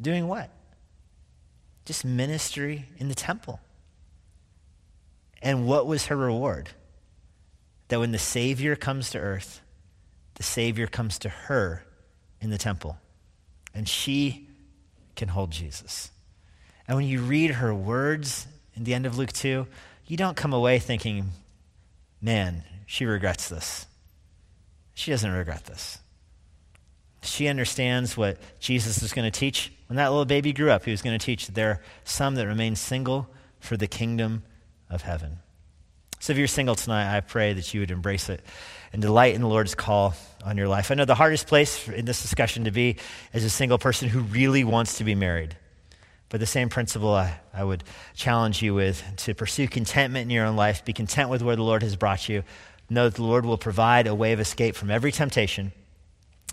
Doing 0.00 0.28
what? 0.28 0.50
Just 1.84 2.04
ministry 2.04 2.86
in 2.98 3.08
the 3.08 3.14
temple. 3.14 3.60
And 5.40 5.66
what 5.66 5.86
was 5.86 6.06
her 6.06 6.16
reward? 6.16 6.70
That 7.88 7.98
when 7.98 8.12
the 8.12 8.18
Savior 8.18 8.76
comes 8.76 9.10
to 9.10 9.18
earth, 9.18 9.62
the 10.34 10.42
Savior 10.42 10.86
comes 10.86 11.18
to 11.20 11.28
her 11.28 11.84
in 12.40 12.50
the 12.50 12.58
temple. 12.58 12.98
And 13.74 13.88
she 13.88 14.48
can 15.16 15.28
hold 15.28 15.50
Jesus. 15.50 16.10
And 16.86 16.96
when 16.96 17.06
you 17.06 17.20
read 17.20 17.52
her 17.52 17.74
words 17.74 18.46
in 18.74 18.84
the 18.84 18.94
end 18.94 19.06
of 19.06 19.16
Luke 19.16 19.32
2, 19.32 19.66
you 20.06 20.16
don't 20.16 20.36
come 20.36 20.52
away 20.52 20.78
thinking, 20.78 21.30
man, 22.20 22.64
she 22.86 23.04
regrets 23.04 23.48
this. 23.48 23.86
She 24.94 25.10
doesn't 25.10 25.30
regret 25.30 25.64
this. 25.64 25.98
She 27.22 27.46
understands 27.46 28.16
what 28.16 28.38
Jesus 28.58 29.02
is 29.02 29.12
going 29.12 29.30
to 29.30 29.38
teach. 29.38 29.72
When 29.86 29.96
that 29.96 30.08
little 30.08 30.24
baby 30.24 30.52
grew 30.52 30.70
up, 30.70 30.84
he 30.84 30.90
was 30.90 31.02
going 31.02 31.18
to 31.18 31.24
teach 31.24 31.46
that 31.46 31.54
there 31.54 31.70
are 31.70 31.80
some 32.04 32.34
that 32.34 32.46
remain 32.46 32.74
single 32.74 33.28
for 33.60 33.76
the 33.76 33.86
kingdom 33.86 34.42
of 34.90 35.02
heaven. 35.02 35.38
So 36.18 36.32
if 36.32 36.38
you're 36.38 36.48
single 36.48 36.74
tonight, 36.74 37.16
I 37.16 37.20
pray 37.20 37.52
that 37.52 37.72
you 37.72 37.80
would 37.80 37.90
embrace 37.90 38.28
it 38.28 38.44
and 38.92 39.00
delight 39.00 39.34
in 39.34 39.40
the 39.40 39.48
Lord's 39.48 39.74
call 39.74 40.14
on 40.44 40.56
your 40.56 40.68
life. 40.68 40.90
I 40.90 40.94
know 40.94 41.04
the 41.04 41.14
hardest 41.14 41.46
place 41.46 41.88
in 41.88 42.04
this 42.04 42.22
discussion 42.22 42.64
to 42.64 42.70
be 42.70 42.96
is 43.32 43.44
a 43.44 43.50
single 43.50 43.78
person 43.78 44.08
who 44.08 44.20
really 44.20 44.64
wants 44.64 44.98
to 44.98 45.04
be 45.04 45.14
married. 45.14 45.56
But 46.28 46.40
the 46.40 46.46
same 46.46 46.68
principle 46.68 47.14
I, 47.14 47.40
I 47.52 47.62
would 47.64 47.84
challenge 48.14 48.62
you 48.62 48.74
with 48.74 49.02
to 49.18 49.34
pursue 49.34 49.68
contentment 49.68 50.24
in 50.24 50.30
your 50.30 50.46
own 50.46 50.56
life, 50.56 50.84
be 50.84 50.92
content 50.92 51.28
with 51.28 51.42
where 51.42 51.56
the 51.56 51.62
Lord 51.62 51.82
has 51.82 51.96
brought 51.96 52.28
you. 52.28 52.42
Know 52.88 53.08
that 53.08 53.16
the 53.16 53.22
Lord 53.22 53.44
will 53.44 53.58
provide 53.58 54.06
a 54.06 54.14
way 54.14 54.32
of 54.32 54.40
escape 54.40 54.74
from 54.74 54.90
every 54.90 55.12
temptation, 55.12 55.72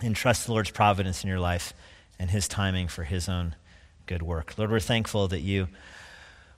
and 0.02 0.16
trust 0.16 0.46
the 0.46 0.52
Lord's 0.54 0.72
providence 0.72 1.24
in 1.24 1.30
your 1.30 1.40
life 1.40 1.74
and 2.18 2.30
His 2.30 2.48
timing 2.48 2.88
for 2.88 3.04
His 3.04 3.28
own 3.28 3.56
good 4.06 4.22
work. 4.22 4.54
Lord, 4.58 4.72
we're 4.72 4.80
thankful 4.80 5.28
that 5.30 5.42
you 5.42 5.68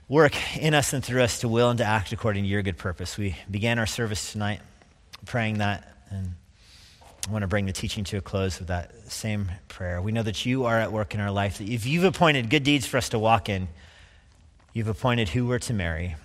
work 0.08 0.34
in 0.58 0.74
us 0.74 0.94
and 0.94 1.04
through 1.04 1.22
us 1.22 1.40
to 1.40 1.48
will 1.48 1.70
and 1.70 1.78
to 1.78 1.86
act 1.86 2.12
according 2.12 2.44
to 2.44 2.50
your 2.50 2.62
good 2.62 2.78
purpose. 2.78 3.18
We 3.18 3.36
began 3.50 3.80
our 3.80 3.86
service 3.86 4.32
tonight 4.32 4.62
praying 5.26 5.60
that, 5.60 5.96
and 6.10 6.34
I 7.28 7.32
want 7.32 7.44
to 7.44 7.48
bring 7.48 7.66
the 7.66 7.74
teaching 7.74 8.04
to 8.06 8.18
a 8.18 8.22
close 8.22 8.60
with 8.60 8.70
that 8.70 9.12
same 9.12 9.52
prayer. 9.68 10.02
We 10.02 10.12
know 10.12 10.24
that 10.24 10.46
you 10.46 10.66
are 10.66 10.80
at 10.80 10.92
work 10.92 11.14
in 11.14 11.20
our 11.20 11.32
life, 11.32 11.60
that 11.60 11.70
if 11.70 11.86
you've 11.86 12.04
appointed 12.04 12.50
good 12.50 12.64
deeds 12.64 12.86
for 12.86 12.98
us 12.98 13.10
to 13.10 13.20
walk 13.20 13.50
in, 13.50 13.68
you've 14.74 14.88
appointed 14.88 15.30
who 15.30 15.46
we're 15.46 15.60
to 15.60 15.74
marry. 15.74 16.16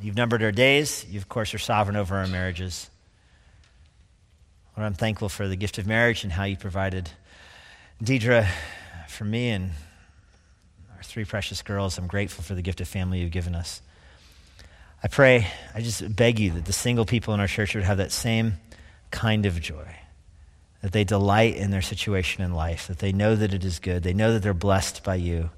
You've 0.00 0.16
numbered 0.16 0.42
our 0.42 0.52
days. 0.52 1.04
You, 1.08 1.18
of 1.18 1.28
course, 1.28 1.54
are 1.54 1.58
sovereign 1.58 1.96
over 1.96 2.16
our 2.16 2.26
marriages. 2.26 2.90
Lord, 4.76 4.86
I'm 4.86 4.94
thankful 4.94 5.28
for 5.28 5.48
the 5.48 5.56
gift 5.56 5.78
of 5.78 5.86
marriage 5.86 6.22
and 6.22 6.32
how 6.32 6.44
you 6.44 6.56
provided 6.56 7.10
Deidre 8.02 8.48
for 9.08 9.24
me 9.24 9.48
and 9.50 9.72
our 10.96 11.02
three 11.02 11.24
precious 11.24 11.62
girls. 11.62 11.98
I'm 11.98 12.06
grateful 12.06 12.44
for 12.44 12.54
the 12.54 12.62
gift 12.62 12.80
of 12.80 12.86
family 12.86 13.20
you've 13.20 13.32
given 13.32 13.56
us. 13.56 13.82
I 15.02 15.08
pray, 15.08 15.46
I 15.74 15.80
just 15.80 16.16
beg 16.16 16.40
you 16.40 16.50
that 16.52 16.64
the 16.64 16.72
single 16.72 17.04
people 17.04 17.32
in 17.32 17.40
our 17.40 17.46
church 17.46 17.74
would 17.74 17.84
have 17.84 17.98
that 17.98 18.10
same 18.10 18.54
kind 19.10 19.46
of 19.46 19.60
joy 19.60 19.96
that 20.82 20.92
they 20.92 21.04
delight 21.04 21.56
in 21.56 21.70
their 21.70 21.82
situation 21.82 22.44
in 22.44 22.54
life, 22.54 22.86
that 22.86 22.98
they 22.98 23.12
know 23.12 23.34
that 23.34 23.52
it 23.52 23.64
is 23.64 23.78
good, 23.78 24.02
they 24.02 24.12
know 24.12 24.32
that 24.32 24.42
they're 24.42 24.54
blessed 24.54 25.02
by 25.02 25.16
you 25.16 25.50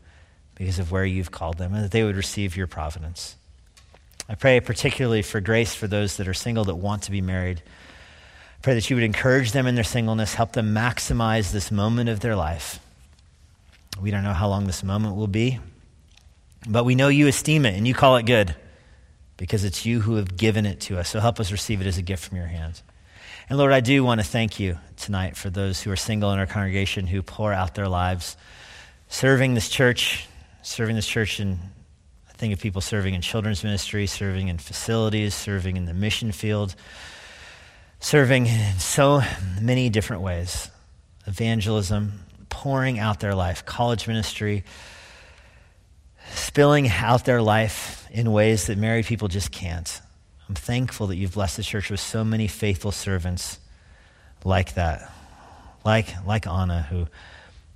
because 0.55 0.78
of 0.78 0.91
where 0.91 1.05
you've 1.05 1.30
called 1.30 1.59
them, 1.59 1.74
and 1.74 1.84
that 1.84 1.91
they 1.91 2.03
would 2.03 2.16
receive 2.16 2.57
your 2.57 2.66
providence. 2.66 3.36
I 4.28 4.34
pray 4.34 4.61
particularly 4.61 5.22
for 5.22 5.41
grace 5.41 5.74
for 5.74 5.86
those 5.86 6.16
that 6.16 6.28
are 6.28 6.34
single 6.34 6.64
that 6.64 6.76
want 6.76 7.03
to 7.05 7.11
be 7.11 7.20
married. 7.20 7.62
I 8.59 8.62
pray 8.62 8.74
that 8.74 8.88
you 8.88 8.97
would 8.97 9.03
encourage 9.03 9.53
them 9.53 9.66
in 9.66 9.74
their 9.74 9.84
singleness, 9.84 10.34
help 10.34 10.53
them 10.53 10.74
maximize 10.74 11.51
this 11.53 11.70
moment 11.70 12.09
of 12.09 12.20
their 12.20 12.36
life. 12.36 12.78
We 14.01 14.11
don't 14.11 14.24
know 14.24 14.32
how 14.32 14.49
long 14.49 14.66
this 14.66 14.82
moment 14.82 15.16
will 15.16 15.26
be, 15.26 15.59
but 16.68 16.84
we 16.84 16.95
know 16.95 17.09
you 17.09 17.26
esteem 17.26 17.66
it 17.66 17.74
and 17.74 17.86
you 17.86 17.95
call 17.95 18.16
it 18.16 18.24
good 18.24 18.55
because 19.41 19.64
it's 19.64 19.86
you 19.86 20.01
who 20.01 20.16
have 20.16 20.36
given 20.36 20.66
it 20.66 20.80
to 20.80 20.99
us. 20.99 21.09
So 21.09 21.18
help 21.18 21.41
us 21.41 21.51
receive 21.51 21.80
it 21.80 21.86
as 21.86 21.97
a 21.97 22.03
gift 22.03 22.28
from 22.28 22.36
your 22.36 22.47
hands. 22.47 22.82
And 23.49 23.59
Lord, 23.59 23.72
I 23.72 23.80
do 23.80 24.05
want 24.05 24.20
to 24.20 24.26
thank 24.26 24.61
you 24.61 24.78
tonight 24.99 25.34
for 25.34 25.49
those 25.49 25.80
who 25.80 25.91
are 25.91 25.97
single 25.97 26.30
in 26.32 26.38
our 26.38 26.47
congregation 26.47 27.07
who 27.07 27.22
pour 27.22 27.51
out 27.51 27.74
their 27.74 27.88
lives 27.88 28.36
serving 29.09 29.55
this 29.55 29.70
church, 29.70 30.26
serving 30.61 30.95
this 30.95 31.07
church 31.07 31.41
in 31.41 31.59
I 32.28 32.32
think 32.34 32.53
of 32.53 32.61
people 32.61 32.82
serving 32.82 33.14
in 33.14 33.22
children's 33.22 33.64
ministry, 33.64 34.07
serving 34.07 34.49
in 34.49 34.59
facilities, 34.59 35.34
serving 35.34 35.78
in 35.78 35.86
the 35.86 35.95
mission 35.95 36.32
field, 36.32 36.74
serving 37.99 38.47
in 38.47 38.78
so 38.78 39.22
many 39.59 39.88
different 39.88 40.20
ways. 40.20 40.70
Evangelism, 41.26 42.20
pouring 42.51 42.99
out 42.99 43.20
their 43.20 43.34
life, 43.34 43.64
college 43.64 44.07
ministry, 44.07 44.64
spilling 46.31 46.89
out 46.89 47.24
their 47.24 47.43
life 47.43 48.07
in 48.11 48.33
ways 48.33 48.66
that 48.66 48.78
married 48.78 49.07
people 49.07 49.28
just 49.28 49.51
can't. 49.51 50.01
I'm 50.49 50.55
thankful 50.55 51.07
that 51.09 51.16
you've 51.16 51.35
blessed 51.35 51.59
the 51.59 51.62
church 51.62 51.91
with 51.91 52.01
so 52.01 52.24
many 52.24 52.49
faithful 52.49 52.93
servants 52.93 53.59
like 54.45 54.74
that, 54.74 55.12
like, 55.85 56.09
like 56.26 56.47
Anna, 56.47 56.83
who 56.83 57.07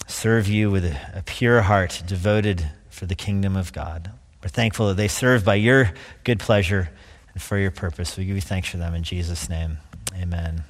serve 0.07 0.49
you 0.49 0.71
with 0.71 0.85
a, 0.85 0.99
a 1.15 1.23
pure 1.23 1.63
heart, 1.63 2.03
devoted 2.07 2.69
for 2.91 3.07
the 3.07 3.15
kingdom 3.15 3.57
of 3.57 3.73
God. 3.73 4.11
We're 4.43 4.49
thankful 4.49 4.89
that 4.89 4.97
they 4.97 5.09
serve 5.09 5.45
by 5.45 5.55
your 5.55 5.93
good 6.25 6.41
pleasure 6.41 6.91
and 7.33 7.43
for 7.43 7.59
your 7.59 7.71
purpose. 7.71 8.17
We 8.17 8.25
give 8.25 8.37
you 8.37 8.43
thanks 8.43 8.69
for 8.69 8.77
them 8.77 8.95
in 8.95 9.03
Jesus' 9.03 9.49
name. 9.49 9.79
Amen. 10.15 10.65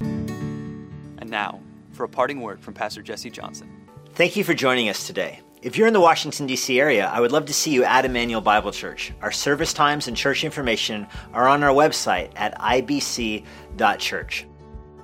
And 0.00 1.28
now, 1.30 1.60
for 1.92 2.04
a 2.04 2.08
parting 2.08 2.40
word 2.40 2.60
from 2.60 2.74
Pastor 2.74 3.02
Jesse 3.02 3.30
Johnson. 3.30 3.68
Thank 4.14 4.36
you 4.36 4.44
for 4.44 4.54
joining 4.54 4.88
us 4.88 5.06
today. 5.06 5.40
If 5.62 5.76
you're 5.76 5.86
in 5.86 5.92
the 5.92 6.00
Washington, 6.00 6.46
D.C. 6.46 6.80
area, 6.80 7.06
I 7.06 7.20
would 7.20 7.32
love 7.32 7.44
to 7.46 7.52
see 7.52 7.70
you 7.70 7.84
at 7.84 8.06
Immanuel 8.06 8.40
Bible 8.40 8.72
Church. 8.72 9.12
Our 9.20 9.30
service 9.30 9.74
times 9.74 10.08
and 10.08 10.16
church 10.16 10.42
information 10.42 11.06
are 11.34 11.46
on 11.46 11.62
our 11.62 11.74
website 11.74 12.30
at 12.34 12.58
ibc.church. 12.58 14.46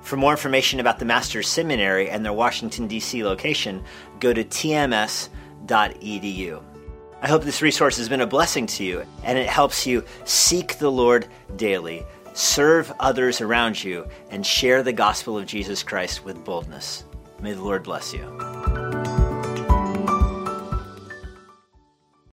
For 0.01 0.17
more 0.17 0.31
information 0.31 0.81
about 0.81 0.99
the 0.99 1.05
Master's 1.05 1.47
Seminary 1.47 2.09
and 2.09 2.25
their 2.25 2.33
Washington, 2.33 2.87
D.C. 2.87 3.23
location, 3.23 3.85
go 4.19 4.33
to 4.33 4.43
tms.edu. 4.43 5.29
I 7.21 7.29
hope 7.29 7.45
this 7.45 7.61
resource 7.61 7.99
has 7.99 8.09
been 8.09 8.23
a 8.23 8.27
blessing 8.27 8.67
to 8.67 8.85
you 8.85 9.05
and 9.25 9.37
it 9.37 9.49
helps 9.49 9.87
you 9.87 10.05
seek 10.25 10.79
the 10.79 10.91
Lord 10.91 11.27
daily, 11.57 12.03
serve 12.33 12.91
others 12.99 13.43
around 13.43 13.85
you, 13.85 14.09
and 14.31 14.47
share 14.47 14.83
the 14.83 14.93
gospel 14.93 15.37
of 15.37 15.45
Jesus 15.45 15.83
Christ 15.83 16.25
with 16.25 16.43
boldness. 16.47 17.05
May 17.43 17.53
the 17.53 17.63
Lord 17.63 17.83
bless 17.83 18.15
you. 18.15 18.96